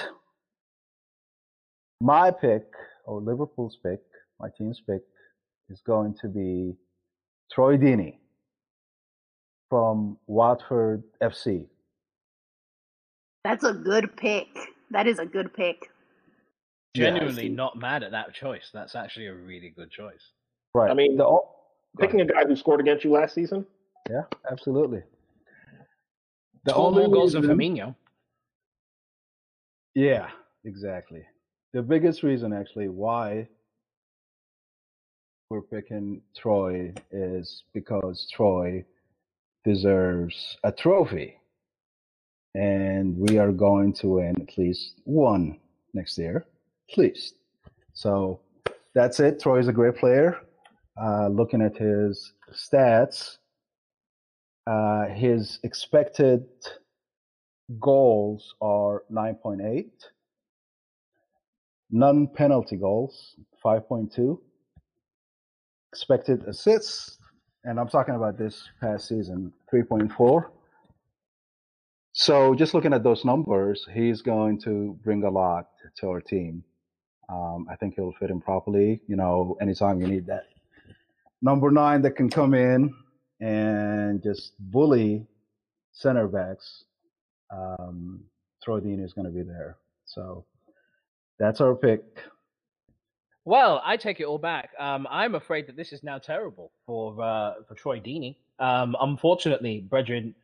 my 2.01 2.31
pick, 2.31 2.65
or 3.05 3.21
Liverpool's 3.21 3.79
pick, 3.83 4.01
my 4.39 4.49
team's 4.57 4.81
pick, 4.89 5.03
is 5.69 5.81
going 5.87 6.15
to 6.23 6.29
be 6.29 6.75
Troy 7.53 7.77
Deeney 7.77 8.17
from 9.69 10.17
Watford 10.27 11.03
FC. 11.23 11.67
That's 13.45 13.65
a 13.65 13.73
good 13.73 14.17
pick. 14.17 14.49
That 14.91 15.07
is 15.07 15.19
a 15.19 15.27
good 15.27 15.53
pick. 15.55 15.91
Genuinely 16.97 17.43
see. 17.43 17.49
not 17.49 17.79
mad 17.79 18.03
at 18.03 18.11
that 18.11 18.35
choice. 18.35 18.71
That's 18.73 18.95
actually 18.97 19.27
a 19.27 19.35
really 19.35 19.73
good 19.77 19.91
choice. 19.91 20.33
Right. 20.75 20.91
I 20.91 20.95
mean, 20.95 21.17
the, 21.17 21.41
Picking 21.99 22.21
a 22.21 22.25
guy 22.25 22.45
who 22.47 22.55
scored 22.57 22.81
against 22.81 23.05
you 23.05 23.11
last 23.11 23.35
season. 23.35 23.67
yeah, 24.09 24.23
absolutely. 24.51 25.03
The 26.65 26.73
Score 26.73 26.87
only 26.87 27.07
more 27.07 27.15
goals 27.15 27.33
than 27.33 27.43
reason- 27.43 27.57
Firmino. 27.59 27.95
Yeah, 29.95 30.29
exactly. 30.65 31.25
The 31.73 31.83
biggest 31.83 32.23
reason, 32.23 32.53
actually, 32.53 32.89
why 32.89 33.49
we're 35.51 35.63
picking 35.63 36.23
Troy 36.37 36.93
is 37.11 37.65
because 37.75 38.29
Troy 38.33 38.85
deserves 39.65 40.57
a 40.65 40.73
trophy. 40.73 41.37
And 42.55 43.17
we 43.17 43.39
are 43.39 43.53
going 43.53 43.93
to 43.95 44.09
win 44.09 44.35
at 44.41 44.59
least 44.59 45.01
one 45.05 45.59
next 45.95 46.19
year, 46.19 46.47
at 46.91 46.99
least. 46.99 47.35
So 47.93 48.41
that's 48.95 49.21
it. 49.21 49.41
Troy 49.41 49.59
is 49.59 49.69
a 49.69 49.73
great 49.73 49.97
player. 49.97 50.41
Uh, 51.01 51.29
looking 51.29 51.63
at 51.63 51.77
his 51.77 52.33
stats, 52.53 53.39
uh, 54.67 55.07
his 55.07 55.61
expected 55.63 56.45
goals 57.79 58.55
are 58.61 59.05
9.8 59.13 59.91
non 61.91 62.27
penalty 62.29 62.77
goals 62.77 63.37
5.2 63.65 64.39
expected 65.93 66.45
assists, 66.45 67.19
and 67.65 67.79
I'm 67.81 67.89
talking 67.89 68.15
about 68.15 68.39
this 68.39 68.69
past 68.81 69.09
season, 69.09 69.53
3.4. 69.73 70.45
So 72.13 72.55
just 72.55 72.75
looking 72.75 72.93
at 72.93 73.03
those 73.03 73.25
numbers, 73.25 73.87
he's 73.93 74.23
going 74.23 74.61
to 74.63 74.99
bring 75.03 75.25
a 75.25 75.31
lot 75.31 75.67
to 75.99 76.09
our 76.09 76.21
team. 76.21 76.63
Um, 77.29 77.67
I 77.71 77.77
think 77.77 77.95
he'll 77.95 78.13
fit 78.19 78.31
in 78.31 78.41
properly. 78.41 79.01
You 79.07 79.17
know, 79.17 79.57
anytime 79.61 80.01
you 80.01 80.07
need 80.07 80.27
that 80.27 80.45
number 81.43 81.71
nine 81.71 82.03
that 82.03 82.13
can 82.13 82.29
come 82.29 82.55
in 82.55 82.93
and 83.41 84.23
just 84.23 84.53
bully 84.59 85.27
center 85.93 86.29
backs, 86.29 86.85
um, 87.51 88.21
Troy 88.63 88.81
Deeney 88.81 89.05
is 89.05 89.13
going 89.13 89.27
to 89.27 89.33
be 89.33 89.43
there. 89.43 89.77
So 90.05 90.45
that's 91.39 91.61
our 91.61 91.75
pick. 91.75 92.03
Well, 93.45 93.81
I 93.85 93.97
take 93.97 94.21
it 94.21 94.25
all 94.25 94.39
back. 94.39 94.71
Um, 94.79 95.07
I'm 95.11 95.35
afraid 95.35 95.67
that 95.67 95.77
this 95.77 95.93
is 95.93 96.03
now 96.03 96.19
terrible 96.19 96.73
for 96.87 97.21
uh, 97.23 97.55
for 97.67 97.75
Troy 97.75 97.99
Deeney. 97.99 98.37
Um, 98.59 98.95
unfortunately, 99.01 99.81
brethren, 99.81 100.35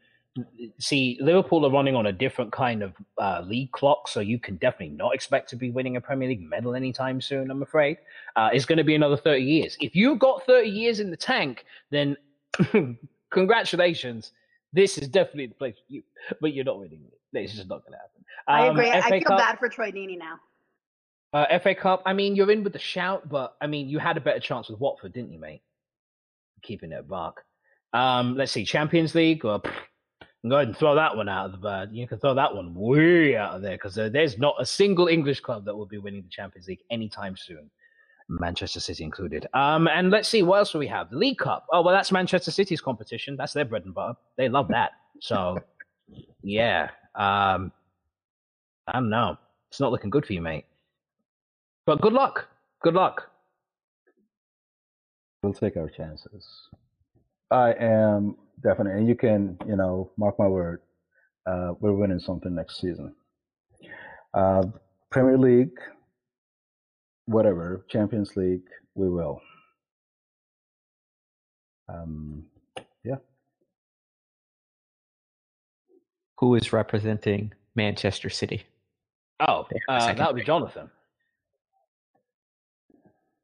see, 0.79 1.19
Liverpool 1.21 1.67
are 1.67 1.71
running 1.71 1.95
on 1.95 2.07
a 2.07 2.13
different 2.13 2.53
kind 2.53 2.83
of 2.83 2.95
uh, 3.19 3.43
league 3.45 3.71
clock, 3.73 4.09
so 4.09 4.21
you 4.21 4.39
can 4.39 4.57
definitely 4.57 4.97
not 4.97 5.15
expect 5.15 5.51
to 5.51 5.57
be 5.57 5.71
winning 5.71 5.97
a 5.97 6.01
Premier 6.01 6.29
League 6.29 6.43
medal 6.43 6.75
anytime 6.75 7.21
soon. 7.21 7.51
I'm 7.51 7.63
afraid 7.63 7.99
uh, 8.35 8.49
it's 8.53 8.65
going 8.65 8.79
to 8.79 8.85
be 8.85 8.95
another 8.95 9.17
30 9.17 9.43
years. 9.43 9.77
If 9.81 9.95
you've 9.95 10.19
got 10.19 10.47
30 10.47 10.69
years 10.69 10.99
in 10.99 11.11
the 11.11 11.17
tank, 11.17 11.67
then 11.91 12.17
congratulations. 13.31 14.33
This 14.73 14.99
is 14.99 15.09
definitely 15.09 15.47
the 15.47 15.55
place 15.55 15.75
for 15.77 15.93
you, 15.93 16.03
but 16.41 16.53
you're 16.53 16.65
not 16.65 16.79
winning 16.79 17.01
it. 17.07 17.19
This 17.33 17.53
is 17.55 17.67
not 17.67 17.83
going 17.83 17.93
to 17.93 17.99
happen. 17.99 18.25
I 18.49 18.69
Um, 18.69 18.77
agree. 18.77 18.91
I 18.91 19.09
feel 19.09 19.21
Cup- 19.23 19.39
bad 19.39 19.59
for 19.59 19.69
Troy 19.69 19.91
Deeney 19.91 20.19
now. 20.19 20.39
uh, 21.33 21.59
FA 21.61 21.75
Cup. 21.75 22.03
I 22.07 22.13
mean, 22.13 22.37
you're 22.37 22.51
in 22.51 22.63
with 22.65 22.73
the 22.73 22.79
shout, 22.79 23.29
but 23.29 23.57
I 23.61 23.67
mean, 23.67 23.89
you 23.89 23.99
had 23.99 24.17
a 24.17 24.21
better 24.21 24.41
chance 24.41 24.69
with 24.69 24.81
Watford, 24.81 25.13
didn't 25.13 25.33
you, 25.33 25.39
mate? 25.39 25.63
Keeping 26.63 26.93
it 26.93 27.09
back. 27.09 27.35
Um, 27.93 28.37
let's 28.37 28.53
see, 28.53 28.65
Champions 28.65 29.15
League. 29.15 29.45
Well, 29.45 29.61
pff, 29.61 29.73
go 30.49 30.57
ahead 30.57 30.69
and 30.69 30.77
throw 30.77 30.95
that 30.95 31.17
one 31.17 31.29
out 31.29 31.55
of 31.55 31.61
the. 31.61 31.69
Uh, 31.69 31.87
you 31.91 32.07
can 32.07 32.19
throw 32.19 32.35
that 32.35 32.55
one 32.55 32.75
way 32.75 33.37
out 33.37 33.55
of 33.55 33.63
there 33.63 33.73
because 33.77 33.99
uh, 33.99 34.09
there's 34.09 34.39
not 34.39 34.55
a 34.59 34.67
single 34.67 35.09
English 35.09 35.41
club 35.41 35.65
that 35.65 35.75
will 35.77 35.87
be 35.87 35.99
winning 35.99 36.23
the 36.23 36.29
Champions 36.29 36.69
League 36.69 36.83
anytime 36.91 37.37
soon. 37.37 37.71
Manchester 38.29 38.81
City 38.81 39.05
included. 39.05 39.47
Um, 39.55 39.89
and 39.89 40.11
let's 40.11 40.29
see 40.29 40.43
what 40.43 40.59
else 40.59 40.73
do 40.73 40.79
we 40.79 40.87
have. 40.89 41.11
The 41.11 41.17
League 41.17 41.39
Cup. 41.39 41.67
Oh 41.73 41.83
well, 41.83 41.95
that's 41.95 42.13
Manchester 42.13 42.51
City's 42.51 42.81
competition. 42.81 43.37
That's 43.37 43.53
their 43.53 43.65
bread 43.65 43.85
and 43.85 43.95
butter. 43.95 44.15
They 44.37 44.49
love 44.49 44.69
that. 44.69 44.93
So, 45.21 45.59
yeah. 46.43 46.91
Um, 47.15 47.73
I 48.87 48.95
don't 48.95 49.11
know. 49.11 49.37
It's 49.71 49.81
not 49.81 49.93
looking 49.93 50.11
good 50.11 50.27
for 50.27 50.33
you, 50.33 50.43
mate. 50.43 50.65
But 51.87 52.01
good 52.01 52.13
luck. 52.13 52.49
Good 52.83 52.95
luck. 52.95 53.31
We'll 55.43 55.53
take 55.53 55.77
our 55.77 55.89
chances. 55.89 56.69
I 57.51 57.73
am 57.75 58.37
definitely, 58.63 58.99
and 58.99 59.09
you 59.09 59.15
can, 59.15 59.57
you 59.67 59.77
know, 59.77 60.11
mark 60.17 60.39
my 60.39 60.49
word, 60.49 60.83
uh, 61.47 61.75
we're 61.79 61.93
winning 61.93 62.19
something 62.19 62.55
next 62.55 62.81
season. 62.81 63.15
Uh, 64.35 64.65
Premier 65.11 65.39
League, 65.39 65.79
whatever, 67.27 67.85
Champions 67.89 68.37
League, 68.37 68.63
we 68.95 69.09
will. 69.09 69.41
Um, 71.89 72.45
yeah, 73.05 73.17
Who 76.39 76.55
is 76.55 76.73
representing 76.73 77.53
Manchester 77.75 78.29
City? 78.29 78.65
Oh, 79.41 79.67
uh, 79.89 80.15
that 80.15 80.27
would 80.29 80.37
be. 80.37 80.45
Jonathan. 80.45 80.91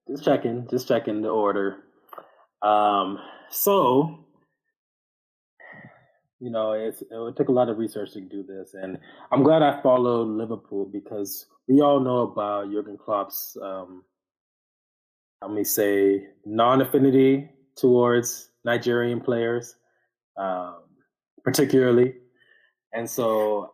Just 0.09 0.25
checking, 0.25 0.67
just 0.71 0.89
checking 0.89 1.23
the 1.23 1.29
order. 1.29 1.79
Um, 2.61 3.19
so, 3.51 4.25
you 6.43 6.51
know, 6.51 6.73
it's, 6.73 7.03
it 7.03 7.37
take 7.37 7.49
a 7.49 7.53
lot 7.53 7.69
of 7.69 7.79
research 7.79 8.15
to 8.15 8.21
do 8.21 8.43
this, 8.43 8.75
and 8.75 8.99
I'm 9.31 9.45
glad 9.45 9.63
I 9.63 9.81
followed 9.81 10.27
Liverpool 10.27 10.87
because 10.87 11.47
we 11.69 11.81
all 11.81 12.01
know 12.01 12.23
about 12.23 12.73
Jurgen 12.73 12.99
Klopp's, 12.99 13.57
um, 13.63 14.03
let 15.41 15.53
me 15.53 15.63
say, 15.63 16.27
non-affinity 16.45 17.49
towards 17.77 18.49
Nigerian 18.65 19.21
players, 19.21 19.77
um, 20.37 20.83
particularly, 21.45 22.15
and 22.93 23.09
so 23.09 23.73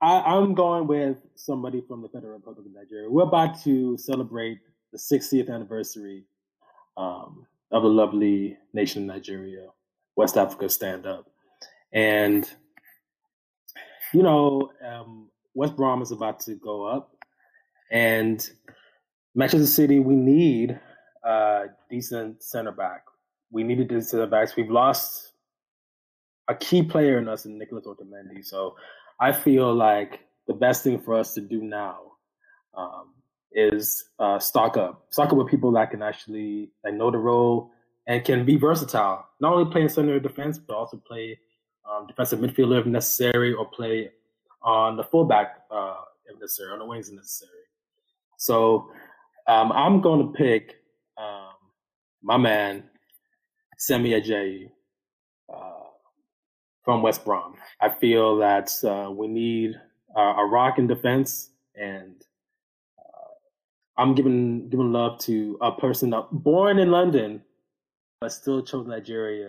I, 0.00 0.20
I'm 0.20 0.54
going 0.54 0.88
with 0.88 1.16
somebody 1.36 1.80
from 1.86 2.02
the 2.02 2.08
Federal 2.08 2.32
Republic 2.32 2.66
of 2.66 2.72
Nigeria. 2.74 3.08
We're 3.08 3.22
about 3.22 3.62
to 3.62 3.96
celebrate 3.98 4.58
the 4.92 4.98
60th 4.98 5.48
anniversary 5.48 6.24
um, 6.96 7.46
of 7.70 7.84
the 7.84 7.88
lovely 7.88 8.58
nation 8.72 9.02
of 9.02 9.14
Nigeria, 9.14 9.68
West 10.16 10.36
Africa 10.36 10.68
stand 10.68 11.06
up. 11.06 11.31
And, 11.92 12.48
you 14.12 14.22
know, 14.22 14.70
um, 14.86 15.28
West 15.54 15.76
Brom 15.76 16.02
is 16.02 16.12
about 16.12 16.40
to 16.40 16.54
go 16.54 16.84
up. 16.84 17.16
And 17.90 18.48
Manchester 19.34 19.66
City, 19.66 20.00
we 20.00 20.14
need 20.14 20.80
a 21.24 21.64
decent 21.90 22.42
center 22.42 22.72
back. 22.72 23.04
We 23.50 23.62
need 23.62 23.80
a 23.80 23.84
decent 23.84 24.08
center 24.08 24.26
backs. 24.26 24.56
We've 24.56 24.70
lost 24.70 25.32
a 26.48 26.54
key 26.54 26.82
player 26.82 27.18
in 27.18 27.28
us 27.28 27.44
in 27.44 27.58
Nicholas 27.58 27.86
Otamendi. 27.86 28.44
So 28.44 28.76
I 29.20 29.32
feel 29.32 29.74
like 29.74 30.20
the 30.46 30.54
best 30.54 30.82
thing 30.82 31.00
for 31.00 31.14
us 31.14 31.34
to 31.34 31.40
do 31.40 31.62
now 31.62 31.98
um, 32.74 33.14
is 33.52 34.04
uh, 34.18 34.38
stock 34.38 34.76
up, 34.76 35.06
stock 35.10 35.30
up 35.30 35.38
with 35.38 35.48
people 35.48 35.72
that 35.72 35.90
can 35.90 36.02
actually 36.02 36.70
like 36.84 36.94
know 36.94 37.10
the 37.10 37.18
role 37.18 37.70
and 38.06 38.24
can 38.24 38.44
be 38.44 38.56
versatile. 38.56 39.26
Not 39.40 39.52
only 39.52 39.70
play 39.70 39.82
in 39.82 39.88
center 39.88 40.18
defense, 40.18 40.58
but 40.58 40.74
also 40.74 40.96
play 40.96 41.38
um, 41.90 42.06
defensive 42.06 42.38
midfielder 42.38 42.80
if 42.80 42.86
necessary, 42.86 43.52
or 43.52 43.66
play 43.66 44.10
on 44.62 44.96
the 44.96 45.04
fullback 45.04 45.62
uh, 45.70 45.96
if 46.26 46.38
necessary, 46.40 46.72
on 46.72 46.78
the 46.78 46.84
wings 46.84 47.08
if 47.08 47.14
necessary. 47.14 47.50
So 48.38 48.90
um, 49.46 49.72
I'm 49.72 50.00
going 50.00 50.26
to 50.26 50.32
pick 50.38 50.76
um, 51.16 51.54
my 52.22 52.36
man 52.36 52.84
Semi 53.78 54.10
Ajayi 54.10 54.70
uh, 55.52 55.86
from 56.84 57.02
West 57.02 57.24
Brom. 57.24 57.54
I 57.80 57.88
feel 57.88 58.36
that 58.38 58.70
uh, 58.84 59.10
we 59.10 59.28
need 59.28 59.74
uh, 60.16 60.34
a 60.38 60.46
rock 60.46 60.78
in 60.78 60.86
defense, 60.86 61.50
and 61.74 62.14
uh, 62.98 64.00
I'm 64.00 64.14
giving 64.14 64.68
giving 64.68 64.92
love 64.92 65.18
to 65.20 65.58
a 65.60 65.72
person 65.72 66.10
that 66.10 66.26
born 66.30 66.78
in 66.78 66.90
London 66.90 67.42
but 68.22 68.32
still 68.32 68.62
chose 68.62 68.86
Nigeria. 68.86 69.48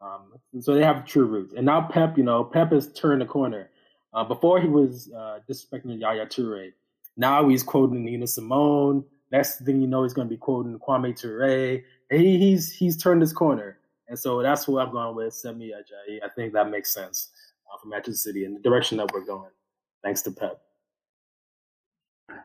Um, 0.00 0.34
so 0.60 0.74
they 0.74 0.82
have 0.82 1.04
true 1.04 1.26
roots. 1.26 1.54
And 1.56 1.66
now 1.66 1.82
Pep, 1.82 2.16
you 2.18 2.24
know, 2.24 2.44
Pep 2.44 2.72
has 2.72 2.92
turned 2.92 3.22
the 3.22 3.26
corner. 3.26 3.70
Uh, 4.16 4.24
before 4.24 4.60
he 4.60 4.66
was 4.66 5.10
uh, 5.14 5.40
disrespecting 5.48 6.00
Yaya 6.00 6.24
Toure. 6.24 6.72
Now 7.18 7.48
he's 7.48 7.62
quoting 7.62 8.02
Nina 8.02 8.26
Simone. 8.26 9.04
Next 9.30 9.60
thing 9.60 9.80
you 9.80 9.86
know, 9.86 10.04
he's 10.04 10.14
going 10.14 10.26
to 10.26 10.32
be 10.32 10.38
quoting 10.38 10.78
Kwame 10.78 11.12
Toure. 11.12 11.82
He, 12.10 12.38
he's 12.38 12.72
he's 12.72 12.96
turned 12.96 13.20
his 13.20 13.34
corner, 13.34 13.78
and 14.08 14.18
so 14.18 14.40
that's 14.40 14.64
who 14.64 14.78
I'm 14.78 14.90
going 14.90 15.16
with. 15.16 15.34
Semi 15.34 15.70
Ajayi. 15.70 16.22
I 16.24 16.28
think 16.34 16.54
that 16.54 16.70
makes 16.70 16.94
sense 16.94 17.30
uh, 17.70 17.76
for 17.76 17.88
Manchester 17.88 18.16
City 18.16 18.44
and 18.46 18.56
the 18.56 18.60
direction 18.60 18.96
that 18.98 19.12
we're 19.12 19.24
going. 19.24 19.50
Thanks 20.02 20.22
to 20.22 20.30
Pep. 20.30 20.62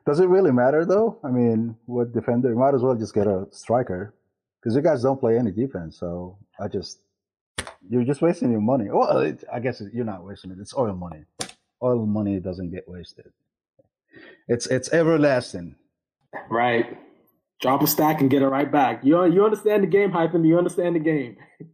Does 0.05 0.19
it 0.19 0.27
really 0.27 0.51
matter 0.51 0.83
though? 0.83 1.19
I 1.23 1.29
mean, 1.29 1.77
what 1.85 2.11
defender? 2.11 2.53
Might 2.55 2.73
as 2.73 2.81
well 2.81 2.95
just 2.95 3.13
get 3.13 3.27
a 3.27 3.47
striker 3.51 4.13
because 4.59 4.75
you 4.75 4.81
guys 4.81 5.03
don't 5.03 5.19
play 5.19 5.37
any 5.37 5.51
defense. 5.51 5.97
So 5.97 6.37
I 6.59 6.67
just 6.67 6.99
you're 7.89 8.03
just 8.03 8.21
wasting 8.21 8.51
your 8.51 8.61
money. 8.61 8.89
Well, 8.89 9.19
it, 9.19 9.43
I 9.51 9.59
guess 9.59 9.81
you're 9.93 10.05
not 10.05 10.23
wasting 10.23 10.51
it. 10.51 10.57
It's 10.59 10.75
oil 10.77 10.93
money. 10.95 11.25
Oil 11.83 12.05
money 12.05 12.39
doesn't 12.39 12.71
get 12.71 12.87
wasted. 12.87 13.31
It's 14.47 14.67
it's 14.67 14.91
everlasting. 14.93 15.75
Right. 16.49 16.97
Drop 17.61 17.81
a 17.81 17.87
stack 17.87 18.21
and 18.21 18.29
get 18.29 18.41
it 18.41 18.47
right 18.47 18.71
back. 18.71 19.03
You 19.03 19.25
you 19.25 19.43
understand 19.43 19.83
the 19.83 19.87
game, 19.87 20.11
hyphen. 20.11 20.43
You 20.43 20.57
understand 20.57 20.95
the 20.95 20.99
game. 20.99 21.37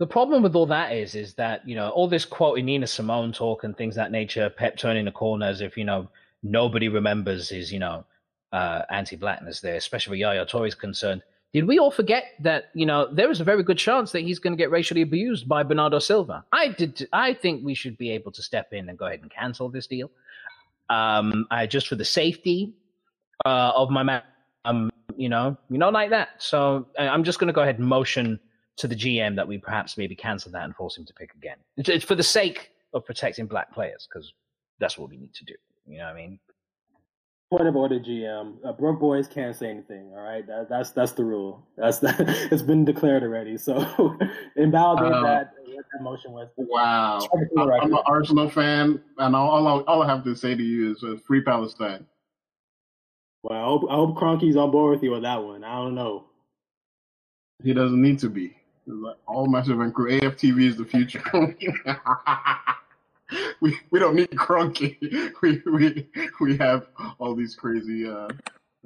The 0.00 0.08
problem 0.08 0.42
with 0.42 0.56
all 0.56 0.66
that 0.66 0.92
is, 0.92 1.14
is 1.14 1.34
that 1.34 1.66
you 1.68 1.76
know 1.76 1.88
all 1.90 2.08
this 2.08 2.24
quoting 2.24 2.66
Nina 2.66 2.86
Simone 2.86 3.32
talk 3.32 3.62
and 3.62 3.76
things 3.76 3.94
of 3.94 4.02
that 4.02 4.10
nature, 4.10 4.50
Pep 4.50 4.76
turning 4.76 5.04
the 5.04 5.12
corner 5.12 5.46
as 5.46 5.60
if 5.60 5.76
you 5.76 5.84
know 5.84 6.08
nobody 6.42 6.88
remembers 6.88 7.48
his 7.48 7.72
you 7.72 7.78
know 7.78 8.04
uh, 8.52 8.82
anti-blackness 8.90 9.60
there, 9.60 9.76
especially 9.76 10.10
where 10.10 10.34
Yaya 10.34 10.46
Toure 10.46 10.66
is 10.66 10.74
concerned. 10.74 11.22
Did 11.54 11.68
we 11.68 11.78
all 11.78 11.92
forget 11.92 12.24
that 12.40 12.70
you 12.74 12.84
know 12.84 13.06
there 13.10 13.30
is 13.30 13.40
a 13.40 13.44
very 13.44 13.62
good 13.62 13.78
chance 13.78 14.10
that 14.10 14.22
he's 14.22 14.40
going 14.40 14.52
to 14.52 14.56
get 14.56 14.72
racially 14.72 15.02
abused 15.02 15.48
by 15.48 15.62
Bernardo 15.62 16.00
Silva? 16.00 16.44
I 16.52 16.68
did. 16.68 17.08
I 17.12 17.32
think 17.32 17.64
we 17.64 17.74
should 17.74 17.96
be 17.96 18.10
able 18.10 18.32
to 18.32 18.42
step 18.42 18.72
in 18.72 18.88
and 18.88 18.98
go 18.98 19.06
ahead 19.06 19.20
and 19.22 19.30
cancel 19.30 19.68
this 19.68 19.86
deal. 19.86 20.10
Um, 20.90 21.46
I 21.52 21.66
just 21.66 21.86
for 21.86 21.94
the 21.94 22.04
safety 22.04 22.74
uh, 23.46 23.70
of 23.72 23.88
my 23.88 24.02
man, 24.02 24.22
um, 24.64 24.90
you 25.16 25.28
know, 25.28 25.56
you 25.70 25.78
know, 25.78 25.90
like 25.90 26.10
that. 26.10 26.30
So 26.38 26.88
I'm 26.98 27.22
just 27.22 27.38
going 27.38 27.48
to 27.48 27.54
go 27.54 27.62
ahead 27.62 27.78
and 27.78 27.86
motion 27.86 28.40
to 28.76 28.88
the 28.88 28.96
GM 28.96 29.36
that 29.36 29.46
we 29.46 29.56
perhaps 29.56 29.96
maybe 29.96 30.16
cancel 30.16 30.50
that 30.50 30.64
and 30.64 30.74
force 30.74 30.98
him 30.98 31.04
to 31.04 31.14
pick 31.14 31.34
again. 31.34 31.56
It's, 31.76 31.88
it's 31.88 32.04
for 32.04 32.16
the 32.16 32.24
sake 32.24 32.72
of 32.92 33.06
protecting 33.06 33.46
black 33.46 33.72
players 33.72 34.08
because 34.12 34.32
that's 34.80 34.98
what 34.98 35.08
we 35.08 35.16
need 35.16 35.32
to 35.34 35.44
do. 35.44 35.54
You 35.86 35.98
know 35.98 36.06
what 36.06 36.14
I 36.14 36.16
mean? 36.16 36.40
Point 37.50 37.68
of 37.68 37.76
order, 37.76 38.00
GM. 38.00 38.54
Uh, 38.64 38.72
broke 38.72 38.98
boys 38.98 39.28
can't 39.28 39.54
say 39.54 39.68
anything. 39.70 40.10
All 40.16 40.22
right, 40.22 40.44
that, 40.46 40.68
that's 40.68 40.90
that's 40.90 41.12
the 41.12 41.24
rule. 41.24 41.64
That's 41.76 41.98
the, 41.98 42.14
it's 42.50 42.62
been 42.62 42.84
declared 42.84 43.22
already. 43.22 43.56
So 43.58 43.76
invalidate 44.56 45.12
Uh, 45.12 45.22
that. 45.22 45.50
That 45.92 46.02
motion 46.02 46.32
was. 46.32 46.48
Wow. 46.56 47.20
Strike 47.20 47.42
it 47.42 47.48
from 47.54 47.66
the 47.68 47.74
I'm 47.74 47.92
an. 47.92 47.98
Arsenal 48.06 48.48
fan, 48.50 49.00
and 49.18 49.36
all, 49.36 49.50
all, 49.50 49.68
I, 49.68 49.82
all 49.84 50.02
I 50.02 50.06
have 50.08 50.24
to 50.24 50.34
say 50.34 50.54
to 50.56 50.62
you 50.62 50.90
is 50.92 51.04
uh, 51.04 51.16
free 51.26 51.42
Palestine. 51.42 52.06
Well, 53.42 53.58
I 53.58 53.64
hope 53.64 53.84
I 53.90 53.94
hope 53.94 54.16
Kroenke's 54.16 54.56
on 54.56 54.70
board 54.70 54.92
with 54.94 55.02
you 55.04 55.14
on 55.14 55.22
that 55.22 55.42
one. 55.44 55.62
I 55.62 55.74
don't 55.76 55.94
know. 55.94 56.24
He 57.62 57.72
doesn't 57.74 58.00
need 58.00 58.18
to 58.20 58.28
be. 58.30 58.56
Like, 58.86 59.16
All 59.26 59.46
massive 59.46 59.80
and 59.80 59.94
crew. 59.94 60.18
AFTV 60.18 60.62
is 60.68 60.76
the 60.76 60.84
future. 60.84 61.22
we 63.60 63.78
we 63.90 63.98
don't 63.98 64.14
need 64.14 64.30
Kroenke. 64.30 64.96
We 65.42 65.62
we 65.66 66.08
we 66.40 66.56
have 66.58 66.88
all 67.18 67.34
these 67.34 67.54
crazy. 67.54 68.06
Uh, 68.06 68.28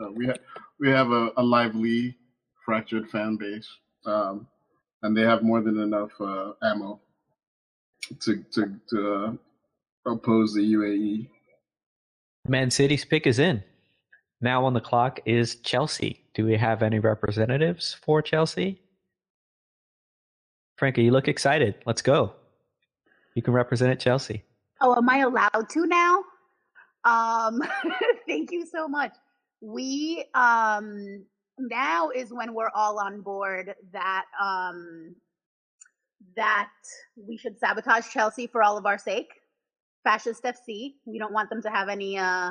uh, 0.00 0.10
we 0.14 0.26
have 0.26 0.38
we 0.80 0.90
have 0.90 1.10
a, 1.10 1.30
a 1.36 1.42
lively, 1.42 2.16
fractured 2.64 3.08
fan 3.10 3.36
base, 3.36 3.68
um, 4.06 4.46
and 5.02 5.16
they 5.16 5.22
have 5.22 5.42
more 5.42 5.60
than 5.60 5.78
enough 5.80 6.12
uh, 6.20 6.52
ammo 6.62 7.00
to 8.20 8.44
to 8.52 8.74
to 8.90 9.14
uh, 9.14 10.12
oppose 10.12 10.54
the. 10.54 10.74
UAE. 10.74 11.28
Man 12.46 12.70
City's 12.70 13.04
pick 13.04 13.26
is 13.26 13.38
in. 13.38 13.62
Now 14.40 14.64
on 14.64 14.72
the 14.72 14.80
clock 14.80 15.20
is 15.26 15.56
Chelsea. 15.56 16.24
Do 16.34 16.46
we 16.46 16.56
have 16.56 16.82
any 16.82 17.00
representatives 17.00 17.96
for 18.00 18.22
Chelsea? 18.22 18.80
Frankie, 20.76 21.02
you 21.02 21.10
look 21.10 21.26
excited. 21.26 21.74
Let's 21.84 22.02
go. 22.02 22.34
You 23.38 23.42
can 23.42 23.54
represent 23.54 23.92
at 23.92 24.00
Chelsea. 24.00 24.42
Oh, 24.80 24.96
am 24.96 25.08
I 25.08 25.18
allowed 25.18 25.68
to 25.70 25.86
now? 25.86 26.24
Um, 27.04 27.62
thank 28.26 28.50
you 28.50 28.66
so 28.66 28.88
much. 28.88 29.14
We 29.60 30.24
um 30.34 31.24
now 31.56 32.10
is 32.10 32.32
when 32.32 32.52
we're 32.52 32.72
all 32.74 32.98
on 32.98 33.20
board 33.20 33.76
that 33.92 34.24
um 34.42 35.14
that 36.34 36.72
we 37.16 37.36
should 37.36 37.60
sabotage 37.60 38.10
Chelsea 38.10 38.48
for 38.48 38.64
all 38.64 38.76
of 38.76 38.86
our 38.86 38.98
sake. 38.98 39.30
Fascist 40.02 40.42
FC. 40.42 40.94
We 41.06 41.20
don't 41.20 41.32
want 41.32 41.48
them 41.48 41.62
to 41.62 41.70
have 41.70 41.88
any 41.88 42.18
uh 42.18 42.50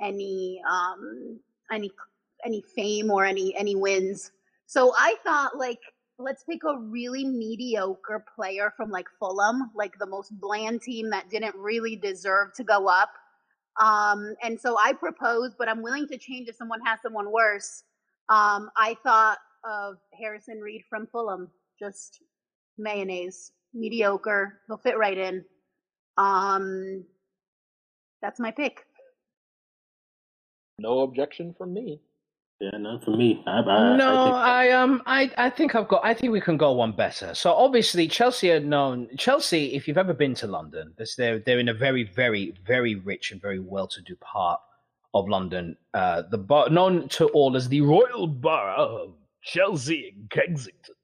any 0.00 0.62
um 0.66 1.38
any 1.70 1.90
any 2.42 2.64
fame 2.74 3.10
or 3.10 3.26
any 3.26 3.54
any 3.54 3.76
wins. 3.76 4.32
So 4.64 4.94
I 4.96 5.16
thought 5.22 5.58
like 5.58 5.80
let's 6.18 6.44
pick 6.44 6.60
a 6.64 6.78
really 6.78 7.24
mediocre 7.24 8.24
player 8.34 8.72
from 8.76 8.90
like 8.90 9.06
Fulham, 9.18 9.70
like 9.74 9.98
the 9.98 10.06
most 10.06 10.32
bland 10.40 10.82
team 10.82 11.10
that 11.10 11.28
didn't 11.30 11.54
really 11.56 11.96
deserve 11.96 12.54
to 12.54 12.64
go 12.64 12.88
up. 12.88 13.10
Um, 13.80 14.34
and 14.42 14.58
so 14.58 14.76
I 14.82 14.94
proposed, 14.94 15.56
but 15.58 15.68
I'm 15.68 15.82
willing 15.82 16.08
to 16.08 16.18
change 16.18 16.48
if 16.48 16.56
someone 16.56 16.80
has 16.86 17.00
someone 17.02 17.30
worse. 17.30 17.84
Um, 18.28 18.70
I 18.76 18.96
thought 19.02 19.38
of 19.68 19.96
Harrison 20.18 20.60
Reed 20.60 20.82
from 20.88 21.06
Fulham, 21.06 21.50
just 21.78 22.20
mayonnaise, 22.78 23.52
mediocre. 23.74 24.60
He'll 24.66 24.78
fit 24.78 24.96
right 24.96 25.18
in. 25.18 25.44
Um, 26.16 27.04
that's 28.22 28.40
my 28.40 28.50
pick. 28.50 28.84
No 30.78 31.00
objection 31.00 31.54
from 31.56 31.74
me. 31.74 32.00
Yeah, 32.58 32.78
none 32.78 33.00
for 33.00 33.10
me. 33.10 33.42
I, 33.46 33.58
I, 33.58 33.96
no, 33.96 34.08
I 34.08 34.24
think 34.24 34.34
I 34.34 34.70
um, 34.70 35.02
I, 35.04 35.30
I 35.36 35.50
think 35.50 35.74
I've 35.74 35.88
got. 35.88 36.02
I 36.02 36.14
think 36.14 36.32
we 36.32 36.40
can 36.40 36.56
go 36.56 36.72
one 36.72 36.92
better. 36.92 37.34
So 37.34 37.52
obviously, 37.52 38.08
Chelsea 38.08 38.50
are 38.50 38.60
known. 38.60 39.08
Chelsea, 39.18 39.74
if 39.74 39.86
you've 39.86 39.98
ever 39.98 40.14
been 40.14 40.34
to 40.36 40.46
London, 40.46 40.94
this, 40.96 41.16
they're 41.16 41.38
they're 41.38 41.58
in 41.58 41.68
a 41.68 41.74
very, 41.74 42.04
very, 42.04 42.54
very 42.66 42.94
rich 42.94 43.30
and 43.30 43.42
very 43.42 43.58
well-to-do 43.58 44.16
part 44.16 44.58
of 45.12 45.28
London. 45.28 45.76
Uh, 45.92 46.22
the 46.30 46.38
bar, 46.38 46.70
known 46.70 47.10
to 47.10 47.26
all 47.28 47.54
as 47.56 47.68
the 47.68 47.82
Royal 47.82 48.26
Borough 48.26 49.02
of 49.04 49.14
Chelsea 49.42 50.14
and 50.16 50.30
Kensington. 50.30 50.94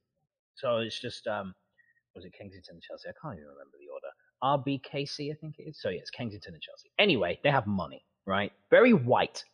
So 0.55 0.79
it's 0.79 0.99
just 0.99 1.27
um, 1.27 1.55
was 2.15 2.25
it 2.25 2.33
Kensington 2.33 2.77
and 2.77 2.83
Chelsea? 2.83 3.11
I 3.11 3.13
can't 3.21 3.37
even 3.37 3.49
remember 3.49 3.77
the 3.79 3.93
order. 3.93 4.09
RBKC, 4.43 5.31
I 5.31 5.35
think 5.35 5.57
it 5.59 5.65
is. 5.65 5.79
So 5.83 5.91
yeah, 5.91 5.99
it's 5.99 6.11
Kensington 6.11 6.55
and 6.55 6.63
Chelsea. 6.63 6.91
Anyway, 6.99 7.39
they 7.45 7.51
have 7.51 7.67
money, 7.67 8.07
right? 8.25 8.53
Very 8.71 8.95
white, 8.95 9.45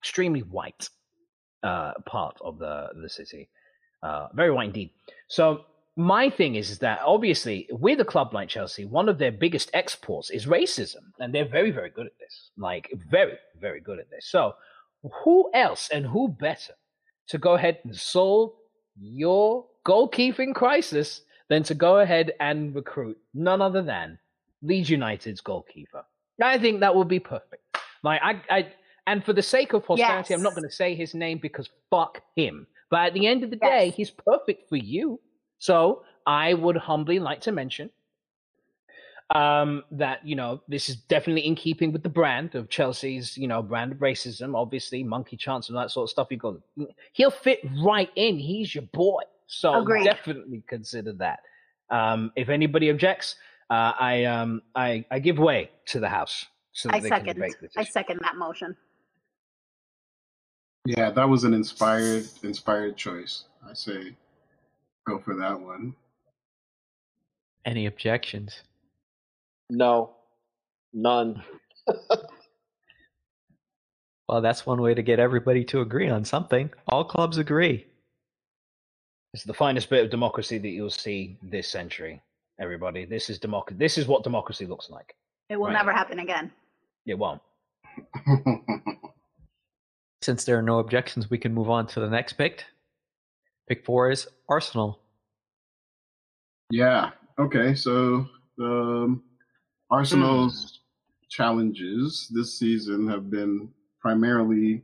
extremely 0.00 0.42
white 0.42 0.88
uh, 1.62 1.92
part 2.06 2.36
of 2.40 2.58
the 2.58 2.88
the 3.00 3.08
city. 3.08 3.48
Uh, 4.02 4.28
very 4.34 4.50
white 4.50 4.66
indeed. 4.68 4.90
So 5.28 5.64
my 5.96 6.30
thing 6.30 6.54
is, 6.54 6.70
is 6.70 6.78
that 6.78 7.00
obviously 7.04 7.68
with 7.70 8.00
a 8.00 8.04
club 8.04 8.32
like 8.32 8.48
Chelsea, 8.48 8.86
one 8.86 9.08
of 9.08 9.18
their 9.18 9.32
biggest 9.32 9.70
exports 9.74 10.30
is 10.30 10.46
racism, 10.46 11.12
and 11.18 11.34
they're 11.34 11.48
very 11.48 11.70
very 11.70 11.90
good 11.90 12.06
at 12.06 12.18
this. 12.18 12.50
Like 12.56 12.90
very 13.10 13.38
very 13.60 13.80
good 13.80 13.98
at 13.98 14.10
this. 14.10 14.26
So 14.26 14.54
who 15.24 15.50
else 15.54 15.88
and 15.92 16.06
who 16.06 16.28
better 16.28 16.74
to 17.28 17.38
go 17.38 17.54
ahead 17.54 17.78
and 17.84 17.96
solve 17.96 18.52
your 18.98 19.66
goalkeeping 19.86 20.54
crisis 20.54 21.22
than 21.48 21.62
to 21.64 21.74
go 21.74 21.98
ahead 21.98 22.32
and 22.40 22.74
recruit 22.74 23.18
none 23.34 23.62
other 23.62 23.82
than 23.82 24.18
Leeds 24.62 24.90
United's 24.90 25.40
goalkeeper? 25.40 26.04
I 26.42 26.58
think 26.58 26.80
that 26.80 26.94
would 26.94 27.08
be 27.08 27.20
perfect. 27.20 27.62
Like 28.02 28.20
I, 28.22 28.42
I 28.50 28.72
and 29.10 29.24
for 29.24 29.32
the 29.32 29.42
sake 29.42 29.72
of 29.72 29.84
posterity, 29.84 30.32
I'm 30.34 30.42
not 30.42 30.54
going 30.54 30.68
to 30.68 30.74
say 30.74 30.94
his 30.94 31.14
name 31.14 31.38
because 31.38 31.68
fuck 31.90 32.22
him. 32.36 32.68
But 32.90 33.06
at 33.06 33.14
the 33.14 33.26
end 33.26 33.42
of 33.42 33.50
the 33.50 33.56
day, 33.56 33.90
he's 33.90 34.10
perfect 34.10 34.68
for 34.68 34.76
you. 34.76 35.18
So 35.58 36.04
I 36.26 36.54
would 36.54 36.76
humbly 36.76 37.18
like 37.18 37.40
to 37.42 37.52
mention 37.52 37.90
um, 39.34 39.82
that 39.90 40.24
you 40.24 40.36
know 40.36 40.62
this 40.68 40.88
is 40.88 40.94
definitely 40.94 41.44
in 41.44 41.56
keeping 41.56 41.90
with 41.92 42.04
the 42.04 42.08
brand 42.08 42.54
of 42.54 42.68
Chelsea's, 42.68 43.36
you 43.36 43.48
know, 43.48 43.62
brand 43.62 43.90
of 43.90 43.98
racism. 43.98 44.56
Obviously, 44.56 45.02
monkey 45.02 45.36
chants 45.36 45.68
and 45.68 45.76
that 45.76 45.90
sort 45.90 46.04
of 46.04 46.10
stuff. 46.10 46.28
You 46.30 46.36
go, 46.36 46.62
he'll 47.12 47.32
fit 47.32 47.58
right 47.84 48.10
in. 48.14 48.38
He's 48.38 48.72
your 48.72 48.84
boy. 48.92 49.22
So 49.48 49.74
Agreed. 49.74 50.04
definitely 50.04 50.62
consider 50.68 51.14
that. 51.14 51.40
Um, 51.90 52.30
if 52.36 52.48
anybody 52.48 52.90
objects, 52.90 53.34
uh, 53.70 53.92
I 53.98 54.24
um, 54.26 54.62
I 54.76 55.04
I 55.10 55.18
give 55.18 55.38
way 55.38 55.72
to 55.86 55.98
the 55.98 56.08
house 56.08 56.46
so 56.72 56.90
I 56.92 57.00
second. 57.00 57.42
I 57.76 57.84
second 57.84 58.20
that 58.22 58.36
motion. 58.36 58.76
Yeah, 60.86 61.10
that 61.10 61.28
was 61.28 61.44
an 61.44 61.54
inspired 61.54 62.26
inspired 62.42 62.96
choice. 62.96 63.44
I 63.68 63.74
say 63.74 64.14
go 65.06 65.18
for 65.18 65.34
that 65.36 65.60
one. 65.60 65.94
Any 67.66 67.86
objections? 67.86 68.62
No, 69.68 70.10
none. 70.92 71.42
Well, 74.28 74.40
that's 74.40 74.64
one 74.64 74.80
way 74.80 74.94
to 74.94 75.02
get 75.02 75.18
everybody 75.18 75.64
to 75.64 75.80
agree 75.80 76.08
on 76.08 76.24
something. 76.24 76.70
All 76.86 77.02
clubs 77.04 77.36
agree. 77.38 77.84
It's 79.34 79.42
the 79.42 79.52
finest 79.52 79.90
bit 79.90 80.04
of 80.04 80.10
democracy 80.12 80.56
that 80.58 80.68
you'll 80.68 80.88
see 80.88 81.36
this 81.42 81.66
century. 81.66 82.22
Everybody, 82.60 83.04
this 83.04 83.28
is 83.28 83.40
democracy. 83.40 83.76
This 83.80 83.98
is 83.98 84.06
what 84.06 84.22
democracy 84.22 84.66
looks 84.66 84.88
like. 84.88 85.16
It 85.48 85.56
will 85.56 85.66
Right. 85.66 85.72
never 85.72 85.92
happen 85.92 86.20
again. 86.20 86.52
It 87.06 87.18
won't. 87.18 87.42
Since 90.22 90.44
there 90.44 90.58
are 90.58 90.62
no 90.62 90.80
objections, 90.80 91.30
we 91.30 91.38
can 91.38 91.54
move 91.54 91.70
on 91.70 91.86
to 91.88 92.00
the 92.00 92.08
next 92.08 92.34
pick. 92.34 92.64
Pick 93.68 93.84
four 93.84 94.10
is 94.10 94.26
Arsenal. 94.48 95.00
yeah. 96.70 97.10
Okay. 97.38 97.74
So 97.74 98.26
um, 98.60 99.22
Arsenal's 99.90 100.80
challenges 101.30 102.28
this 102.34 102.58
season 102.58 103.08
have 103.08 103.30
been 103.30 103.70
primarily 104.00 104.82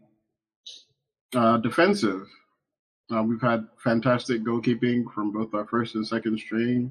uh, 1.35 1.59
defensive. 1.59 2.27
Uh, 3.15 3.23
we've 3.23 3.41
had 3.41 3.67
fantastic 3.83 4.43
goalkeeping 4.43 5.05
from 5.13 5.33
both 5.33 5.53
our 5.53 5.67
first 5.67 5.97
and 5.97 6.07
second 6.07 6.39
string. 6.39 6.91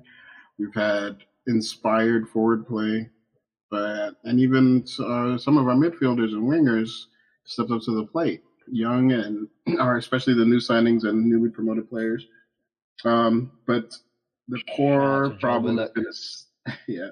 We've 0.60 0.74
had 0.74 1.18
inspired 1.48 2.30
forward 2.30 2.68
play, 2.68 3.10
but 3.72 4.16
and 4.24 4.40
even 4.40 4.86
uh, 5.00 5.38
some 5.38 5.58
of 5.58 5.68
our 5.68 5.76
midfielders 5.76 6.34
and 6.34 6.44
wingers 6.44 7.06
stepped 7.46 7.72
up 7.72 7.82
to 7.84 7.96
the 7.96 8.06
plate. 8.06 8.44
Young 8.72 9.12
and 9.12 9.48
are 9.80 9.98
especially 9.98 10.34
the 10.34 10.46
new 10.46 10.58
signings 10.60 11.04
and 11.06 11.26
newly 11.30 11.50
promoted 11.50 11.90
players. 11.90 12.26
Um, 13.04 13.52
but 13.68 13.96
the 14.48 14.62
core 14.76 15.30
Joe 15.30 15.38
problem 15.40 15.78
has 15.78 15.90
Willock. 15.90 15.96
been, 15.96 16.06
a 16.06 16.10
s- 16.10 16.46
yeah, 16.88 17.10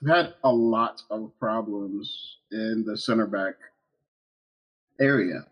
we've 0.00 0.10
had 0.14 0.34
a 0.44 0.52
lot 0.52 1.02
of 1.10 1.32
problems 1.38 2.38
in 2.50 2.84
the 2.86 2.96
center 2.96 3.26
back 3.26 3.54
area. 5.00 5.44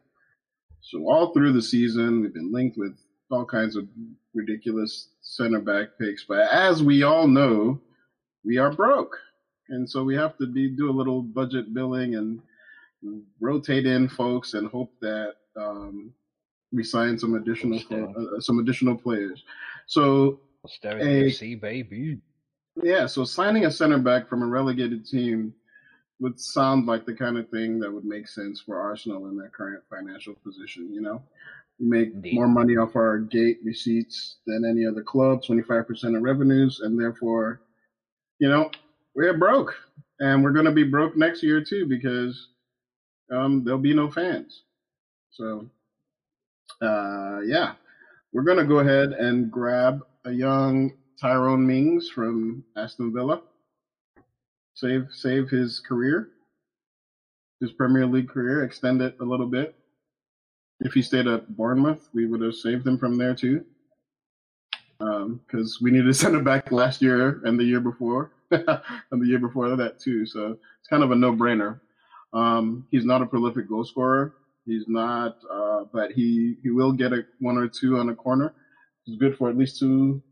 So 0.81 1.05
all 1.09 1.33
through 1.33 1.53
the 1.53 1.63
season, 1.63 2.23
we've 2.23 2.35
been 2.35 2.53
linked 2.53 2.79
with 2.79 2.97
all 3.31 3.45
kinds 3.45 3.77
of 3.77 3.87
ridiculous 4.35 5.09
center 5.23 5.61
back 5.61 5.89
picks. 6.01 6.25
But 6.25 6.51
as 6.51 6.83
we 6.83 7.03
all 7.03 7.27
know, 7.29 7.81
we 8.45 8.57
are 8.59 8.73
broke, 8.73 9.17
and 9.69 9.89
so 9.89 10.03
we 10.03 10.15
have 10.17 10.37
to 10.39 10.47
be 10.47 10.69
do 10.71 10.89
a 10.89 10.93
little 10.93 11.21
budget 11.23 11.75
billing 11.75 12.15
and 12.15 12.41
rotate 13.41 13.87
in 13.87 14.09
folks 14.09 14.55
and 14.55 14.69
hope 14.71 14.93
that 15.01 15.35
um, 15.57 16.13
we 16.73 16.83
sign 16.85 17.19
some 17.19 17.35
additional 17.35 17.79
uh, 17.91 18.41
some 18.41 18.59
additional 18.59 18.97
players. 18.97 19.43
So 19.87 20.41
A- 20.85 20.89
FC, 20.89 21.61
baby. 21.61 22.19
yeah, 22.83 23.07
so 23.07 23.25
signing 23.25 23.65
a 23.67 23.71
center 23.71 23.99
back 23.99 24.29
from 24.29 24.43
a 24.43 24.47
relegated 24.47 25.07
team 25.07 25.55
would 26.21 26.39
sound 26.39 26.87
like 26.87 27.07
the 27.07 27.15
kind 27.15 27.39
of 27.39 27.49
thing 27.49 27.81
that 27.81 27.91
would 27.93 28.05
make 28.05 28.29
sense 28.29 28.61
for 28.61 28.79
Arsenal 28.79 29.29
in 29.29 29.37
their 29.39 29.49
current 29.49 29.83
financial 29.89 30.35
position. 30.45 30.93
You 30.93 31.01
know, 31.01 31.23
we 31.79 31.87
make 31.87 32.13
Indeed. 32.13 32.35
more 32.35 32.47
money 32.49 32.77
off 32.77 32.95
our 32.95 33.19
gate 33.19 33.59
receipts 33.65 34.37
than 34.47 34.65
any 34.69 34.87
other 34.87 35.03
club, 35.03 35.43
25% 35.43 36.15
of 36.17 36.23
revenues, 36.23 36.81
and 36.81 37.01
therefore, 37.01 37.63
you 38.39 38.51
know, 38.51 38.71
we're 39.15 39.37
broke. 39.37 39.75
And 40.21 40.45
we're 40.45 40.53
going 40.53 40.67
to 40.67 40.73
be 40.73 40.85
broke 40.85 41.17
next 41.17 41.43
year 41.43 41.65
too 41.65 41.87
because 41.89 42.49
um, 43.31 43.65
there'll 43.65 43.81
be 43.81 43.95
no 43.95 44.11
fans. 44.11 44.63
So, 45.31 45.69
uh, 46.83 47.41
yeah, 47.45 47.75
we're 48.33 48.43
going 48.43 48.59
to 48.59 48.65
go 48.65 48.79
ahead 48.79 49.13
and 49.13 49.51
grab 49.51 50.05
a 50.25 50.33
young 50.33 50.93
Tyrone 51.21 51.67
Mings 51.67 52.09
from 52.09 52.65
Aston 52.77 53.13
Villa. 53.13 53.43
Save 54.75 55.09
save 55.13 55.51
his 55.51 55.81
career, 55.81 56.31
his 57.61 57.73
Premier 57.73 58.07
League 58.07 58.29
career, 58.29 58.65
extend 58.65 59.03
it 59.03 59.17
a 59.21 59.25
little 59.25 59.47
bit. 59.47 59.75
If 60.81 60.95
he 60.95 61.03
stayed 61.03 61.27
at 61.27 61.55
Bournemouth, 61.57 62.09
we 62.15 62.27
would 62.27 62.41
have 62.41 62.55
saved 62.55 62.87
him 62.87 62.97
from 62.97 63.19
there 63.19 63.35
too. 63.35 63.65
Because 64.99 65.81
we 65.81 65.91
needed 65.91 66.09
a 66.09 66.15
center 66.15 66.43
back 66.43 66.73
last 66.73 67.03
year 67.03 67.41
and 67.45 67.59
the 67.59 67.65
year 67.65 67.81
before, 67.81 68.31
and 68.51 69.23
the 69.23 69.27
year 69.27 69.39
before 69.39 69.75
that 69.77 69.99
too. 69.99 70.25
So 70.25 70.59
it's 70.79 70.89
kind 70.89 71.03
of 71.03 71.11
a 71.11 71.17
no 71.17 71.33
brainer. 71.33 71.81
Um, 72.33 72.87
he's 72.91 73.05
not 73.05 73.23
a 73.23 73.27
prolific 73.27 73.69
goal 73.69 73.85
scorer. 73.85 74.33
He's 74.67 74.85
not, 74.87 75.37
uh, 75.51 75.85
but 75.93 76.13
he 76.13 76.57
he 76.63 76.71
will 76.71 76.93
get 76.93 77.13
a 77.13 77.25
one 77.39 77.57
or 77.57 77.69
two 77.69 77.99
on 77.99 78.09
a 78.09 78.15
corner. 78.15 78.53
He's 79.05 79.19
good 79.19 79.37
for 79.37 79.49
at 79.49 79.57
least 79.57 79.79
two, 79.79 80.23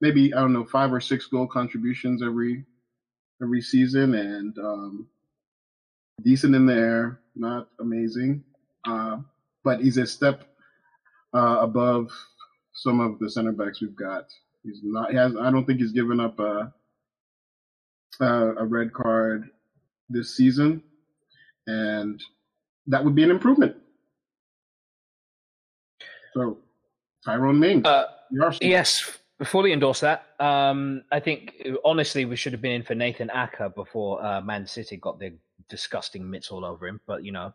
maybe 0.00 0.34
I 0.34 0.40
don't 0.40 0.52
know, 0.52 0.64
five 0.64 0.92
or 0.92 1.00
six 1.00 1.26
goal 1.26 1.46
contributions 1.46 2.22
every 2.22 2.64
every 3.42 3.62
season, 3.62 4.14
and 4.14 4.58
um, 4.58 5.08
decent 6.22 6.54
in 6.54 6.66
the 6.66 6.74
air, 6.74 7.20
not 7.34 7.68
amazing, 7.80 8.42
uh, 8.86 9.18
but 9.64 9.80
he's 9.80 9.96
a 9.96 10.06
step 10.06 10.44
uh, 11.34 11.58
above 11.60 12.10
some 12.72 13.00
of 13.00 13.18
the 13.18 13.30
center 13.30 13.52
backs 13.52 13.80
we've 13.80 13.96
got. 13.96 14.24
He's 14.62 14.80
not. 14.82 15.10
He 15.10 15.16
has. 15.16 15.36
I 15.36 15.50
don't 15.50 15.64
think 15.64 15.80
he's 15.80 15.92
given 15.92 16.20
up 16.20 16.38
a 16.38 16.72
a, 18.20 18.54
a 18.56 18.64
red 18.64 18.92
card 18.92 19.48
this 20.08 20.36
season, 20.36 20.82
and 21.66 22.22
that 22.86 23.04
would 23.04 23.14
be 23.14 23.22
an 23.22 23.30
improvement. 23.30 23.76
So, 26.34 26.58
Tyrone 27.24 27.58
Mings, 27.58 27.86
Uh. 27.86 28.06
Yes, 28.60 29.18
fully 29.44 29.72
endorse 29.72 30.00
that. 30.00 30.26
Um, 30.40 31.02
I 31.12 31.20
think 31.20 31.62
honestly 31.84 32.24
we 32.24 32.36
should 32.36 32.52
have 32.52 32.62
been 32.62 32.72
in 32.72 32.82
for 32.82 32.94
Nathan 32.94 33.28
Aké 33.28 33.74
before 33.74 34.24
uh, 34.24 34.40
Man 34.40 34.66
City 34.66 34.96
got 34.96 35.18
their 35.18 35.32
disgusting 35.68 36.28
mitts 36.28 36.50
all 36.50 36.64
over 36.64 36.86
him. 36.86 37.00
But 37.06 37.24
you 37.24 37.32
know, 37.32 37.52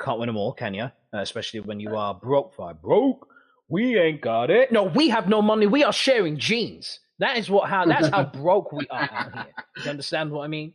can't 0.00 0.18
win 0.18 0.28
them 0.28 0.36
all, 0.36 0.52
can 0.52 0.74
you? 0.74 0.84
Uh, 0.84 1.18
especially 1.18 1.60
when 1.60 1.80
you 1.80 1.96
are 1.96 2.14
broke. 2.14 2.54
For 2.54 2.72
broke, 2.74 3.28
we 3.68 3.98
ain't 3.98 4.20
got 4.20 4.50
it. 4.50 4.72
No, 4.72 4.84
we 4.84 5.08
have 5.08 5.28
no 5.28 5.42
money. 5.42 5.66
We 5.66 5.84
are 5.84 5.92
sharing 5.92 6.38
jeans. 6.38 7.00
That 7.18 7.36
is 7.36 7.50
what 7.50 7.68
how 7.68 7.84
that's 7.84 8.08
how 8.08 8.24
broke 8.42 8.72
we 8.72 8.86
are 8.88 9.08
out 9.12 9.32
here. 9.34 9.54
You 9.84 9.90
understand 9.90 10.30
what 10.30 10.44
I 10.44 10.48
mean? 10.48 10.72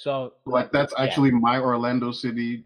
So 0.00 0.32
Like 0.46 0.72
that's 0.72 0.94
Yeah. 0.96 1.04
actually 1.04 1.30
my 1.30 1.58
Orlando 1.60 2.10
City 2.10 2.64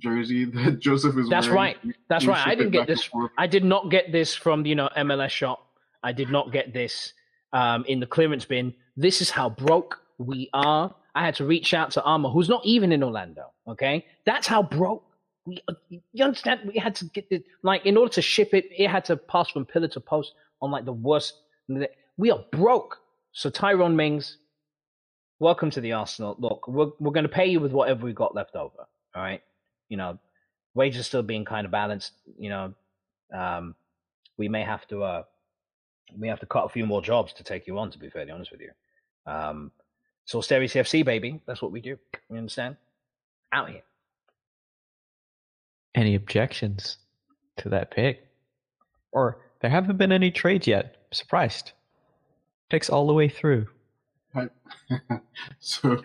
jersey 0.00 0.44
that 0.56 0.80
Joseph 0.80 1.16
is 1.18 1.28
That's 1.28 1.48
wearing. 1.48 1.76
right. 1.76 1.76
That's 2.08 2.24
We 2.24 2.30
right. 2.32 2.46
I 2.46 2.54
didn't 2.54 2.72
get 2.72 2.86
this. 2.86 3.10
I 3.36 3.46
did 3.46 3.62
not 3.64 3.90
get 3.90 4.10
this 4.10 4.34
from 4.34 4.64
you 4.64 4.74
know 4.74 4.88
MLS 4.96 5.30
shop. 5.30 5.58
I 6.02 6.12
did 6.12 6.30
not 6.30 6.50
get 6.50 6.72
this 6.72 7.12
um, 7.52 7.84
in 7.86 8.00
the 8.00 8.06
clearance 8.06 8.46
bin. 8.46 8.72
This 8.96 9.20
is 9.20 9.28
how 9.30 9.50
broke 9.50 10.00
we 10.18 10.48
are. 10.54 10.94
I 11.14 11.22
had 11.26 11.34
to 11.36 11.44
reach 11.44 11.74
out 11.74 11.90
to 11.92 12.02
Armour, 12.04 12.30
who's 12.30 12.48
not 12.48 12.64
even 12.64 12.90
in 12.90 13.02
Orlando. 13.02 13.52
Okay, 13.68 14.06
that's 14.24 14.46
how 14.46 14.62
broke. 14.62 15.04
We, 15.44 15.62
uh, 15.68 15.74
you 15.90 16.24
understand? 16.24 16.60
We 16.66 16.78
had 16.78 16.94
to 16.96 17.04
get 17.06 17.28
this, 17.28 17.42
like 17.62 17.84
in 17.84 17.98
order 17.98 18.12
to 18.14 18.22
ship 18.22 18.54
it, 18.54 18.64
it 18.76 18.88
had 18.88 19.04
to 19.06 19.16
pass 19.18 19.50
from 19.50 19.66
pillar 19.66 19.88
to 19.88 20.00
post 20.00 20.32
on 20.62 20.70
like 20.70 20.86
the 20.86 20.92
worst. 20.94 21.34
We 22.16 22.30
are 22.30 22.42
broke. 22.50 22.98
So 23.32 23.50
Tyrone 23.50 23.94
Mings, 23.96 24.38
welcome 25.42 25.70
to 25.72 25.80
the 25.80 25.92
Arsenal. 25.92 26.36
Look, 26.38 26.68
we're 26.68 26.92
we're 27.00 27.10
going 27.10 27.24
to 27.24 27.28
pay 27.28 27.46
you 27.46 27.60
with 27.60 27.72
whatever 27.72 28.06
we 28.06 28.12
got 28.12 28.34
left 28.34 28.54
over. 28.54 28.86
All 29.14 29.22
right, 29.22 29.42
you 29.88 29.96
know, 29.96 30.18
wages 30.74 31.06
still 31.06 31.22
being 31.22 31.44
kind 31.44 31.66
of 31.66 31.72
balanced. 31.72 32.12
You 32.38 32.48
know, 32.48 32.74
um, 33.34 33.74
we 34.38 34.48
may 34.48 34.62
have 34.62 34.86
to 34.88 35.02
uh, 35.02 35.22
we 36.16 36.28
have 36.28 36.40
to 36.40 36.46
cut 36.46 36.64
a 36.64 36.68
few 36.68 36.86
more 36.86 37.02
jobs 37.02 37.32
to 37.34 37.44
take 37.44 37.66
you 37.66 37.78
on. 37.78 37.90
To 37.90 37.98
be 37.98 38.08
fairly 38.08 38.30
honest 38.30 38.52
with 38.52 38.60
you, 38.60 38.70
um, 39.26 39.72
so 40.24 40.38
Austerity 40.38 40.78
FC 40.78 41.04
baby, 41.04 41.42
that's 41.46 41.60
what 41.60 41.72
we 41.72 41.80
do. 41.80 41.98
You 42.30 42.36
understand? 42.36 42.76
Out 43.52 43.68
here. 43.68 43.82
Any 45.94 46.14
objections 46.14 46.98
to 47.58 47.68
that 47.68 47.90
pick? 47.90 48.26
Or 49.10 49.42
there 49.60 49.70
haven't 49.70 49.98
been 49.98 50.12
any 50.12 50.30
trades 50.30 50.66
yet. 50.66 50.96
Surprised. 51.10 51.72
Picks 52.70 52.88
all 52.88 53.06
the 53.06 53.12
way 53.12 53.28
through. 53.28 53.66
I- 54.34 54.48
so 55.60 56.02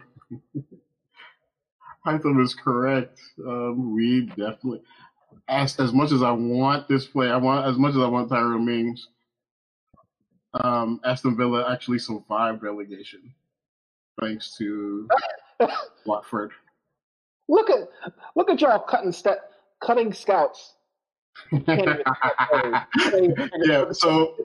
Hytham 2.06 2.42
is 2.44 2.56
correct. 2.56 3.20
Um, 3.46 3.94
we 3.96 4.22
definitely, 4.28 4.82
as 5.50 5.80
as 5.80 5.94
much 5.94 6.12
as 6.12 6.24
I 6.24 6.32
want 6.32 6.88
this 6.88 7.06
play, 7.08 7.30
I 7.30 7.38
want 7.38 7.68
as 7.68 7.78
much 7.78 7.92
as 7.92 8.02
I 8.02 8.08
want 8.08 8.30
Tyrone 8.30 8.66
Mings. 8.66 9.08
Um, 10.54 11.00
Aston 11.04 11.38
Villa 11.38 11.72
actually 11.72 12.00
survived 12.00 12.64
relegation 12.64 13.34
thanks 14.22 14.58
to 14.58 15.08
Watford. 16.06 16.52
Look 17.50 17.70
at 17.70 17.90
look 18.36 18.50
at 18.50 18.62
y'all 18.62 18.80
cutting 18.80 19.12
step 19.12 19.52
cutting 19.84 20.14
scouts. 20.14 20.76
Yeah, 23.66 23.92
so 23.92 24.36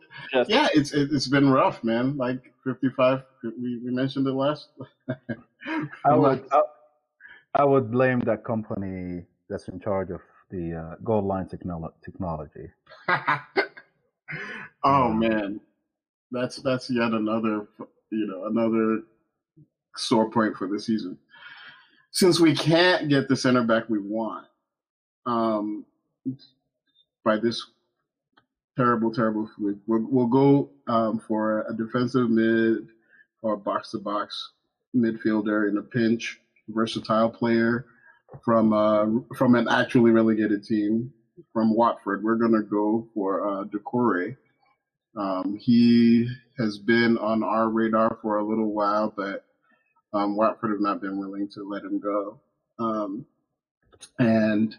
yeah, 0.46 0.68
it's 0.74 0.92
it, 0.92 1.12
it's 1.12 1.28
been 1.28 1.50
rough, 1.50 1.82
man. 1.84 2.16
Like 2.16 2.52
fifty 2.64 2.90
five, 2.90 3.22
we, 3.42 3.78
we 3.84 3.90
mentioned 3.90 4.26
it 4.26 4.32
last. 4.32 4.68
I 6.04 6.14
would 6.14 6.44
I, 6.52 6.62
I 7.54 7.64
would 7.64 7.90
blame 7.90 8.20
that 8.20 8.44
company 8.44 9.24
that's 9.48 9.68
in 9.68 9.80
charge 9.80 10.10
of 10.10 10.20
the 10.50 10.74
uh, 10.74 10.96
goal 11.02 11.22
line 11.22 11.46
technolo- 11.46 11.92
technology. 12.04 12.68
oh 14.84 15.08
man, 15.12 15.60
that's 16.30 16.56
that's 16.56 16.90
yet 16.90 17.12
another 17.12 17.66
you 18.10 18.26
know 18.26 18.46
another 18.46 19.02
sore 19.96 20.30
point 20.30 20.56
for 20.56 20.66
the 20.68 20.78
season. 20.78 21.18
Since 22.10 22.40
we 22.40 22.54
can't 22.54 23.08
get 23.08 23.28
the 23.28 23.36
center 23.36 23.62
back 23.62 23.88
we 23.88 23.98
want, 23.98 24.46
um, 25.24 25.86
by 27.24 27.36
this 27.36 27.64
terrible, 28.76 29.12
terrible 29.12 29.48
fluke, 29.56 29.78
we'll, 29.86 30.06
we'll 30.08 30.26
go 30.26 30.70
um, 30.88 31.18
for 31.18 31.66
a 31.68 31.76
defensive 31.76 32.30
mid 32.30 32.88
or 33.42 33.56
box 33.56 33.90
to 33.90 33.98
box 33.98 34.52
midfielder 34.94 35.68
in 35.68 35.78
a 35.78 35.82
pinch, 35.82 36.40
versatile 36.68 37.30
player 37.30 37.86
from 38.44 38.72
uh, 38.72 39.06
from 39.36 39.54
an 39.54 39.68
actually 39.68 40.10
relegated 40.10 40.64
team 40.64 41.12
from 41.52 41.74
Watford. 41.74 42.22
We're 42.22 42.36
gonna 42.36 42.62
go 42.62 43.08
for 43.14 43.46
uh, 43.46 43.64
Doucouré. 43.64 44.36
Um, 45.16 45.58
he 45.60 46.28
has 46.58 46.78
been 46.78 47.18
on 47.18 47.42
our 47.42 47.68
radar 47.68 48.18
for 48.22 48.38
a 48.38 48.44
little 48.44 48.72
while, 48.72 49.12
but 49.14 49.44
um, 50.14 50.36
Watford 50.36 50.70
have 50.70 50.80
not 50.80 51.00
been 51.02 51.18
willing 51.18 51.48
to 51.50 51.68
let 51.68 51.82
him 51.82 52.00
go. 52.00 52.40
Um, 52.78 53.26
and 54.18 54.74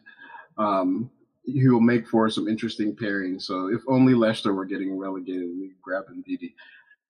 um, 0.57 1.11
he 1.43 1.67
will 1.67 1.81
make 1.81 2.07
for 2.07 2.29
some 2.29 2.47
interesting 2.47 2.95
pairings. 2.95 3.43
So 3.43 3.67
if 3.67 3.81
only 3.87 4.13
Leicester 4.13 4.53
were 4.53 4.65
getting 4.65 4.97
relegated, 4.97 5.49
we 5.59 5.69
could 5.69 5.81
grab 5.81 6.05
Ndidi. 6.09 6.53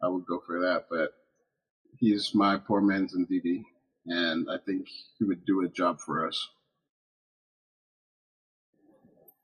I 0.02 0.08
would 0.08 0.26
go 0.26 0.42
for 0.46 0.60
that, 0.62 0.86
but 0.90 1.14
he's 1.98 2.34
my 2.34 2.58
poor 2.58 2.82
man's 2.82 3.16
Ndidi, 3.16 3.64
and 4.08 4.48
I 4.50 4.58
think 4.66 4.88
he 5.18 5.24
would 5.24 5.46
do 5.46 5.64
a 5.64 5.70
job 5.70 6.00
for 6.00 6.28
us. 6.28 6.50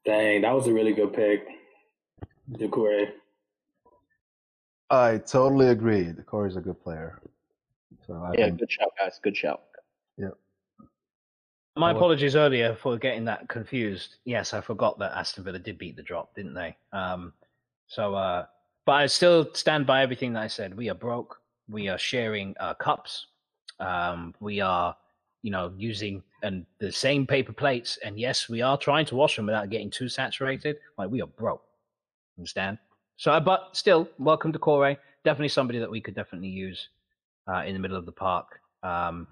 Dang, 0.06 0.42
that 0.42 0.54
was 0.54 0.68
a 0.68 0.74
really 0.74 0.94
good 0.94 1.14
pick. 1.14 1.48
Doucouré. 2.54 3.12
I 4.90 5.20
totally 5.20 5.68
agree. 5.68 6.04
The 6.04 6.38
is 6.46 6.56
a 6.56 6.62
good 6.62 6.82
player. 6.82 7.22
So 8.08 8.16
I 8.16 8.32
yeah, 8.36 8.46
think 8.46 8.60
good 8.60 8.72
shout, 8.72 8.90
guys. 8.98 9.20
Good 9.22 9.38
shout. 9.38 9.62
My 11.80 11.92
apologies 11.92 12.36
earlier 12.36 12.76
for 12.76 12.98
getting 12.98 13.24
that 13.26 13.48
confused. 13.48 14.18
Yes, 14.26 14.54
I 14.54 14.60
forgot 14.60 15.00
that 15.00 15.14
Aston 15.18 15.46
Villa 15.46 15.60
did 15.60 15.78
beat 15.78 15.96
the 15.96 16.04
drop, 16.04 16.36
didn't 16.36 16.54
they? 16.54 16.76
Um, 16.92 17.34
so, 17.88 18.16
uh, 18.16 18.46
but 18.86 18.92
I 18.94 19.06
still 19.06 19.50
stand 19.54 19.88
by 19.88 20.04
everything 20.04 20.34
that 20.34 20.44
I 20.44 20.48
said. 20.48 20.76
We 20.76 20.90
are 20.90 20.96
broke. 20.96 21.40
We 21.70 21.88
are 21.88 21.98
sharing 21.98 22.54
uh, 22.60 22.74
cups. 22.74 23.28
Um, 23.80 24.36
we 24.42 24.60
are, 24.60 24.96
you 25.42 25.52
know, 25.52 25.72
using 25.78 26.22
and 26.44 26.66
the 26.80 26.92
same 26.92 27.26
paper 27.26 27.54
plates. 27.54 27.98
And 28.04 28.20
yes, 28.20 28.50
we 28.50 28.62
are 28.62 28.78
trying 28.78 29.06
to 29.06 29.16
wash 29.16 29.38
them 29.38 29.46
without 29.46 29.70
getting 29.70 29.90
too 29.90 30.10
saturated. 30.10 30.78
Like 30.98 31.10
we 31.10 31.22
are 31.22 31.28
broke. 31.28 31.64
Understand? 32.38 32.78
So, 33.16 33.32
uh, 33.32 33.40
but 33.40 33.70
still, 33.74 34.10
welcome 34.18 34.52
to 34.52 34.60
Corey. 34.60 34.98
Definitely 35.24 35.50
somebody 35.50 35.80
that 35.80 35.90
we 35.90 36.02
could 36.02 36.16
definitely 36.16 36.50
use 36.50 36.90
uh, 37.48 37.64
in 37.66 37.74
the 37.74 37.80
middle 37.80 37.98
of 37.98 38.06
the 38.06 38.12
park. 38.12 38.60
Um, 38.84 39.28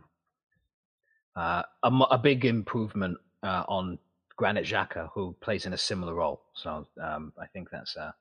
uh, 1.37 1.61
a, 1.83 1.91
a 2.11 2.17
big 2.17 2.45
improvement 2.45 3.17
uh, 3.43 3.63
on 3.67 3.99
Granit 4.37 4.65
Xhaka, 4.65 5.09
who 5.13 5.35
plays 5.39 5.65
in 5.65 5.73
a 5.73 5.77
similar 5.77 6.15
role. 6.15 6.41
So 6.53 6.87
um, 7.01 7.31
I 7.39 7.45
think 7.47 7.69
that's 7.71 7.95
uh, 7.95 8.11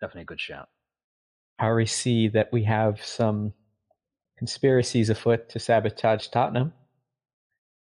definitely 0.00 0.22
a 0.22 0.26
good 0.26 0.40
shout. 0.40 0.68
I 1.58 1.64
already 1.66 1.86
see 1.86 2.28
that 2.28 2.52
we 2.52 2.62
have 2.64 3.04
some 3.04 3.52
conspiracies 4.38 5.10
afoot 5.10 5.48
to 5.50 5.58
sabotage 5.58 6.28
Tottenham, 6.28 6.72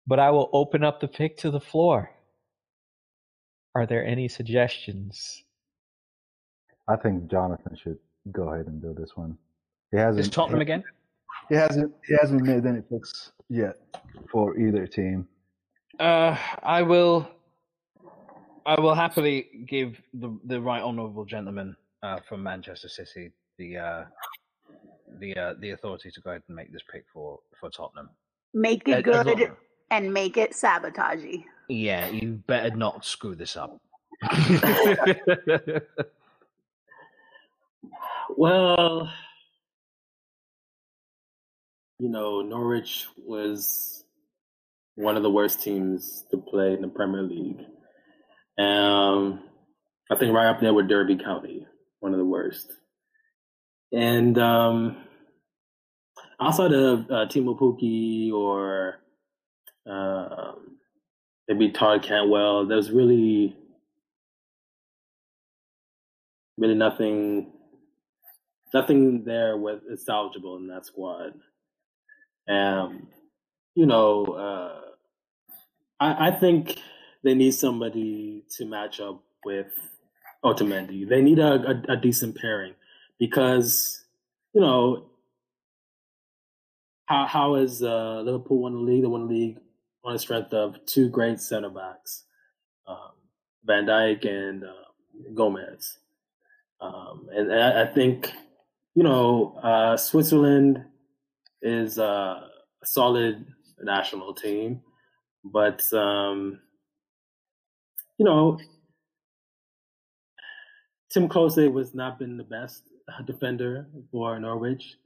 but 0.06 0.18
I 0.18 0.30
will 0.30 0.50
open 0.52 0.84
up 0.84 1.00
the 1.00 1.08
pick 1.08 1.36
to 1.38 1.50
the 1.50 1.60
floor. 1.60 2.10
Are 3.74 3.86
there 3.86 4.06
any 4.06 4.28
suggestions? 4.28 5.42
I 6.86 6.96
think 6.96 7.28
Jonathan 7.28 7.76
should 7.76 7.98
go 8.30 8.50
ahead 8.50 8.66
and 8.66 8.80
do 8.80 8.94
this 8.96 9.16
one. 9.16 9.36
He 9.90 9.96
hasn't. 9.98 10.26
Is 10.26 10.30
Tottenham 10.30 10.60
again? 10.60 10.84
He 11.48 11.54
hasn't. 11.54 11.92
He 12.06 12.14
hasn't 12.20 12.42
made 12.42 12.64
any 12.66 12.80
picks 12.80 13.32
yet 13.48 13.76
for 14.30 14.58
either 14.58 14.86
team. 14.86 15.26
Uh, 16.00 16.36
I 16.62 16.82
will. 16.82 17.28
I 18.66 18.80
will 18.80 18.94
happily 18.94 19.66
give 19.68 20.00
the 20.14 20.36
the 20.44 20.60
right 20.60 20.82
honourable 20.82 21.24
gentleman 21.24 21.76
uh, 22.02 22.20
from 22.28 22.42
Manchester 22.42 22.88
City 22.88 23.30
the 23.58 23.76
uh, 23.76 24.04
the 25.18 25.36
uh, 25.36 25.54
the 25.60 25.70
authority 25.70 26.10
to 26.10 26.20
go 26.20 26.30
ahead 26.30 26.42
and 26.48 26.56
make 26.56 26.72
this 26.72 26.82
pick 26.90 27.04
for 27.12 27.40
for 27.60 27.68
Tottenham. 27.70 28.08
Make 28.54 28.88
As- 28.88 28.94
it 29.00 29.08
as 29.08 29.24
good 29.24 29.38
long- 29.40 29.56
and 29.90 30.12
make 30.12 30.36
it 30.36 30.52
sabotagey. 30.52 31.44
Yeah, 31.68 32.08
you 32.08 32.42
better 32.46 32.74
not 32.74 33.04
screw 33.04 33.34
this 33.34 33.56
up. 33.56 33.78
Well, 38.36 39.10
you 41.98 42.08
know, 42.08 42.42
Norwich 42.42 43.06
was 43.16 44.04
one 44.96 45.16
of 45.16 45.22
the 45.22 45.30
worst 45.30 45.62
teams 45.62 46.24
to 46.30 46.36
play 46.36 46.72
in 46.72 46.82
the 46.82 46.88
Premier 46.88 47.22
League. 47.22 47.60
Um, 48.58 49.40
I 50.10 50.16
think 50.16 50.34
right 50.34 50.48
up 50.48 50.60
there 50.60 50.74
with 50.74 50.88
Derby 50.88 51.16
County, 51.16 51.66
one 52.00 52.12
of 52.12 52.18
the 52.18 52.24
worst. 52.24 52.72
And 53.92 54.36
um, 54.38 54.96
outside 56.40 56.72
of 56.72 57.10
uh, 57.10 57.26
Teemu 57.26 57.58
Pukki 57.58 58.32
or 58.32 58.96
um, 59.86 60.78
maybe 61.48 61.70
Todd 61.70 62.02
Cantwell, 62.02 62.66
there's 62.66 62.90
really, 62.90 63.56
really 66.58 66.74
nothing 66.74 67.52
nothing 68.72 69.22
there 69.24 69.56
with 69.56 69.82
is 69.88 70.04
salvageable 70.04 70.58
in 70.58 70.66
that 70.66 70.84
squad. 70.84 71.32
Um, 72.48 73.08
you 73.74 73.86
know, 73.86 74.24
uh, 74.24 74.80
I, 76.00 76.28
I 76.28 76.30
think 76.30 76.80
they 77.22 77.34
need 77.34 77.52
somebody 77.52 78.44
to 78.56 78.64
match 78.66 79.00
up 79.00 79.22
with 79.44 79.72
Otamendi. 80.44 81.08
They 81.08 81.22
need 81.22 81.38
a, 81.38 81.82
a, 81.88 81.92
a 81.94 81.96
decent 81.96 82.36
pairing 82.36 82.74
because, 83.18 84.04
you 84.52 84.60
know, 84.60 85.06
how 87.06 87.26
how 87.26 87.54
is 87.56 87.82
uh, 87.82 88.22
Liverpool 88.24 88.58
won 88.58 88.74
the 88.74 88.80
league? 88.80 89.02
They 89.02 89.08
won 89.08 89.28
the 89.28 89.34
league 89.34 89.58
on 90.04 90.14
the 90.14 90.18
strength 90.18 90.52
of 90.52 90.84
two 90.86 91.08
great 91.08 91.40
center 91.40 91.70
backs, 91.70 92.24
um, 92.86 93.12
Van 93.64 93.84
Dijk 93.86 94.26
and 94.26 94.64
uh, 94.64 95.32
Gomez. 95.34 95.98
Um, 96.80 97.28
and 97.32 97.52
I, 97.52 97.82
I 97.82 97.86
think 97.86 98.32
you 98.94 99.02
know, 99.02 99.58
uh, 99.62 99.96
Switzerland 99.96 100.84
is 101.64 101.98
a 101.98 102.48
solid 102.84 103.44
national 103.82 104.32
team, 104.32 104.80
but 105.44 105.82
um, 105.92 106.60
you 108.18 108.24
know, 108.24 108.58
Timm 111.10 111.28
Klose 111.28 111.72
was 111.72 111.94
not 111.94 112.18
been 112.20 112.36
the 112.36 112.44
best 112.44 112.84
defender 113.26 113.88
for 114.12 114.38
Norwich. 114.38 114.96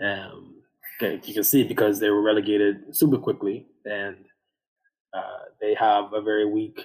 Um, 0.00 0.62
you 1.00 1.34
can 1.34 1.42
see 1.42 1.64
because 1.64 1.98
they 1.98 2.10
were 2.10 2.22
relegated 2.22 2.94
super 2.94 3.18
quickly, 3.18 3.66
and 3.84 4.16
uh, 5.12 5.46
they 5.60 5.74
have 5.74 6.12
a 6.12 6.22
very 6.22 6.46
weak, 6.46 6.80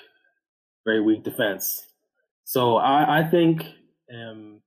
very 0.85 1.01
weak 1.01 1.23
defense. 1.23 1.87
So 2.45 2.77
I, 2.77 3.19
I 3.19 3.23
think. 3.23 3.65
Um, 4.11 4.61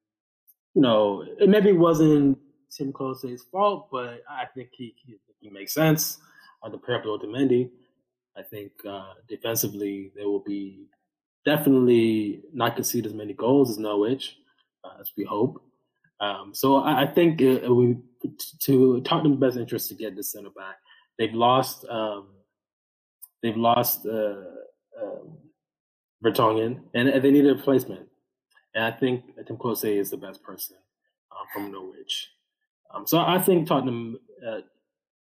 you 0.75 0.83
know, 0.83 1.25
it 1.39 1.49
maybe 1.49 1.73
wasn't 1.73 2.39
Timm 2.77 2.93
Klose's 2.93 3.43
fault, 3.43 3.89
but 3.91 4.23
I 4.29 4.47
think 4.55 4.71
he 4.73 4.95
he, 5.05 5.17
he 5.41 5.51
makes 5.51 5.73
sense 5.73 6.19
on 6.63 6.73
the 6.73 6.79
pair 6.79 6.99
with 7.05 7.23
Otamendi. 7.23 7.71
I 8.37 8.43
think 8.43 8.73
uh, 8.89 9.15
defensively 9.29 10.11
they 10.17 10.25
will 10.25 10.41
be 10.41 10.89
definitely 11.45 12.43
not 12.53 12.75
concede 12.75 13.07
as 13.07 13.15
many 13.15 13.33
goals 13.35 13.71
as 13.71 13.79
Norwich, 13.79 14.39
uh, 14.83 15.01
as 15.01 15.13
we 15.17 15.25
hope. 15.25 15.63
Um, 16.21 16.55
so 16.55 16.77
I, 16.77 17.03
I 17.03 17.07
think 17.07 17.41
it, 17.41 17.65
it 17.65 17.71
would 17.71 18.03
to 18.61 19.01
Tottenham's 19.03 19.39
best 19.39 19.57
interest 19.57 19.89
to 19.89 19.95
get 19.95 20.17
the 20.17 20.23
center 20.23 20.51
back. 20.51 20.77
They've 21.19 21.35
lost. 21.35 21.85
Um, 21.89 22.29
they've 23.43 23.57
lost 23.57 24.07
uh, 24.07 24.43
um, 25.01 25.37
Vertonghen, 26.25 26.81
and, 26.95 27.09
and 27.09 27.23
they 27.23 27.31
need 27.31 27.47
a 27.47 27.55
replacement. 27.55 28.09
And 28.75 28.85
I 28.85 28.91
think 28.91 29.25
Timm 29.47 29.57
Klose 29.57 29.99
is 29.99 30.11
the 30.11 30.17
best 30.17 30.43
person 30.43 30.77
um, 31.31 31.47
from 31.53 31.71
Norwich. 31.71 32.31
Um, 32.95 33.07
so 33.07 33.19
I 33.19 33.39
think 33.39 33.67
Tottenham, 33.67 34.19
uh, 34.47 34.61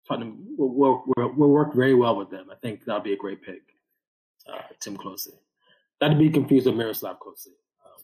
Tottenham 0.08 0.56
will, 0.58 0.74
will, 0.74 1.04
will, 1.16 1.34
will 1.34 1.50
work 1.50 1.74
very 1.74 1.94
well 1.94 2.16
with 2.16 2.30
them. 2.30 2.48
I 2.52 2.56
think 2.56 2.84
that'll 2.86 3.02
be 3.02 3.14
a 3.14 3.18
great 3.18 3.42
pick, 3.42 3.62
uh, 4.52 4.62
Timm 4.80 4.98
Klose. 4.98 5.30
That'd 6.02 6.18
be 6.18 6.30
confused 6.30 6.66
with 6.66 6.76
Miroslav 6.76 7.20
Klose, 7.20 7.48
um, 7.86 8.02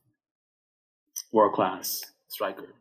world 1.31 1.53
class 1.53 2.03
striker. 2.27 2.73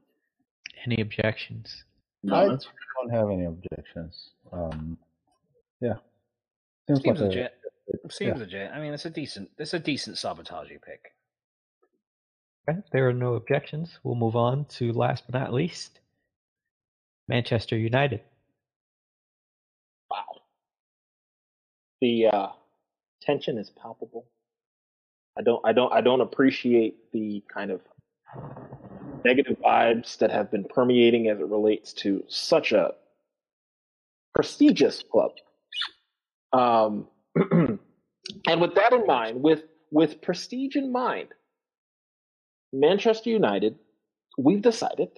Any 0.84 1.00
objections? 1.00 1.84
No, 2.22 2.34
I 2.34 2.46
don't 2.46 3.10
have 3.10 3.30
any 3.30 3.44
objections. 3.44 4.30
Um, 4.52 4.98
yeah, 5.80 5.94
seems, 6.86 7.02
Seems 7.02 7.20
like 7.20 7.28
legit. 7.28 7.52
a, 8.04 8.12
Seems 8.12 8.36
yeah. 8.36 8.38
legit. 8.38 8.70
I 8.72 8.80
mean, 8.80 8.92
it's 8.92 9.04
a 9.04 9.10
decent. 9.10 9.50
It's 9.58 9.74
a 9.74 9.78
decent 9.78 10.16
sabotagey 10.16 10.80
pick. 10.82 11.12
Okay, 12.68 12.78
if 12.78 12.90
there 12.92 13.08
are 13.08 13.12
no 13.12 13.34
objections, 13.34 13.98
we'll 14.02 14.14
move 14.14 14.36
on 14.36 14.64
to 14.66 14.92
last 14.92 15.24
but 15.28 15.38
not 15.38 15.52
least, 15.52 16.00
Manchester 17.28 17.76
United. 17.76 18.20
Wow. 20.10 20.42
The 22.00 22.26
uh, 22.26 22.48
tension 23.22 23.58
is 23.58 23.70
palpable. 23.70 24.26
I 25.36 25.42
don't 25.42 25.60
I 25.64 25.72
don't 25.72 25.92
I 25.92 26.00
don't 26.00 26.20
appreciate 26.20 27.10
the 27.12 27.42
kind 27.52 27.70
of 27.70 27.80
negative 29.24 29.56
vibes 29.64 30.18
that 30.18 30.30
have 30.30 30.50
been 30.50 30.64
permeating 30.64 31.28
as 31.28 31.40
it 31.40 31.46
relates 31.46 31.92
to 31.94 32.22
such 32.28 32.72
a 32.72 32.92
prestigious 34.34 35.02
club. 35.10 35.32
Um, 36.52 37.08
and 37.50 38.60
with 38.60 38.74
that 38.74 38.92
in 38.92 39.06
mind, 39.06 39.42
with 39.42 39.62
with 39.90 40.20
prestige 40.20 40.76
in 40.76 40.92
mind, 40.92 41.28
Manchester 42.72 43.30
United, 43.30 43.76
we've 44.38 44.62
decided 44.62 45.08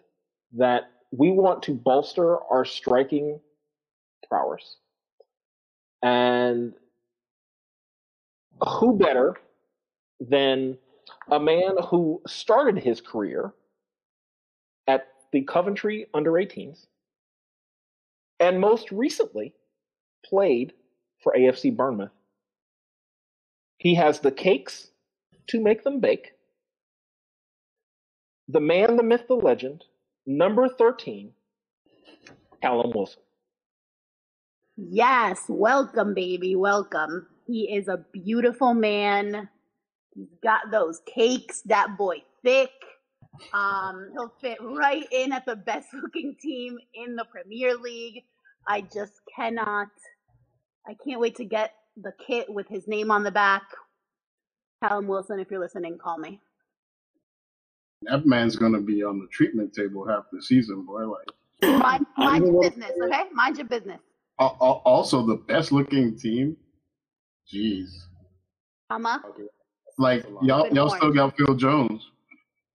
that 0.52 0.90
we 1.10 1.30
want 1.30 1.62
to 1.64 1.74
bolster 1.74 2.38
our 2.50 2.64
striking 2.64 3.40
prowess. 4.28 4.76
And 6.02 6.74
who 8.60 8.96
better 8.96 9.36
than 10.20 10.78
a 11.30 11.38
man 11.40 11.76
who 11.88 12.22
started 12.26 12.78
his 12.78 13.00
career 13.00 13.52
at 14.86 15.08
the 15.32 15.42
Coventry 15.42 16.06
under 16.14 16.32
18s 16.32 16.86
and 18.40 18.60
most 18.60 18.90
recently 18.90 19.54
played 20.24 20.72
for 21.22 21.34
AFC 21.36 21.74
Bournemouth. 21.74 22.12
He 23.78 23.94
has 23.94 24.20
the 24.20 24.30
cakes 24.30 24.88
to 25.48 25.60
make 25.60 25.84
them 25.84 26.00
bake. 26.00 26.32
The 28.48 28.60
man, 28.60 28.96
the 28.96 29.02
myth, 29.02 29.24
the 29.28 29.34
legend, 29.34 29.84
number 30.26 30.68
13, 30.68 31.32
Callum 32.60 32.92
Wilson. 32.94 33.22
Yes, 34.76 35.40
welcome, 35.48 36.12
baby, 36.12 36.54
welcome. 36.54 37.26
He 37.46 37.74
is 37.74 37.88
a 37.88 38.04
beautiful 38.12 38.74
man. 38.74 39.48
He's 40.14 40.28
got 40.42 40.70
those 40.70 41.00
cakes. 41.06 41.62
That 41.62 41.96
boy 41.96 42.22
thick. 42.44 42.70
Um, 43.52 44.08
he'll 44.12 44.32
fit 44.40 44.58
right 44.60 45.06
in 45.12 45.32
at 45.32 45.46
the 45.46 45.56
best 45.56 45.88
looking 46.02 46.36
team 46.40 46.78
in 46.94 47.16
the 47.16 47.24
Premier 47.24 47.76
League. 47.76 48.24
I 48.68 48.82
just 48.82 49.12
cannot. 49.34 49.88
I 50.86 50.94
can't 51.06 51.20
wait 51.20 51.36
to 51.36 51.44
get 51.44 51.72
the 51.96 52.12
kit 52.26 52.52
with 52.52 52.68
his 52.68 52.86
name 52.86 53.10
on 53.10 53.22
the 53.22 53.30
back. 53.30 53.62
Callum 54.82 55.06
Wilson, 55.06 55.40
if 55.40 55.50
you're 55.50 55.60
listening, 55.60 55.98
call 55.98 56.18
me. 56.18 56.40
That 58.02 58.26
man's 58.26 58.56
gonna 58.56 58.80
be 58.80 59.02
on 59.02 59.18
the 59.18 59.26
treatment 59.32 59.72
table 59.72 60.06
half 60.06 60.24
the 60.32 60.42
season, 60.42 60.84
boy. 60.84 61.04
Like 61.06 61.80
Mind, 61.80 62.06
mind 62.18 62.46
your 62.46 62.60
business, 62.62 62.92
okay? 63.02 63.22
Mind 63.32 63.56
your 63.56 63.66
business. 63.66 64.00
Al- 64.38 64.56
al- 64.60 64.82
Also, 64.84 65.24
the 65.26 65.36
best 65.36 65.72
looking 65.72 66.16
team. 66.18 66.56
Jeez, 67.52 67.88
Mama? 68.90 69.22
like 69.98 70.24
y'all, 70.42 70.64
Good 70.64 70.74
y'all 70.76 70.88
point. 70.88 70.98
still 71.00 71.12
got 71.12 71.36
Phil 71.36 71.54
Jones. 71.54 72.10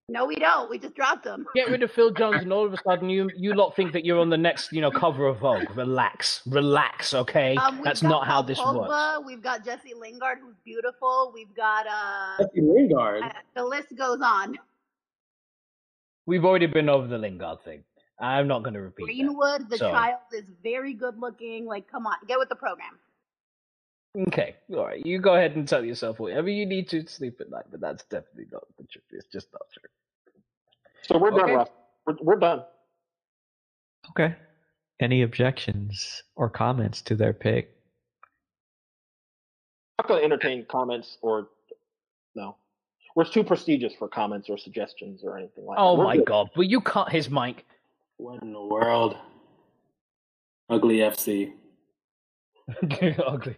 No, 0.10 0.26
we 0.26 0.36
don't. 0.36 0.70
We 0.70 0.78
just 0.80 0.96
dropped 0.96 1.26
him. 1.26 1.46
Get 1.56 1.70
rid 1.70 1.84
of 1.84 1.92
Phil 1.92 2.12
Jones, 2.12 2.42
and 2.42 2.52
all 2.52 2.66
of 2.66 2.74
a 2.74 2.78
sudden, 2.86 3.10
you 3.10 3.30
you 3.36 3.54
lot 3.54 3.76
think 3.76 3.94
that 3.94 4.04
you're 4.04 4.20
on 4.20 4.30
the 4.30 4.38
next, 4.38 4.72
you 4.74 4.82
know, 4.82 4.90
cover 4.92 5.28
of 5.28 5.38
Vogue. 5.40 5.70
Relax, 5.76 6.42
relax, 6.48 7.14
okay? 7.14 7.56
Um, 7.56 7.76
we've 7.78 7.84
That's 7.86 8.02
got 8.02 8.10
not 8.10 8.28
how 8.28 8.42
this 8.42 8.58
Pogba, 8.60 8.88
works. 8.90 9.26
We've 9.28 9.42
got 9.44 9.64
Jesse 9.64 9.94
Lingard, 9.94 10.40
who's 10.42 10.56
beautiful. 10.66 11.32
We've 11.34 11.54
got 11.56 11.86
uh, 11.88 12.38
Jesse 12.44 12.62
Lingard. 12.62 13.24
uh, 13.24 13.30
the 13.56 13.64
list 13.64 13.96
goes 13.98 14.20
on. 14.22 14.58
We've 16.26 16.46
already 16.46 16.68
been 16.68 16.90
over 16.90 17.08
the 17.08 17.18
Lingard 17.18 17.64
thing. 17.64 17.84
I'm 18.20 18.48
not 18.48 18.64
going 18.64 18.76
to 18.76 18.82
repeat 18.82 19.06
that. 19.08 19.14
Greenwood, 19.14 19.70
the 19.70 19.78
So- 19.78 19.90
child 19.90 20.20
is 20.32 20.46
very 20.62 20.94
good 20.94 21.18
looking. 21.20 21.66
Like, 21.66 21.88
come 21.90 22.06
on, 22.06 22.16
get 22.28 22.38
with 22.38 22.50
the 22.50 22.56
program. 22.56 23.00
Okay, 24.28 24.58
all 24.74 24.86
right. 24.86 25.04
You 25.06 25.20
go 25.20 25.36
ahead 25.36 25.56
and 25.56 25.66
tell 25.68 25.84
yourself 25.86 26.20
whatever 26.20 26.50
you 26.50 26.66
need 26.66 26.90
to 26.90 27.08
sleep 27.08 27.40
at 27.40 27.50
night, 27.50 27.64
but 27.72 27.80
that's 27.80 28.04
definitely 28.04 28.46
not 28.52 28.64
the 28.78 28.84
truth. 28.84 29.06
It's 29.12 29.26
just 29.32 29.48
not 29.54 29.62
true. 29.72 29.90
So 31.04 31.18
we're 31.18 31.32
done, 31.32 31.42
Okay. 31.44 31.56
Russ. 31.56 31.70
We're, 32.06 32.16
we're 32.22 32.36
done. 32.36 32.64
Okay. 34.10 34.36
Any 35.00 35.22
objections 35.22 36.24
or 36.36 36.50
comments 36.50 37.02
to 37.04 37.16
their 37.16 37.34
pick? 37.34 37.74
I'm 39.98 40.04
not 40.04 40.08
going 40.10 40.20
to 40.20 40.26
entertain 40.26 40.66
comments 40.66 41.18
or 41.22 41.48
no. 42.36 42.58
We're 43.16 43.26
too 43.26 43.44
prestigious 43.44 43.94
for 43.94 44.08
comments 44.08 44.50
or 44.50 44.58
suggestions 44.58 45.22
or 45.24 45.38
anything 45.38 45.66
like 45.66 45.78
Oh 45.80 45.96
that. 45.96 46.00
We're 46.00 46.06
my 46.06 46.18
good. 46.18 46.26
god! 46.26 46.50
Will 46.56 46.64
you 46.64 46.82
cut 46.82 47.12
his 47.12 47.30
mic? 47.30 47.66
What 48.18 48.42
in 48.42 48.54
the 48.54 48.62
world? 48.62 49.18
Ugly 50.70 50.98
FC. 50.98 51.54
Ugly. 53.28 53.58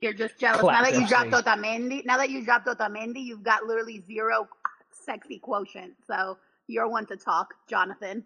You're 0.00 0.14
just 0.14 0.38
jealous. 0.38 0.60
Clap, 0.60 0.82
now 0.82 0.90
that 0.90 0.98
you 0.98 1.06
FC. 1.06 1.08
dropped 1.08 1.46
Otamendi, 1.46 2.04
now 2.06 2.16
that 2.16 2.30
you 2.30 2.44
dropped 2.44 2.66
Otamendi, 2.66 3.22
you've 3.22 3.42
got 3.42 3.64
literally 3.66 4.02
zero 4.06 4.48
sexy 4.90 5.38
quotient. 5.38 5.92
So 6.06 6.38
you're 6.68 6.88
one 6.88 7.06
to 7.06 7.16
talk, 7.16 7.54
Jonathan. 7.68 8.24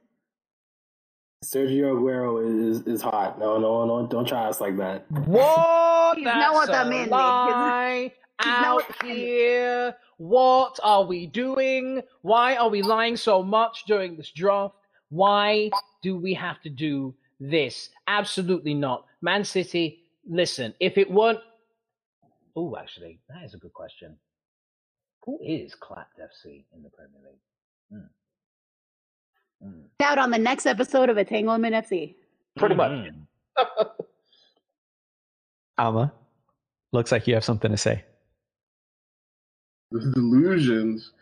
Sergio 1.44 1.94
Aguero 1.96 2.68
is 2.70 2.82
is 2.82 3.02
hot. 3.02 3.38
No, 3.38 3.58
no, 3.58 3.84
no, 3.84 4.06
don't 4.06 4.26
try 4.26 4.44
us 4.44 4.60
like 4.60 4.76
that. 4.78 5.10
What? 5.26 6.16
He's 6.16 6.24
That's 6.24 6.52
no 6.52 6.62
a 6.62 6.66
Otamendi. 6.66 7.08
lie 7.10 8.02
He's 8.02 8.12
no 8.12 8.25
out 8.40 8.82
here. 9.02 9.94
What 10.18 10.78
are 10.82 11.04
we 11.04 11.26
doing? 11.26 12.02
Why 12.22 12.56
are 12.56 12.68
we 12.68 12.82
lying 12.82 13.16
so 13.16 13.42
much 13.42 13.84
during 13.86 14.16
this 14.16 14.30
draft? 14.30 14.74
Why 15.10 15.70
do 16.02 16.16
we 16.16 16.34
have 16.34 16.60
to 16.62 16.70
do 16.70 17.14
this? 17.40 17.90
Absolutely 18.08 18.74
not. 18.74 19.04
Man 19.22 19.44
City, 19.44 20.04
listen, 20.28 20.74
if 20.80 20.98
it 20.98 21.10
weren't. 21.10 21.40
Oh, 22.56 22.76
actually, 22.76 23.20
that 23.28 23.44
is 23.44 23.54
a 23.54 23.58
good 23.58 23.72
question. 23.74 24.16
Who 25.24 25.38
is 25.44 25.74
Clapped 25.74 26.18
FC 26.18 26.64
in 26.74 26.82
the 26.82 26.90
Premier 26.90 27.20
League? 27.24 28.00
Hmm. 29.60 29.66
Hmm. 29.68 29.80
Out 30.00 30.18
on 30.18 30.30
the 30.30 30.38
next 30.38 30.66
episode 30.66 31.10
of 31.10 31.18
Entanglement 31.18 31.74
FC. 31.74 32.14
Pretty 32.56 32.74
much. 32.74 32.92
Mhm. 32.92 33.26
Ama, 35.78 36.12
looks 36.92 37.12
like 37.12 37.26
you 37.26 37.34
have 37.34 37.44
something 37.44 37.70
to 37.70 37.76
say. 37.76 38.04
The 39.90 40.10
delusions 40.14 41.12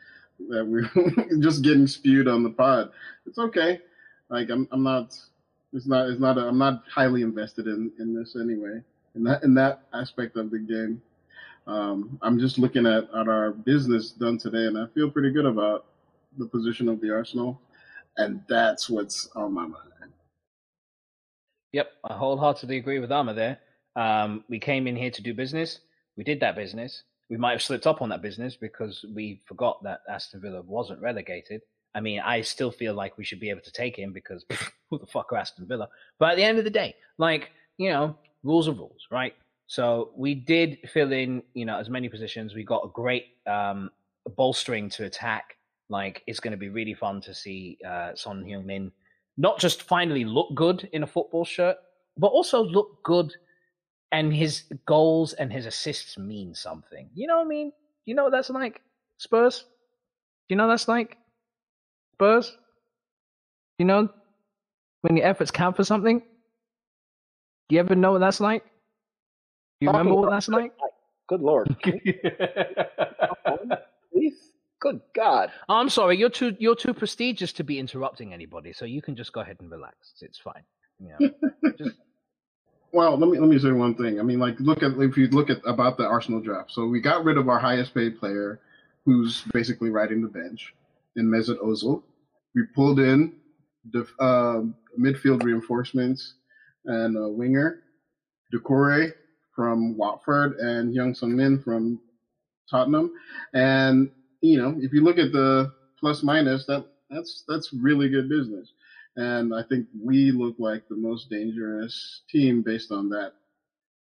that 0.48 0.66
we're 0.66 0.90
just 1.40 1.62
getting 1.62 1.86
spewed 1.86 2.28
on 2.28 2.42
the 2.42 2.50
pod. 2.50 2.90
It's 3.26 3.38
okay. 3.38 3.80
Like 4.28 4.50
I'm, 4.50 4.68
I'm 4.72 4.82
not. 4.82 5.16
It's 5.72 5.86
not. 5.86 6.08
It's 6.08 6.20
not. 6.20 6.38
I'm 6.38 6.58
not 6.58 6.84
highly 6.92 7.22
invested 7.22 7.66
in 7.66 7.92
in 7.98 8.14
this 8.14 8.36
anyway. 8.36 8.82
In 9.14 9.24
that 9.24 9.42
in 9.42 9.54
that 9.54 9.82
aspect 9.92 10.36
of 10.36 10.50
the 10.50 10.58
game, 10.58 11.00
um, 11.66 12.18
I'm 12.22 12.38
just 12.38 12.58
looking 12.58 12.86
at 12.86 13.04
at 13.14 13.28
our 13.28 13.50
business 13.52 14.10
done 14.10 14.38
today, 14.38 14.66
and 14.66 14.78
I 14.78 14.86
feel 14.94 15.10
pretty 15.10 15.30
good 15.30 15.46
about 15.46 15.86
the 16.38 16.46
position 16.46 16.88
of 16.88 17.00
the 17.00 17.12
Arsenal, 17.12 17.60
and 18.16 18.42
that's 18.48 18.88
what's 18.88 19.28
on 19.36 19.52
my 19.52 19.62
mind. 19.66 19.90
Yep, 21.72 21.90
I 22.08 22.14
wholeheartedly 22.14 22.76
agree 22.76 23.00
with 23.00 23.10
Ama 23.10 23.34
there. 23.34 23.58
Um, 23.96 24.44
we 24.48 24.60
came 24.60 24.86
in 24.86 24.94
here 24.94 25.10
to 25.10 25.22
do 25.22 25.34
business. 25.34 25.80
We 26.16 26.22
did 26.22 26.38
that 26.38 26.54
business. 26.54 27.02
We 27.30 27.36
might 27.36 27.52
have 27.52 27.62
slipped 27.62 27.86
up 27.86 28.02
on 28.02 28.08
that 28.10 28.22
business 28.22 28.56
because 28.56 29.04
we 29.14 29.40
forgot 29.46 29.82
that 29.84 30.00
Aston 30.08 30.40
Villa 30.40 30.62
wasn't 30.62 31.00
relegated. 31.00 31.62
I 31.94 32.00
mean, 32.00 32.20
I 32.20 32.40
still 32.42 32.70
feel 32.70 32.94
like 32.94 33.16
we 33.16 33.24
should 33.24 33.40
be 33.40 33.50
able 33.50 33.62
to 33.62 33.72
take 33.72 33.96
him 33.96 34.12
because 34.12 34.44
who 34.90 34.98
the 34.98 35.06
fuck 35.06 35.32
are 35.32 35.36
Aston 35.36 35.66
Villa? 35.66 35.88
But 36.18 36.32
at 36.32 36.36
the 36.36 36.44
end 36.44 36.58
of 36.58 36.64
the 36.64 36.70
day, 36.70 36.94
like, 37.18 37.50
you 37.78 37.90
know, 37.90 38.16
rules 38.42 38.68
are 38.68 38.72
rules, 38.72 39.06
right? 39.10 39.34
So 39.66 40.12
we 40.16 40.34
did 40.34 40.78
fill 40.92 41.12
in, 41.12 41.42
you 41.54 41.64
know, 41.64 41.78
as 41.78 41.88
many 41.88 42.08
positions. 42.08 42.54
We 42.54 42.64
got 42.64 42.84
a 42.84 42.88
great 42.88 43.26
um, 43.46 43.90
bolstering 44.36 44.90
to 44.90 45.04
attack. 45.04 45.56
Like, 45.88 46.22
it's 46.26 46.40
going 46.40 46.52
to 46.52 46.58
be 46.58 46.68
really 46.68 46.94
fun 46.94 47.20
to 47.22 47.34
see 47.34 47.78
uh, 47.86 48.14
Son 48.14 48.44
Heung-min 48.44 48.92
not 49.36 49.58
just 49.58 49.82
finally 49.82 50.24
look 50.24 50.54
good 50.54 50.88
in 50.92 51.02
a 51.02 51.06
football 51.06 51.44
shirt, 51.44 51.76
but 52.16 52.28
also 52.28 52.62
look 52.62 53.02
good 53.02 53.32
and 54.14 54.32
his 54.32 54.62
goals 54.86 55.32
and 55.32 55.52
his 55.52 55.66
assists 55.66 56.16
mean 56.16 56.54
something. 56.54 57.10
You 57.14 57.26
know 57.26 57.38
what 57.38 57.46
I 57.46 57.48
mean? 57.48 57.72
You 58.06 58.14
know 58.14 58.22
what 58.22 58.30
that's 58.30 58.48
like? 58.48 58.80
Spurs? 59.18 59.64
You 60.48 60.54
know 60.54 60.68
what 60.68 60.74
that's 60.74 60.86
like? 60.86 61.16
Spurs? 62.14 62.56
You 63.80 63.86
know 63.86 64.08
when 65.00 65.16
your 65.16 65.26
efforts 65.26 65.50
count 65.50 65.74
for 65.74 65.82
something? 65.82 66.20
Do 67.68 67.74
you 67.74 67.80
ever 67.80 67.96
know 67.96 68.12
what 68.12 68.20
that's 68.20 68.38
like? 68.38 68.62
Do 68.62 69.86
you 69.86 69.90
remember 69.90 70.14
what 70.14 70.30
that's 70.30 70.46
like? 70.48 70.72
Good 71.28 71.40
lord. 71.40 71.76
Good 74.80 75.00
God. 75.14 75.50
I'm 75.68 75.88
sorry, 75.88 76.18
you're 76.18 76.28
too 76.28 76.54
you're 76.60 76.76
too 76.76 76.94
prestigious 76.94 77.52
to 77.54 77.64
be 77.64 77.80
interrupting 77.80 78.32
anybody, 78.32 78.72
so 78.72 78.84
you 78.84 79.02
can 79.02 79.16
just 79.16 79.32
go 79.32 79.40
ahead 79.40 79.56
and 79.60 79.70
relax. 79.70 79.96
It's 80.20 80.38
fine. 80.38 80.62
You 81.00 81.08
know, 81.18 81.72
just 81.78 81.96
Well, 82.94 83.16
let 83.18 83.28
me 83.28 83.40
let 83.40 83.48
me 83.48 83.58
say 83.58 83.72
one 83.72 83.96
thing. 83.96 84.20
I 84.20 84.22
mean, 84.22 84.38
like, 84.38 84.60
look 84.60 84.84
at 84.84 84.92
if 84.98 85.16
you 85.16 85.26
look 85.26 85.50
at 85.50 85.60
about 85.66 85.96
the 85.96 86.06
Arsenal 86.06 86.40
draft. 86.40 86.70
So 86.70 86.86
we 86.86 87.00
got 87.00 87.24
rid 87.24 87.36
of 87.36 87.48
our 87.48 87.58
highest 87.58 87.92
paid 87.92 88.20
player, 88.20 88.60
who's 89.04 89.42
basically 89.52 89.90
riding 89.90 90.22
the 90.22 90.28
bench, 90.28 90.72
in 91.16 91.26
Mesut 91.26 91.58
Ozil. 91.58 92.04
We 92.54 92.62
pulled 92.72 93.00
in 93.00 93.32
the 93.90 94.06
uh, 94.20 94.60
midfield 94.96 95.42
reinforcements 95.42 96.34
and 96.84 97.16
a 97.16 97.28
winger, 97.28 97.82
Doucouré 98.54 99.12
from 99.56 99.96
Watford 99.96 100.58
and 100.58 100.94
Young 100.94 101.16
Sung 101.16 101.34
Min 101.34 101.60
from 101.60 101.98
Tottenham. 102.70 103.10
And 103.54 104.08
you 104.40 104.56
know, 104.62 104.76
if 104.78 104.92
you 104.92 105.02
look 105.02 105.18
at 105.18 105.32
the 105.32 105.72
plus 105.98 106.22
minus, 106.22 106.64
that 106.66 106.86
that's 107.10 107.42
that's 107.48 107.72
really 107.72 108.08
good 108.08 108.28
business. 108.28 108.72
And 109.16 109.54
I 109.54 109.62
think 109.62 109.86
we 110.02 110.32
look 110.32 110.56
like 110.58 110.88
the 110.88 110.96
most 110.96 111.30
dangerous 111.30 112.22
team 112.28 112.62
based 112.62 112.90
on 112.90 113.08
that 113.10 113.32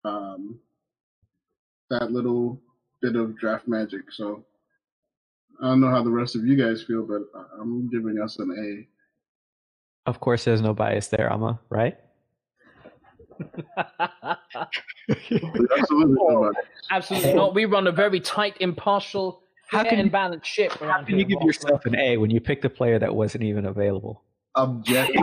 um, 0.04 0.58
that 1.88 2.12
little 2.12 2.60
bit 3.02 3.16
of 3.16 3.36
draft 3.38 3.66
magic. 3.66 4.12
So 4.12 4.44
I 5.60 5.68
don't 5.68 5.80
know 5.80 5.90
how 5.90 6.02
the 6.02 6.10
rest 6.10 6.36
of 6.36 6.44
you 6.44 6.56
guys 6.56 6.82
feel, 6.82 7.02
but 7.02 7.22
I- 7.34 7.60
I'm 7.60 7.88
giving 7.90 8.20
us 8.20 8.38
an 8.38 8.50
A. 8.58 10.08
Of 10.08 10.20
course, 10.20 10.44
there's 10.44 10.62
no 10.62 10.72
bias 10.74 11.08
there, 11.08 11.30
Ama, 11.32 11.60
right? 11.68 11.98
Absolutely. 15.08 16.14
nobody. 16.14 16.58
Absolutely 16.90 17.34
not. 17.34 17.54
We 17.54 17.64
run 17.64 17.86
a 17.86 17.92
very 17.92 18.20
tight, 18.20 18.56
impartial, 18.60 19.42
How 19.66 19.82
fair 19.82 19.90
can 19.90 20.00
and 20.00 20.12
balanced 20.12 20.46
ship 20.46 20.72
How 20.72 21.02
can 21.04 21.18
you 21.18 21.24
give 21.24 21.40
yourself 21.42 21.86
an 21.86 21.96
A 21.96 22.16
when 22.16 22.30
you 22.30 22.40
picked 22.40 22.64
a 22.64 22.70
player 22.70 22.98
that 22.98 23.14
wasn't 23.14 23.44
even 23.44 23.66
available? 23.66 24.22
Objective. 24.56 25.22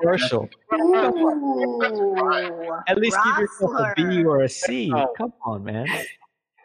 Commercial. 0.00 0.48
Ooh, 0.74 2.72
At 2.86 2.98
least 2.98 3.16
give 3.24 3.38
yourself 3.38 3.72
a 3.78 3.92
B 3.96 4.24
or 4.24 4.42
a 4.42 4.48
C. 4.48 4.90
Oh. 4.94 5.12
Come 5.16 5.32
on, 5.44 5.64
man. 5.64 5.86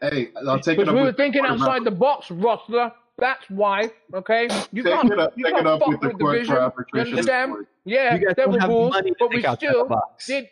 hey, 0.01 0.29
I'll 0.47 0.59
take 0.59 0.79
it 0.79 0.87
up. 0.87 0.93
we 0.95 1.01
were 1.01 1.07
with- 1.07 1.17
thinking 1.17 1.45
outside 1.45 1.83
the 1.83 1.91
box, 1.91 2.27
Rosler. 2.27 2.91
That's 3.19 3.43
why. 3.49 3.91
Okay, 4.13 4.47
you 4.71 4.81
Take 4.83 4.93
can't. 4.93 5.11
it 5.11 5.19
up. 5.19 5.33
you 5.35 5.45
Take 5.45 5.53
can't 5.53 5.67
it 5.67 5.69
up 5.69 5.79
fuck 5.81 5.89
with 5.89 6.01
the 6.01 6.07
with 6.07 6.19
court 6.19 6.37
vision. 6.39 6.47
for 6.47 6.59
You 6.59 6.61
arbitration. 6.63 7.09
understand? 7.11 7.55
Yeah, 7.85 8.15
You 8.15 8.33
there 8.35 8.49
were 8.49 8.57
rules, 8.67 8.95
but 9.19 9.29
we 9.29 9.35
think 9.35 9.45
outside 9.45 9.67
the 9.69 10.11
still 10.17 10.41
did. 10.41 10.49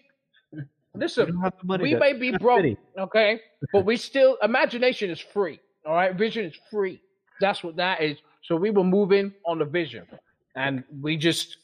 You 0.54 0.64
Listen, 0.96 1.26
don't 1.28 1.42
have 1.42 1.54
the 1.60 1.66
money 1.66 1.84
we 1.84 1.96
may 1.96 2.14
be 2.14 2.32
That's 2.32 2.42
broke, 2.44 2.58
pity. 2.62 2.78
okay, 3.00 3.40
but 3.74 3.84
we 3.86 3.98
still 3.98 4.38
imagination 4.44 5.10
is 5.10 5.20
free. 5.20 5.60
All 5.88 5.96
right, 5.96 6.14
vision 6.14 6.46
is 6.46 6.54
free. 6.70 7.02
That's 7.40 7.64
what 7.64 7.78
that 7.78 8.02
is. 8.04 8.18
So 8.44 8.56
we 8.58 8.70
were 8.70 8.84
moving 8.84 9.34
on 9.46 9.58
the 9.58 9.66
vision, 9.66 10.06
and 10.56 10.84
we 11.02 11.18
just 11.18 11.58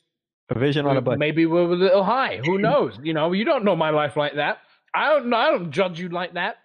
A 0.49 0.57
vision 0.59 0.85
on 0.85 0.97
a 0.97 1.01
budget. 1.01 1.19
maybe 1.19 1.45
we're 1.45 1.61
a 1.71 1.75
little 1.75 2.03
high. 2.03 2.39
Who 2.45 2.57
knows? 2.67 2.97
You 3.03 3.13
know, 3.13 3.31
you 3.33 3.45
don't 3.45 3.63
know 3.63 3.75
my 3.75 3.89
life 3.89 4.15
like 4.17 4.35
that. 4.35 4.59
I 4.93 5.09
don't. 5.09 5.33
I 5.33 5.51
don't 5.51 5.71
judge 5.71 5.99
you 5.99 6.09
like 6.09 6.33
that, 6.33 6.57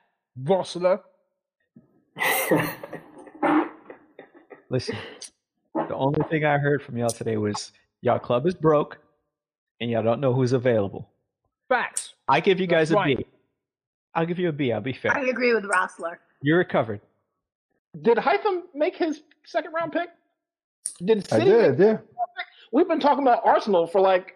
Rosler. 0.43 1.01
Listen, 4.71 4.97
the 5.75 5.95
only 5.95 6.21
thing 6.31 6.45
I 6.45 6.57
heard 6.59 6.83
from 6.83 6.97
y'all 6.97 7.11
today 7.11 7.37
was 7.37 7.73
y'all 8.01 8.19
club 8.19 8.47
is 8.47 8.55
broke 8.55 8.99
and 9.81 9.91
y'all 9.91 10.03
don't 10.03 10.21
know 10.21 10.33
who's 10.33 10.53
available. 10.53 11.11
Facts. 11.69 12.15
I 12.29 12.41
give 12.41 12.59
you 12.61 12.67
guys 12.67 12.89
That's 12.89 13.01
a 13.01 13.05
B. 13.05 13.15
right. 13.17 13.27
will 14.17 14.27
give 14.27 14.39
you 14.39 14.49
a 14.49 14.53
B. 14.53 14.73
I'll 14.73 14.81
be 14.81 14.93
fair. 14.95 15.15
I 15.15 15.21
agree 15.27 15.53
with 15.55 15.65
Rosler. 15.65 16.17
You're 16.43 16.59
recovered. 16.59 17.01
Did 18.01 18.17
Hytham 18.17 18.63
make 18.75 18.97
his 18.97 19.21
second 19.45 19.73
round 19.73 19.93
pick? 19.93 20.09
Did 21.05 21.27
I 21.33 21.39
City 21.39 21.51
did, 21.51 21.79
yeah. 21.79 21.99
We've 22.73 22.89
been 22.89 23.01
talking 23.01 23.23
about 23.23 23.45
Arsenal 23.45 23.87
for 23.87 24.01
like 24.01 24.35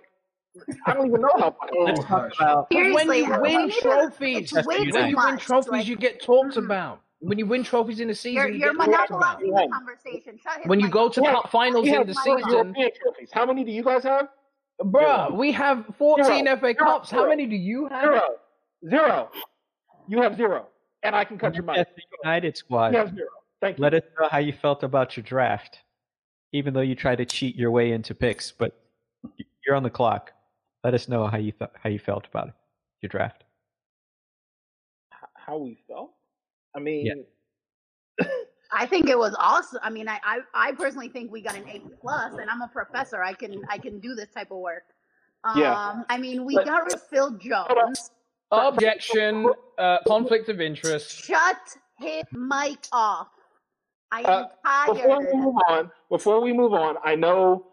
I 0.86 0.94
don't 0.94 1.06
even 1.08 1.20
know 1.20 1.30
how 1.38 1.54
long. 1.74 1.84
Let's 1.86 2.04
talk 2.04 2.30
about 2.38 2.68
But 2.70 2.76
when 2.94 3.12
you 3.12 3.28
win 3.30 3.40
we 3.42 3.56
need 3.56 3.72
to- 3.74 3.80
trophies, 3.82 4.36
it's 4.38 4.52
That's 4.52 4.66
way 4.66 4.78
United. 4.78 4.92
too 4.92 4.98
when 4.98 5.08
you 5.10 5.16
win 5.16 5.38
trophies, 5.38 5.70
Like, 5.72 5.86
you 5.86 5.96
get 5.96 6.22
talked 6.22 6.54
Mhm. 6.56 6.64
about. 6.64 7.00
When 7.20 7.38
you 7.38 7.46
win 7.46 7.62
trophies 7.62 8.00
in 8.00 8.08
the 8.08 8.14
season, 8.14 8.34
you're 8.34 8.48
you 8.48 8.58
you're 8.60 8.74
get 8.74 8.86
talked 8.90 9.10
about. 9.10 9.40
monopolizing 9.40 9.54
the 9.54 9.68
conversation. 9.72 10.38
Shut 10.42 10.66
When 10.66 10.80
you 10.80 10.88
go 10.88 11.08
to 11.08 11.20
Yeah. 11.22 11.40
finals 11.50 11.84
We 11.84 11.94
in 11.96 12.06
the 12.06 12.14
season, 12.14 12.74
How 13.32 13.46
many 13.46 13.64
do 13.64 13.70
you 13.72 13.82
guys 13.82 14.02
have? 14.04 14.28
bruh, 14.82 15.26
Zero. 15.28 15.34
we 15.36 15.52
have 15.52 15.84
14 15.96 16.24
Zero. 16.44 16.56
FA 16.56 16.72
Zero. 16.74 16.84
Cups. 16.84 17.10
How 17.10 17.26
many 17.28 17.46
do 17.46 17.56
you 17.56 17.86
have? 17.88 18.02
Zero. 18.04 18.20
Zero. 18.88 19.30
You 20.08 20.20
have 20.22 20.36
zero. 20.36 20.66
And 21.02 21.14
I 21.16 21.24
can 21.24 21.38
cut 21.38 21.54
your 21.54 21.64
mic. 21.64 21.76
Manchester 21.76 22.02
United 22.22 22.56
squad. 22.56 22.92
You 22.92 22.98
have 22.98 23.14
zero. 23.14 23.28
Thank 23.60 23.78
you. 23.78 23.82
Let 23.82 23.94
us 23.94 24.02
know 24.20 24.28
how 24.28 24.38
you 24.38 24.52
felt 24.52 24.82
about 24.82 25.16
your 25.16 25.24
draft, 25.24 25.80
even 26.52 26.74
though 26.74 26.80
you 26.80 26.94
try 26.94 27.16
to 27.16 27.24
cheat 27.24 27.56
your 27.56 27.70
way 27.70 27.92
into 27.92 28.14
picks. 28.14 28.52
But 28.52 28.78
you're 29.66 29.76
on 29.76 29.82
the 29.82 29.90
clock. 29.90 30.32
Let 30.84 30.94
us 30.94 31.08
know 31.08 31.26
how 31.26 31.38
you 31.38 31.52
th- 31.52 31.70
how 31.82 31.88
you 31.90 31.98
felt 31.98 32.26
about 32.26 32.48
it, 32.48 32.54
your 33.02 33.08
draft. 33.08 33.44
how 35.34 35.58
we 35.58 35.78
felt. 35.88 36.12
I 36.74 36.80
mean, 36.80 37.24
I 38.72 38.84
think 38.86 39.08
it 39.08 39.18
was 39.18 39.34
awesome. 39.38 39.80
I 39.82 39.90
mean, 39.90 40.08
I, 40.08 40.18
I 40.24 40.40
I 40.54 40.72
personally 40.72 41.08
think 41.08 41.30
we 41.32 41.40
got 41.40 41.54
an 41.56 41.64
A 41.68 41.80
plus, 42.00 42.34
and 42.34 42.48
I'm 42.50 42.62
a 42.62 42.68
professor. 42.68 43.22
I 43.22 43.32
can 43.32 43.62
I 43.68 43.78
can 43.78 44.00
do 44.00 44.14
this 44.14 44.28
type 44.34 44.50
of 44.50 44.58
work. 44.58 44.84
Um, 45.44 45.58
Yeah. 45.60 46.02
I 46.08 46.18
mean, 46.18 46.44
we 46.44 46.54
But- 46.54 46.66
got 46.66 46.84
rid 46.84 46.94
of 46.94 47.02
Phil. 47.08 47.30
Jones. 47.38 48.10
Objection, 48.52 49.48
uh, 49.76 49.98
conflict 50.06 50.48
of 50.48 50.60
interest. 50.60 51.10
Shut 51.24 51.76
his 51.98 52.22
mic 52.32 52.78
off. 52.92 53.28
I 54.16 54.22
Uh, 54.22 54.48
am 54.64 54.94
before 54.94 55.18
we 55.20 55.38
move 55.38 55.56
on, 55.68 55.90
before 56.10 56.40
we 56.40 56.52
move 56.52 56.72
on, 56.72 56.96
I 57.04 57.14
know 57.16 57.66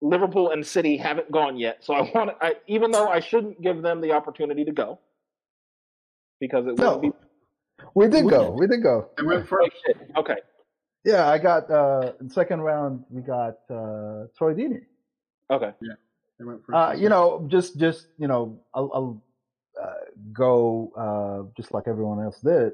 Liverpool 0.00 0.50
and 0.50 0.64
City 0.66 0.96
haven't 0.96 1.30
gone 1.32 1.56
yet, 1.56 1.84
so 1.84 1.94
I 1.94 2.00
want 2.14 2.30
to, 2.30 2.44
I, 2.44 2.54
even 2.66 2.90
though 2.90 3.08
I 3.08 3.20
shouldn't 3.20 3.60
give 3.60 3.82
them 3.82 4.00
the 4.00 4.12
opportunity 4.12 4.64
to 4.64 4.72
go 4.72 4.98
because 6.40 6.66
it 6.66 6.78
No. 6.78 6.96
wouldn't 6.96 7.02
be 7.02 7.86
We 7.94 8.08
did 8.08 8.28
go. 8.28 8.50
We 8.52 8.66
did 8.66 8.82
go. 8.82 9.10
They 9.16 9.24
went 9.24 9.48
first. 9.48 9.72
Okay, 10.16 10.36
Yeah, 11.04 11.28
I 11.28 11.38
got 11.38 11.70
uh 11.70 12.12
in 12.20 12.30
second 12.30 12.60
round 12.60 13.04
we 13.10 13.20
got 13.22 13.56
uh 13.70 14.26
Troy 14.38 14.54
Deeney. 14.54 14.82
okay. 15.50 15.72
They 16.38 16.44
went 16.44 16.64
first. 16.64 16.74
Uh, 16.74 16.94
you 16.96 17.08
know, 17.08 17.46
just 17.48 17.78
just 17.78 18.08
you 18.18 18.26
know, 18.28 18.60
I'll, 18.74 18.90
I'll 18.94 19.22
uh, 19.80 19.94
go 20.32 20.92
uh, 20.96 21.50
just 21.56 21.72
like 21.74 21.84
everyone 21.88 22.22
else 22.22 22.40
did. 22.40 22.72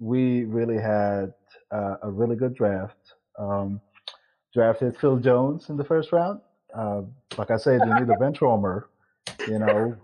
We 0.00 0.44
really 0.44 0.78
had 0.78 1.32
uh, 1.70 1.96
a 2.02 2.10
really 2.10 2.36
good 2.36 2.54
draft. 2.54 3.14
Um, 3.38 3.80
drafted 4.52 4.96
Phil 4.98 5.18
Jones 5.18 5.68
in 5.68 5.76
the 5.76 5.84
first 5.84 6.10
round. 6.12 6.40
Uh, 6.74 7.02
like 7.36 7.50
I 7.50 7.56
said, 7.56 7.80
you 7.86 7.94
need 7.94 8.08
a 8.08 8.16
bench 8.20 8.40
warmer, 8.40 8.88
you 9.46 9.58
know, 9.58 9.96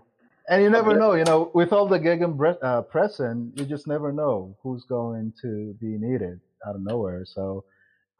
and 0.49 0.63
you 0.63 0.69
never 0.69 0.95
know. 0.95 1.13
You 1.13 1.25
know, 1.25 1.51
with 1.53 1.73
all 1.73 1.87
the 1.87 1.99
gig 1.99 2.21
and 2.21 2.37
bre- 2.37 2.61
uh, 2.61 2.81
pressing, 2.83 3.51
you 3.55 3.65
just 3.65 3.87
never 3.87 4.11
know 4.11 4.55
who's 4.63 4.85
going 4.85 5.33
to 5.41 5.75
be 5.81 5.97
needed 5.97 6.39
out 6.65 6.75
of 6.75 6.81
nowhere. 6.81 7.25
So. 7.25 7.65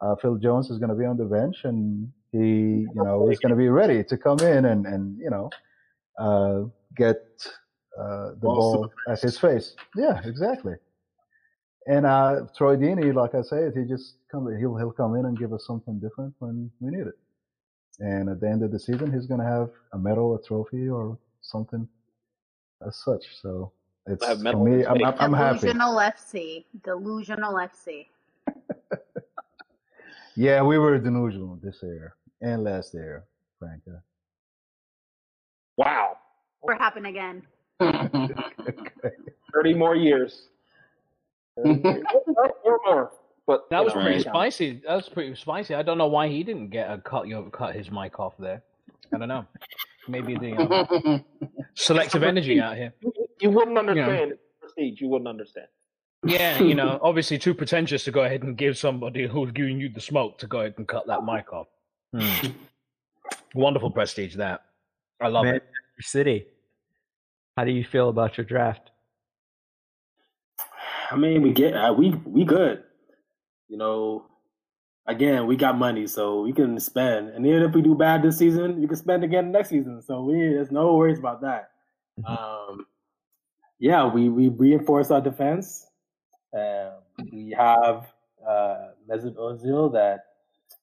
Uh, 0.00 0.14
Phil 0.14 0.36
Jones 0.36 0.70
is 0.70 0.78
going 0.78 0.90
to 0.90 0.94
be 0.94 1.04
on 1.04 1.16
the 1.16 1.24
bench, 1.24 1.56
and 1.64 2.08
he, 2.30 2.38
you 2.38 2.88
know, 2.94 3.28
is 3.28 3.40
going 3.40 3.50
to 3.50 3.56
be 3.56 3.68
ready 3.68 4.04
to 4.04 4.16
come 4.16 4.38
in 4.38 4.66
and, 4.66 4.86
and 4.86 5.18
you 5.18 5.28
know, 5.28 5.50
uh, 6.18 6.62
get 6.96 7.24
uh, 7.98 8.30
the 8.30 8.36
ball 8.42 8.92
at 9.08 9.20
his 9.20 9.38
face. 9.38 9.74
Yeah, 9.96 10.20
exactly. 10.24 10.74
And 11.88 12.04
uh, 12.06 12.42
Troy 12.56 12.76
Deeney, 12.76 13.14
like 13.14 13.34
I 13.34 13.42
said, 13.42 13.72
he 13.74 13.84
just 13.84 14.16
come, 14.30 14.46
he'll 14.60 14.76
he'll 14.76 14.92
come 14.92 15.16
in 15.16 15.24
and 15.24 15.38
give 15.38 15.52
us 15.52 15.64
something 15.66 15.98
different 15.98 16.34
when 16.38 16.70
we 16.80 16.90
need 16.90 17.06
it. 17.06 17.18
And 17.98 18.28
at 18.28 18.40
the 18.40 18.48
end 18.48 18.62
of 18.62 18.70
the 18.70 18.78
season, 18.78 19.12
he's 19.12 19.26
going 19.26 19.40
to 19.40 19.46
have 19.46 19.70
a 19.94 19.98
medal, 19.98 20.36
a 20.36 20.42
trophy, 20.46 20.88
or 20.88 21.18
something 21.40 21.88
as 22.86 22.96
such. 23.04 23.24
So 23.42 23.72
it's 24.06 24.24
have 24.24 24.40
medal 24.40 24.64
me. 24.64 24.84
I'm, 24.84 24.98
face. 24.98 25.06
I'm, 25.06 25.14
I'm 25.18 25.32
happy. 25.32 25.58
Delusional 25.60 25.94
FC. 25.96 26.64
Delusional 26.84 27.54
FC. 27.54 28.06
Yeah, 30.38 30.62
we 30.62 30.78
were 30.78 30.96
delusional 30.98 31.58
this 31.60 31.80
year 31.82 32.14
and 32.40 32.62
last 32.62 32.94
year, 32.94 33.24
Franca. 33.58 34.00
Wow, 35.76 36.16
Never 36.64 36.78
happen 36.78 37.06
again. 37.06 37.42
thirty 39.52 39.74
more 39.74 39.96
years. 39.96 40.50
30 41.64 41.88
years. 41.88 42.04
or, 42.36 42.54
or 42.64 42.80
more, 42.86 43.12
but 43.46 43.68
That 43.70 43.84
was 43.84 43.94
know, 43.94 44.02
pretty 44.02 44.22
yeah. 44.22 44.30
spicy. 44.30 44.82
That 44.86 44.94
was 44.96 45.08
pretty 45.08 45.34
spicy. 45.34 45.74
I 45.74 45.82
don't 45.82 45.98
know 45.98 46.06
why 46.06 46.28
he 46.28 46.42
didn't 46.42 46.68
get 46.68 46.90
a 46.90 46.98
cut. 46.98 47.28
You 47.28 47.48
cut 47.52 47.74
his 47.74 47.90
mic 47.90 48.20
off 48.20 48.34
there. 48.38 48.62
I 49.14 49.18
don't 49.18 49.28
know. 49.28 49.46
Maybe 50.06 50.34
the 50.36 50.52
um, 50.56 51.24
selective 51.74 52.22
energy 52.22 52.60
out 52.60 52.76
here. 52.76 52.94
You 53.40 53.50
wouldn't 53.50 53.78
understand 53.78 54.34
prestige. 54.60 55.00
You 55.00 55.08
wouldn't 55.08 55.28
understand. 55.28 55.66
Yeah, 56.24 56.60
you 56.60 56.74
know, 56.74 56.98
obviously 57.00 57.38
too 57.38 57.54
pretentious 57.54 58.04
to 58.04 58.10
go 58.10 58.24
ahead 58.24 58.42
and 58.42 58.56
give 58.56 58.76
somebody 58.76 59.26
who's 59.26 59.52
giving 59.52 59.78
you 59.80 59.88
the 59.88 60.00
smoke 60.00 60.38
to 60.38 60.46
go 60.46 60.60
ahead 60.60 60.74
and 60.76 60.88
cut 60.88 61.06
that 61.06 61.24
mic 61.24 61.52
off. 61.52 61.68
Hmm. 62.12 62.48
Wonderful 63.54 63.90
prestige 63.90 64.34
that. 64.36 64.62
I 65.20 65.28
love 65.28 65.44
it. 65.46 65.48
Manchester 65.48 66.02
City. 66.02 66.46
How 67.56 67.64
do 67.64 67.70
you 67.70 67.84
feel 67.84 68.08
about 68.08 68.36
your 68.36 68.44
draft? 68.44 68.90
I 71.10 71.16
mean, 71.16 71.42
we 71.42 71.52
get 71.52 71.74
uh, 71.74 71.94
we 71.96 72.10
we 72.24 72.44
good. 72.44 72.82
You 73.68 73.76
know, 73.76 74.26
again, 75.06 75.46
we 75.46 75.56
got 75.56 75.78
money, 75.78 76.06
so 76.06 76.42
we 76.42 76.52
can 76.52 76.78
spend. 76.80 77.30
And 77.30 77.46
even 77.46 77.62
if 77.62 77.74
we 77.74 77.82
do 77.82 77.94
bad 77.94 78.22
this 78.22 78.38
season, 78.38 78.80
we 78.80 78.86
can 78.86 78.96
spend 78.96 79.24
again 79.24 79.52
next 79.52 79.70
season. 79.70 80.02
So 80.02 80.22
we 80.22 80.34
there's 80.34 80.70
no 80.70 80.94
worries 80.94 81.18
about 81.18 81.40
that. 81.42 81.70
Um, 82.26 82.86
yeah, 83.78 84.06
we 84.06 84.28
we 84.28 84.48
reinforce 84.48 85.10
our 85.10 85.20
defense. 85.20 85.86
Um, 86.52 86.92
we 87.32 87.54
have 87.56 88.06
uh, 88.46 88.88
Mesut 89.08 89.36
Ozil 89.36 89.92
that 89.92 90.26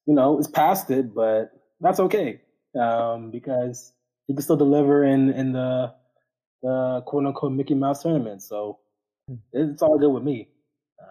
you 0.06 0.14
know 0.14 0.40
is 0.40 0.48
past 0.48 0.90
it, 0.92 1.14
but 1.14 1.52
that's 1.82 2.00
okay 2.00 2.42
um, 2.80 3.32
because 3.32 3.94
he 4.28 4.34
can 4.34 4.42
still 4.42 4.58
deliver 4.58 5.04
in 5.04 5.32
in 5.32 5.52
the 5.52 5.94
the 6.62 7.04
quote 7.06 7.26
unquote 7.26 7.52
Mickey 7.52 7.76
Mouse 7.76 8.04
tournament. 8.04 8.42
So 8.42 8.80
it's 9.54 9.82
all 9.82 9.98
good 9.98 10.10
with 10.12 10.24
me. 10.24 10.48
Uh, 11.02 11.06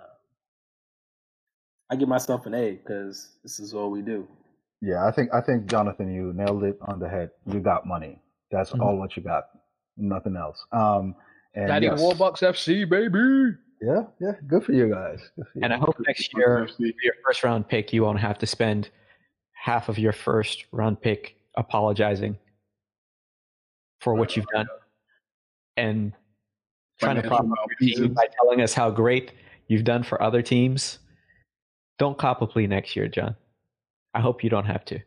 I 1.90 1.96
give 1.96 2.08
myself 2.08 2.46
an 2.46 2.54
A 2.54 2.72
because 2.72 3.30
this 3.42 3.58
is 3.58 3.74
what 3.74 3.90
we 3.90 4.02
do. 4.02 4.26
Yeah, 4.80 5.06
I 5.06 5.10
think 5.10 5.32
I 5.32 5.40
think 5.40 5.66
Jonathan, 5.66 6.12
you 6.12 6.32
nailed 6.34 6.64
it 6.64 6.78
on 6.82 6.98
the 6.98 7.08
head. 7.08 7.30
You 7.46 7.60
got 7.60 7.86
money. 7.86 8.20
That's 8.50 8.72
Mhm. 8.72 8.80
all 8.80 8.96
what 8.98 9.16
you 9.16 9.22
got. 9.22 9.48
Nothing 9.96 10.36
else. 10.36 10.64
Um, 10.72 11.14
and 11.54 11.68
Daddy 11.68 11.86
yes, 11.86 12.00
Warbucks 12.00 12.42
FC, 12.42 12.84
baby. 12.84 13.56
Yeah, 13.80 14.06
yeah. 14.20 14.32
Good 14.46 14.64
for 14.64 14.72
you 14.72 14.88
guys. 14.88 15.20
For 15.36 15.46
you. 15.54 15.62
And 15.62 15.72
I 15.72 15.78
hope 15.78 15.96
next 16.06 16.34
year, 16.36 16.68
your 16.78 17.14
first 17.24 17.42
round 17.44 17.68
pick, 17.68 17.92
you 17.92 18.02
won't 18.02 18.18
have 18.20 18.38
to 18.38 18.46
spend 18.46 18.90
half 19.52 19.88
of 19.88 19.98
your 19.98 20.12
first 20.12 20.66
round 20.72 21.00
pick 21.00 21.36
apologizing 21.56 22.36
for 24.00 24.14
what 24.14 24.36
you've 24.36 24.46
done 24.48 24.66
and 25.76 26.12
trying 26.98 27.16
to 27.16 27.22
Financial 27.22 27.48
prop 27.48 27.58
up 27.64 27.70
your 27.80 27.96
team 27.96 28.14
by 28.14 28.26
telling 28.40 28.60
us 28.60 28.74
how 28.74 28.90
great 28.90 29.32
you've 29.68 29.84
done 29.84 30.02
for 30.02 30.22
other 30.22 30.42
teams. 30.42 30.98
Don't 31.98 32.18
cop 32.18 32.42
a 32.42 32.46
plea 32.46 32.66
next 32.66 32.96
year, 32.96 33.08
Jon. 33.08 33.36
I 34.14 34.20
hope 34.20 34.44
you 34.44 34.50
don't 34.50 34.66
have 34.66 34.84
to. 34.86 35.00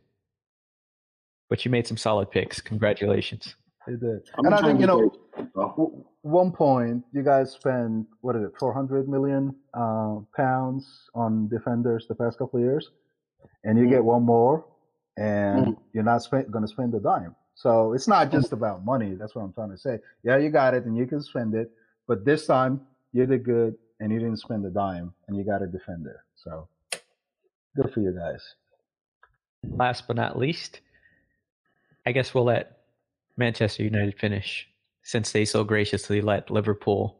But 1.50 1.64
you 1.64 1.72
made 1.72 1.88
some 1.88 1.98
solid 1.98 2.30
picks. 2.30 2.60
Congratulations. 2.60 3.56
You 3.88 3.98
did. 3.98 4.20
I'm 4.38 4.46
And 4.46 4.56
I 4.56 4.62
think 4.62 4.82
you 4.82 4.88
know, 4.88 5.12
w- 5.56 6.04
one 6.22 6.52
point 6.52 7.06
you 7.14 7.24
guys 7.24 7.54
spent 7.54 8.06
what 8.20 8.36
is 8.36 8.44
it, 8.44 8.52
four 8.60 8.74
hundred 8.74 9.08
million 9.08 9.56
uh, 9.74 10.18
pounds 10.36 11.10
on 11.16 11.48
defenders 11.48 12.06
the 12.10 12.16
past 12.16 12.38
couple 12.38 12.60
of 12.60 12.66
years, 12.66 12.92
and 13.64 13.78
you 13.78 13.88
get 13.90 14.04
one 14.04 14.24
more, 14.24 14.66
and 15.18 15.78
you're 15.94 16.04
not 16.04 16.22
spend, 16.22 16.52
going 16.52 16.66
to 16.66 16.68
spend 16.68 16.94
a 16.96 17.00
dime. 17.00 17.34
So 17.58 17.94
it's 17.94 18.08
not 18.08 18.32
just 18.32 18.54
about 18.54 18.86
money. 18.86 19.16
That's 19.16 19.34
what 19.34 19.42
I'm 19.42 19.52
trying 19.52 19.72
to 19.72 19.78
say. 19.80 19.98
Yeah, 20.24 20.38
you 20.38 20.50
got 20.50 20.76
it, 20.76 20.86
and 20.86 20.96
you 20.96 21.08
can 21.08 21.24
spend 21.24 21.56
it, 21.56 21.72
but 22.08 22.24
this 22.24 22.46
time 22.46 22.82
you 23.14 23.26
did 23.26 23.44
good, 23.44 23.76
and 24.00 24.12
you 24.12 24.20
didn't 24.20 24.38
spend 24.38 24.64
a 24.64 24.70
dime, 24.70 25.12
and 25.28 25.36
you 25.36 25.44
got 25.44 25.64
a 25.64 25.68
defender. 25.68 26.24
So 26.36 26.68
good 27.76 27.92
for 27.92 28.02
you 28.02 28.12
guys. 28.12 28.44
Last 29.64 30.06
but 30.06 30.16
not 30.16 30.38
least, 30.38 30.82
I 32.06 32.12
guess 32.12 32.32
we'll 32.32 32.44
let 32.44 32.78
Manchester 33.38 33.82
United 33.82 34.20
finish 34.20 34.68
since 35.02 35.32
they 35.32 35.44
so 35.44 35.64
graciously 35.64 36.22
let 36.22 36.52
Liverpool 36.52 37.18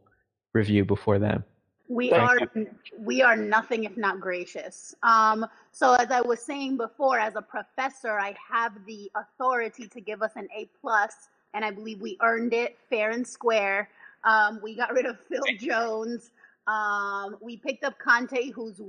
review 0.52 0.84
before 0.84 1.18
them. 1.18 1.42
We 1.88 2.10
Thank 2.10 2.22
are 2.22 2.66
we 2.98 3.22
are 3.22 3.36
nothing 3.36 3.84
if 3.84 3.96
not 3.96 4.20
gracious. 4.20 4.94
Um, 5.02 5.46
so 5.72 5.94
as 5.94 6.10
I 6.10 6.20
was 6.20 6.40
saying 6.40 6.76
before, 6.76 7.18
as 7.18 7.34
a 7.34 7.42
professor, 7.42 8.18
I 8.18 8.34
have 8.50 8.72
the 8.86 9.10
authority 9.14 9.88
to 9.88 10.00
give 10.00 10.22
us 10.22 10.32
an 10.36 10.48
A 10.54 10.68
plus, 10.80 11.28
and 11.54 11.64
I 11.64 11.70
believe 11.70 12.02
we 12.02 12.18
earned 12.20 12.52
it 12.52 12.78
fair 12.90 13.10
and 13.10 13.26
square. 13.26 13.88
Um, 14.24 14.60
we 14.62 14.76
got 14.76 14.92
rid 14.92 15.06
of 15.06 15.18
Phil 15.28 15.42
Jones. 15.58 16.30
Um, 16.66 17.38
we 17.40 17.56
picked 17.56 17.84
up 17.84 17.94
Kante, 17.98 18.52
who's 18.52 18.82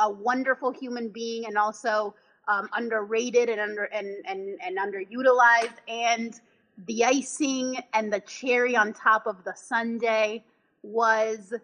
a 0.00 0.10
wonderful 0.10 0.72
human 0.72 1.08
being 1.08 1.46
and 1.46 1.56
also 1.56 2.14
um, 2.48 2.68
underrated 2.74 3.48
and 3.48 3.60
under 3.60 3.84
and, 3.84 4.16
and 4.26 4.58
and 4.60 4.76
underutilized. 4.76 5.76
And 5.86 6.40
the 6.88 7.04
icing 7.04 7.78
and 7.92 8.12
the 8.12 8.20
cherry 8.20 8.74
on 8.74 8.92
top 8.92 9.28
of 9.28 9.44
the 9.44 9.54
sundae 9.54 10.42
was 10.82 11.54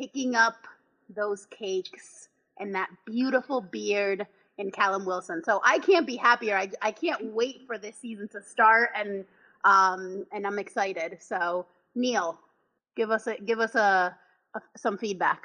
picking 0.00 0.34
up 0.34 0.66
those 1.14 1.46
cakes 1.46 2.28
and 2.58 2.74
that 2.74 2.88
beautiful 3.04 3.60
beard 3.60 4.26
in 4.58 4.70
Callum 4.70 5.04
Wilson. 5.04 5.42
So 5.44 5.60
I 5.64 5.78
can't 5.78 6.06
be 6.06 6.16
happier. 6.16 6.56
I, 6.56 6.70
I 6.80 6.90
can't 6.90 7.32
wait 7.34 7.62
for 7.66 7.76
this 7.78 7.96
season 7.96 8.28
to 8.28 8.42
start 8.42 8.90
and 8.96 9.24
um 9.64 10.24
and 10.32 10.46
I'm 10.46 10.58
excited. 10.58 11.18
So 11.20 11.66
Neal, 11.94 12.38
give 12.96 13.10
us 13.10 13.26
a 13.26 13.36
give 13.44 13.60
us 13.60 13.74
a, 13.74 14.16
a 14.54 14.60
some 14.76 14.96
feedback. 14.96 15.42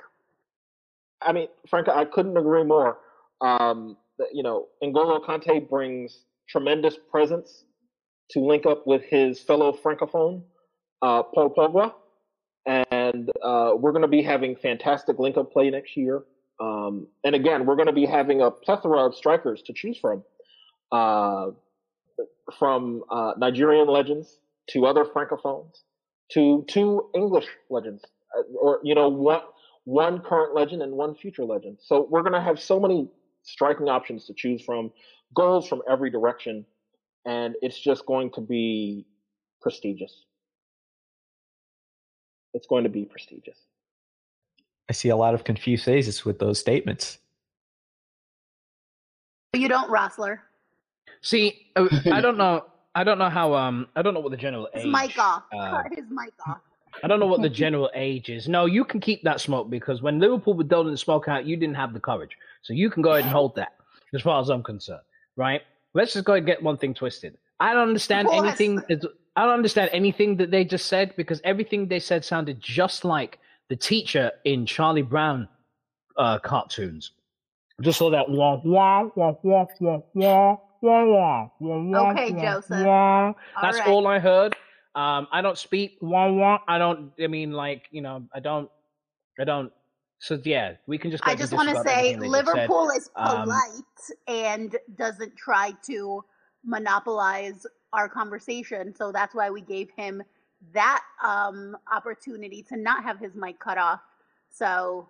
I 1.22 1.34
mean, 1.34 1.48
Frank, 1.70 1.90
I 1.90 2.06
couldn't 2.06 2.38
agree 2.38 2.64
more. 2.64 2.98
Um, 3.42 3.98
you 4.32 4.44
know, 4.44 4.68
N'Golo 4.84 5.24
Kante 5.26 5.68
brings 5.68 6.26
tremendous 6.48 6.98
presence 7.12 7.66
to 8.32 8.40
link 8.40 8.66
up 8.66 8.86
with 8.88 9.04
his 9.04 9.40
fellow 9.40 9.72
francophone, 9.74 10.44
uh, 11.02 11.24
Paul 11.24 11.54
Pogba, 11.58 11.94
and 13.16 13.30
uh, 13.42 13.72
we're 13.78 13.92
going 13.92 14.02
to 14.02 14.08
be 14.08 14.22
having 14.22 14.56
fantastic 14.56 15.20
link 15.20 15.38
up 15.38 15.52
play 15.52 15.70
next 15.70 15.96
year. 15.96 16.24
Um, 16.60 17.08
and 17.24 17.36
again, 17.36 17.66
we're 17.66 17.76
going 17.76 17.88
to 17.88 17.94
be 17.94 18.06
having 18.06 18.42
a 18.42 18.52
plethora 18.52 19.06
of 19.06 19.16
strikers 19.16 19.62
to 19.64 19.74
choose 19.74 19.98
from, 19.98 20.24
uh, 20.92 21.48
from 22.58 23.04
uh, 23.10 23.34
Nigerian 23.38 23.88
legends 23.88 24.40
to 24.72 24.86
other 24.86 25.06
francophones 25.06 25.84
to 26.34 26.66
two 26.68 27.10
English 27.14 27.48
legends, 27.70 28.04
uh, 28.38 28.42
or 28.60 28.80
you 28.84 28.96
know, 28.96 29.10
one 29.10 29.42
one 29.84 30.20
current 30.20 30.56
legend 30.56 30.82
and 30.82 30.94
one 30.94 31.14
future 31.14 31.46
legend. 31.46 31.78
So 31.80 32.08
we're 32.10 32.24
going 32.24 32.34
to 32.34 32.42
have 32.42 32.60
so 32.60 32.80
many 32.80 33.08
striking 33.44 33.88
options 33.88 34.26
to 34.26 34.34
choose 34.36 34.64
from, 34.64 34.92
goals 35.36 35.68
from 35.68 35.84
every 35.88 36.10
direction, 36.10 36.66
and 37.26 37.54
it's 37.62 37.80
just 37.80 38.04
going 38.08 38.32
to 38.32 38.42
be 38.42 39.06
prestigious. 39.62 40.26
It's 42.56 42.66
going 42.68 42.86
to 42.86 42.90
be 42.90 43.04
prestigious. 43.04 43.58
I 44.90 44.94
see 44.94 45.10
a 45.10 45.16
lot 45.16 45.34
of 45.34 45.44
confused 45.44 45.84
faces 45.84 46.24
with 46.24 46.40
those 46.40 46.58
statements. 46.58 47.20
You 49.54 49.68
don't, 49.68 49.90
Rosler. 49.92 50.40
See, 51.22 51.68
uh, 51.76 51.88
I 52.12 52.22
don't 52.22 52.38
know. 52.38 52.66
I 52.96 53.04
don't 53.04 53.18
know 53.18 53.30
how. 53.30 53.54
Um, 53.54 53.88
I 53.98 54.02
don't 54.02 54.14
know 54.14 54.22
what 54.22 54.32
the 54.32 54.38
general 54.38 54.70
His 54.74 54.86
age. 54.86 54.92
mic 54.92 55.20
off. 55.20 55.44
uh, 55.54 55.84
Cut 55.84 55.94
his 55.94 56.06
mic 56.10 56.32
off. 56.48 56.60
I 57.04 57.08
don't 57.10 57.20
know 57.20 57.26
what 57.26 57.42
the 57.42 57.50
general 57.64 57.92
age 57.94 58.30
is. 58.30 58.48
No, 58.48 58.66
you 58.68 58.86
can 58.86 59.02
keep 59.02 59.22
that 59.24 59.42
smoke 59.42 59.70
because 59.70 60.02
when 60.02 60.20
Liverpool 60.20 60.54
were 60.54 60.64
doling 60.64 60.92
the 60.92 60.98
smoke 60.98 61.28
out, 61.28 61.46
you 61.46 61.58
didn't 61.58 61.76
have 61.76 61.94
the 61.94 62.00
courage. 62.00 62.38
So 62.62 62.72
you 62.74 62.90
can 62.90 63.02
go 63.04 63.12
ahead 63.12 63.26
and 63.26 63.32
hold 63.34 63.56
that, 63.56 63.74
as 64.14 64.22
far 64.22 64.40
as 64.42 64.50
I'm 64.50 64.64
concerned. 64.64 65.02
Right? 65.36 65.62
Let's 65.94 66.14
just 66.14 66.24
go 66.24 66.34
and 66.36 66.46
get 66.46 66.64
one 66.64 66.78
thing 66.78 66.94
twisted. 66.94 67.38
I 67.60 67.74
don't 67.74 67.90
understand 67.90 68.30
Of 68.30 68.34
anything. 68.36 68.82
I 69.36 69.44
don't 69.44 69.54
understand 69.54 69.90
anything 69.94 70.38
that 70.38 70.52
they 70.52 70.64
just 70.64 70.86
said 70.86 71.14
because 71.18 71.42
everything 71.44 71.88
they 71.88 72.00
said 72.00 72.24
sounded 72.24 72.60
just 72.62 73.04
like 73.04 73.40
the 73.70 73.76
teacher 73.76 74.32
in 74.46 74.66
Charlie 74.66 75.02
Brown 75.02 75.48
uh, 76.18 76.40
cartoons. 76.40 77.12
Just 77.82 78.00
saw 78.00 78.10
that 78.12 78.30
wah 78.30 78.62
wah 78.64 79.10
wah 79.16 79.34
wah 79.44 79.68
wah 79.80 80.00
wah 80.14 80.58
wah 80.82 81.06
wah 81.12 81.50
wah 81.60 81.82
wah. 81.84 82.12
Okay, 82.12 82.32
wah, 82.32 82.42
Joseph. 82.42 82.86
wah. 82.86 83.26
All 83.28 83.34
That's 83.62 83.80
right. 83.80 83.88
all 83.88 84.08
I 84.08 84.20
heard. 84.20 84.56
Um, 84.96 85.28
I 85.34 85.42
don't 85.42 85.58
speak 85.58 85.98
wah 86.02 86.32
wah. 86.32 86.60
I 86.70 86.78
don't. 86.78 87.12
I 87.22 87.28
mean, 87.28 87.52
like 87.52 87.84
you 87.92 88.02
know, 88.02 88.24
I 88.34 88.40
don't. 88.40 88.70
I 89.38 89.44
don't. 89.44 89.74
So 90.20 90.40
yeah, 90.46 90.76
we 90.88 90.98
can 90.98 91.12
just. 91.12 91.26
Go 91.26 91.32
I 91.32 91.36
just 91.36 91.52
want 91.52 91.68
to 91.68 91.84
say. 91.84 92.16
Liverpool 92.16 92.90
is 92.96 93.10
Um, 93.18 93.42
polite 93.42 94.18
and 94.30 94.78
doesn't 94.98 95.36
try 95.36 95.74
to 95.88 96.24
monopolize 96.64 97.66
our 97.96 98.10
conversation. 98.10 98.94
So 98.96 99.12
that's 99.12 99.34
why 99.34 99.50
we 99.50 99.62
gave 99.62 99.90
him 99.96 100.22
that 100.74 101.04
um, 101.24 101.78
opportunity 101.94 102.64
to 102.64 102.78
not 102.78 103.04
have 103.04 103.20
his 103.20 103.36
mic 103.36 103.60
cut 103.60 103.78
off. 103.78 104.00
So 104.52 105.10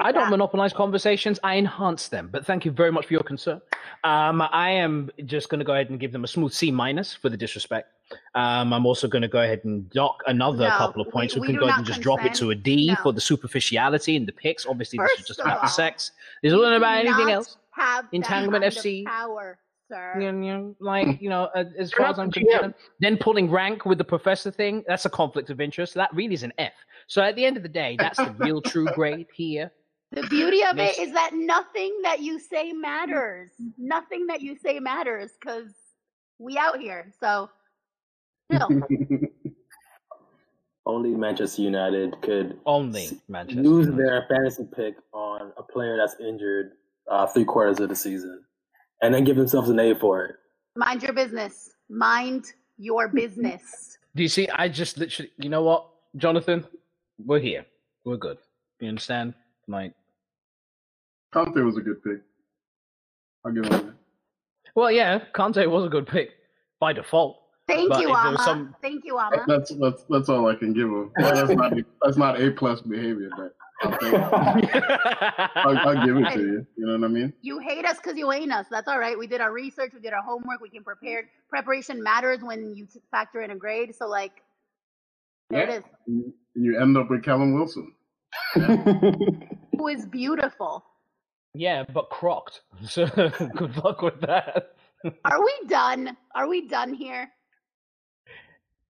I 0.00 0.12
don't 0.12 0.24
that. 0.24 0.30
monopolize 0.30 0.72
conversations. 0.72 1.40
I 1.42 1.56
enhance 1.56 2.08
them. 2.08 2.28
But 2.30 2.44
thank 2.46 2.64
you 2.64 2.70
very 2.70 2.92
much 2.92 3.06
for 3.06 3.14
your 3.14 3.22
concern. 3.22 3.60
Um, 4.04 4.42
I 4.42 4.70
am 4.70 5.10
just 5.24 5.48
going 5.48 5.58
to 5.58 5.64
go 5.64 5.72
ahead 5.72 5.90
and 5.90 5.98
give 5.98 6.12
them 6.12 6.24
a 6.24 6.28
smooth 6.28 6.52
C 6.52 6.70
minus 6.70 7.14
for 7.14 7.28
the 7.30 7.36
disrespect. 7.36 7.92
Um, 8.34 8.72
I'm 8.72 8.86
also 8.86 9.08
going 9.08 9.22
to 9.22 9.28
go 9.28 9.42
ahead 9.42 9.62
and 9.64 9.88
dock 9.90 10.22
another 10.26 10.68
No, 10.68 10.70
couple 10.70 11.02
of 11.02 11.10
points. 11.10 11.34
we- 11.34 11.40
We, 11.40 11.46
can 11.48 11.56
go 11.56 11.66
ahead 11.66 11.78
and 11.78 11.86
just 11.86 12.00
drop 12.00 12.24
it 12.24 12.34
to 12.34 12.50
a 12.50 12.54
D 12.54 12.88
No. 12.88 12.96
for 13.02 13.12
the 13.12 13.20
superficiality 13.20 14.16
and 14.16 14.26
the 14.26 14.32
picks. 14.32 14.66
Obviously, 14.66 14.98
this 14.98 15.20
is 15.20 15.26
just 15.26 15.40
about 15.40 15.56
the 15.56 15.62
all, 15.62 15.68
sex. 15.68 16.12
This 16.42 16.52
isn't 16.52 16.72
about 16.72 16.98
anything 16.98 17.30
else. 17.30 17.56
Have 17.70 18.06
Entanglement 18.12 18.64
FC. 18.64 19.04
power, 19.04 19.58
sir. 19.88 20.20
You 20.20 20.32
know, 20.32 20.76
like 20.80 21.20
you 21.20 21.28
know, 21.30 21.44
uh, 21.54 21.64
as 21.78 21.90
You're 21.92 21.98
far 21.98 22.08
as 22.10 22.18
I'm 22.18 22.30
the 22.30 22.40
concerned, 22.44 22.74
then 23.00 23.16
pulling 23.16 23.50
rank 23.50 23.84
with 23.84 23.98
the 23.98 24.04
professor 24.04 24.50
thing, 24.50 24.84
that's 24.86 25.04
a 25.04 25.10
conflict 25.10 25.50
of 25.50 25.60
interest. 25.60 25.94
That 25.94 26.10
really 26.14 26.34
is 26.34 26.42
an 26.42 26.52
F. 26.58 26.72
So 27.06 27.22
at 27.22 27.36
the 27.36 27.44
end 27.44 27.56
of 27.56 27.62
the 27.62 27.68
day, 27.68 27.96
that's 27.98 28.18
the 28.18 28.34
real 28.38 28.60
true 28.60 28.86
grade 28.94 29.26
here. 29.34 29.72
The 30.12 30.22
beauty 30.28 30.62
of 30.64 30.76
Miss- 30.76 30.98
it 30.98 31.08
is 31.08 31.12
that 31.12 31.32
nothing 31.34 31.94
that 32.02 32.20
you 32.20 32.38
say 32.38 32.72
matters. 32.72 33.50
Nothing 33.76 34.26
that 34.28 34.40
you 34.40 34.56
say 34.56 34.80
matters 34.80 35.32
because 35.40 35.68
we 36.38 36.56
out 36.56 36.80
here. 36.80 37.12
So, 37.20 37.50
still, 38.50 38.68
Only 40.86 41.10
Manchester 41.10 41.60
United 41.62 42.20
could 42.22 42.58
Only 42.64 43.20
Manchester. 43.28 43.62
lose 43.62 43.86
United. 43.88 44.06
their 44.06 44.26
fantasy 44.30 44.64
pick 44.74 44.94
on 45.12 45.52
a 45.58 45.62
player 45.62 45.96
that's 45.98 46.16
injured 46.20 46.72
uh, 47.10 47.26
three 47.26 47.44
quarters 47.44 47.78
of 47.80 47.90
the 47.90 47.96
season, 47.96 48.42
and 49.02 49.14
then 49.14 49.24
give 49.24 49.36
themselves 49.36 49.68
an 49.68 49.78
A 49.78 49.94
for 49.94 50.24
it. 50.24 50.36
mind 50.76 51.02
your 51.02 51.12
business. 51.12 51.70
Mind 51.88 52.52
your 52.78 53.08
business. 53.08 53.98
Do 54.14 54.22
you 54.22 54.28
see? 54.28 54.48
I 54.48 54.68
just 54.68 54.98
literally, 54.98 55.30
you 55.38 55.48
know 55.48 55.62
what, 55.62 55.86
Jonathan? 56.16 56.64
We're 57.24 57.38
here. 57.40 57.64
We're 58.04 58.16
good. 58.16 58.38
You 58.80 58.88
understand? 58.88 59.34
Like, 59.66 59.92
Kante 61.34 61.64
was 61.64 61.76
a 61.76 61.80
good 61.80 62.02
pick. 62.02 62.20
I'll 63.44 63.52
give 63.52 63.64
him 63.64 63.70
that. 63.70 63.94
well, 64.74 64.90
yeah, 64.90 65.20
Kante 65.34 65.68
was 65.70 65.84
a 65.84 65.88
good 65.88 66.06
pick 66.06 66.30
by 66.80 66.92
default. 66.92 67.40
Thank 67.68 67.90
But 67.90 68.00
you, 68.00 68.10
if 68.10 68.16
Ama. 68.16 68.38
some- 68.38 68.74
Thank 68.80 69.04
you, 69.04 69.18
Ama. 69.18 69.44
That's 69.46 69.74
that's 69.76 70.04
that's 70.08 70.28
all 70.30 70.48
I 70.48 70.54
can 70.54 70.72
give 70.72 70.88
him. 70.88 71.10
That's 71.16 71.50
not 71.50 71.72
that's 72.02 72.16
not 72.16 72.40
a 72.40 72.50
plus 72.50 72.80
behavior, 72.80 73.28
but 73.36 73.54
I'll. 73.82 73.98
I'll, 75.54 75.78
I'll 75.78 76.06
give 76.06 76.16
it 76.16 76.32
to 76.34 76.40
you. 76.40 76.66
You 76.76 76.86
know 76.86 76.92
what 76.98 77.04
I 77.04 77.08
mean? 77.08 77.32
You 77.42 77.58
hate 77.60 77.84
us 77.84 77.96
because 77.96 78.16
you 78.18 78.30
ain't 78.32 78.52
us. 78.52 78.66
That's 78.70 78.88
all 78.88 78.98
right. 78.98 79.18
We 79.18 79.26
did 79.26 79.40
our 79.40 79.52
research. 79.52 79.92
We 79.94 80.00
did 80.00 80.12
our 80.12 80.22
homework. 80.22 80.60
We 80.60 80.68
came 80.70 80.84
prepared. 80.84 81.26
Preparation 81.48 82.02
matters 82.02 82.40
when 82.42 82.74
you 82.74 82.86
factor 83.10 83.42
in 83.42 83.50
a 83.52 83.56
grade. 83.56 83.94
So, 83.94 84.08
like, 84.08 84.32
there 85.50 85.68
Yeah. 85.68 85.74
it 85.74 85.78
is. 85.78 85.84
You- 86.06 86.34
You 86.54 86.80
end 86.80 86.96
up 86.96 87.08
with 87.10 87.22
Callum 87.22 87.54
Wilson. 87.54 87.92
Who 88.54 89.88
is 89.88 90.06
beautiful. 90.06 90.84
yeah, 91.54 91.84
but 91.84 92.10
crocked. 92.10 92.62
So 92.86 93.06
good 93.06 93.76
luck 93.84 94.02
with 94.02 94.20
that. 94.22 94.72
Are 95.24 95.40
we 95.44 95.54
done? 95.68 96.16
Are 96.34 96.48
we 96.48 96.66
done 96.68 96.92
here? 96.92 97.30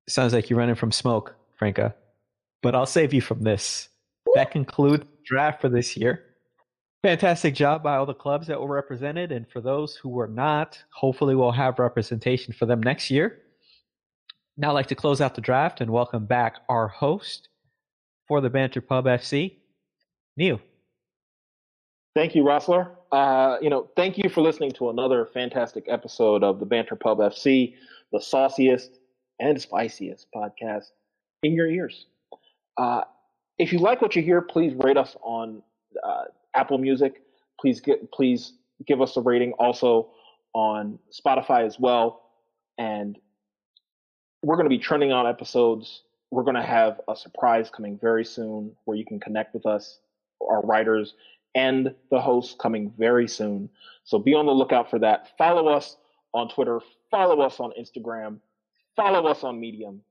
Sounds 0.09 0.33
like 0.33 0.49
you're 0.49 0.59
running 0.59 0.75
from 0.75 0.91
smoke, 0.91 1.35
Franca. 1.57 1.95
But 2.63 2.75
I'll 2.75 2.87
save 2.87 3.13
you 3.13 3.21
from 3.21 3.43
this. 3.43 3.89
That 4.35 4.51
concludes 4.51 5.05
the 5.05 5.25
draft 5.25 5.61
for 5.61 5.69
this 5.69 5.97
year. 5.97 6.25
Fantastic 7.03 7.55
job 7.55 7.83
by 7.83 7.97
all 7.97 8.07
the 8.07 8.15
clubs 8.15 8.49
that 8.49 8.61
were 8.61 8.75
represented. 8.75 9.31
And 9.31 9.49
for 9.49 9.61
those 9.61 9.95
who 9.95 10.09
were 10.09 10.27
not, 10.27 10.83
hopefully 10.93 11.37
we'll 11.37 11.53
have 11.53 11.79
representation 11.79 12.53
for 12.53 12.67
them 12.67 12.83
next 12.83 13.11
year. 13.11 13.43
Now 14.57 14.71
I'd 14.71 14.73
like 14.73 14.89
to 14.89 14.97
close 14.97 15.21
out 15.21 15.37
the 15.37 15.41
draft 15.41 15.81
and 15.81 15.91
welcome 15.91 16.27
back 16.27 16.57
our 16.69 16.89
host 16.89 17.49
for 18.27 18.41
the 18.41 18.51
Banter 18.51 18.81
Pub 18.81 19.05
FC, 19.05 19.57
Neal. 20.37 20.61
Thank 22.17 22.35
you, 22.35 22.43
Rosler. 22.43 22.91
Uh, 23.13 23.59
you 23.63 23.71
know, 23.71 23.89
thank 23.95 24.19
you 24.19 24.29
for 24.29 24.41
listening 24.41 24.73
to 24.73 24.91
another 24.91 25.27
fantastic 25.27 25.85
episode 25.89 26.43
of 26.43 26.59
the 26.59 26.67
Banter 26.67 26.97
Pub 26.97 27.19
FC, 27.19 27.75
the 28.13 28.21
sauciest 28.21 28.99
and 29.39 29.61
spiciest 29.61 30.27
podcast 30.35 30.87
in 31.45 31.53
your 31.53 31.69
ears. 31.69 32.07
Uh, 32.77 33.03
if 33.59 33.73
you 33.73 33.79
like 33.79 34.01
what 34.01 34.15
you 34.17 34.23
hear, 34.23 34.41
please 34.41 34.75
rate 34.77 34.97
us 34.97 35.17
on 35.23 35.63
uh, 36.03 36.25
Apple 36.55 36.79
Music. 36.79 37.23
Please 37.61 37.81
get 37.81 38.11
please 38.13 38.53
give 38.87 39.01
us 39.01 39.17
a 39.17 39.21
rating 39.21 39.53
also 39.53 40.11
on 40.55 40.99
Spotify 41.13 41.67
as 41.67 41.79
well. 41.79 42.23
And 42.79 43.19
we're 44.43 44.57
going 44.57 44.67
to 44.67 44.71
be 44.71 44.79
trending 44.79 45.13
on 45.13 45.27
episodes. 45.27 46.03
We're 46.31 46.45
going 46.45 46.57
to 46.57 46.63
have 46.63 47.01
a 47.09 47.17
surprise 47.17 47.71
coming 47.71 47.99
very 48.01 48.25
soon 48.25 48.73
where 48.85 48.97
you 48.97 49.05
can 49.05 49.19
connect 49.19 49.55
with 49.55 49.67
us 49.67 49.99
our 50.49 50.63
writers 50.63 51.15
and 51.55 51.93
the 52.11 52.21
hosts 52.21 52.55
coming 52.61 52.93
very 52.97 53.27
soon. 53.27 53.69
So 54.05 54.19
be 54.19 54.35
on 54.35 54.47
the 54.47 54.53
lookout 54.53 54.91
for 54.91 54.99
that. 55.01 55.37
Follow 55.37 55.69
us 55.69 55.97
on 56.35 56.49
Twitter, 56.49 56.81
follow 57.11 57.41
us 57.41 57.59
on 57.59 57.73
Instagram, 57.81 58.39
follow 58.95 59.27
us 59.27 59.43
on 59.43 59.59
Medium. 59.59 60.03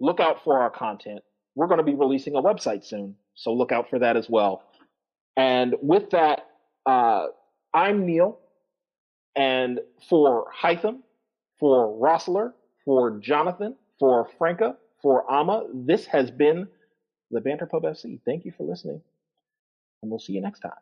Look 0.00 0.18
out 0.18 0.42
for 0.42 0.60
our 0.60 0.70
content. 0.70 1.20
We're 1.54 1.66
going 1.66 1.78
to 1.78 1.84
be 1.84 1.94
releasing 1.94 2.34
a 2.36 2.42
website 2.42 2.84
soon, 2.84 3.16
so 3.34 3.52
look 3.52 3.72
out 3.72 3.90
for 3.90 3.98
that 3.98 4.16
as 4.16 4.28
well. 4.28 4.62
And 5.36 5.74
with 5.80 6.10
that, 6.10 6.46
uh, 6.86 7.26
I'm 7.74 8.06
Neal, 8.06 8.38
and 9.36 9.80
for 10.08 10.46
Hytham, 10.56 11.00
for 11.58 11.88
Rosler, 11.98 12.52
for 12.84 13.18
Jonathan, 13.18 13.76
for 13.98 14.28
Franca, 14.38 14.76
for 15.02 15.30
Ama, 15.32 15.66
this 15.72 16.06
has 16.06 16.30
been 16.30 16.68
the 17.30 17.40
Banter 17.40 17.66
Pub 17.66 17.82
FC. 17.82 18.20
Thank 18.24 18.44
you 18.44 18.52
for 18.56 18.64
listening, 18.64 19.00
and 20.02 20.10
we'll 20.10 20.20
see 20.20 20.32
you 20.32 20.40
next 20.40 20.60
time. 20.60 20.72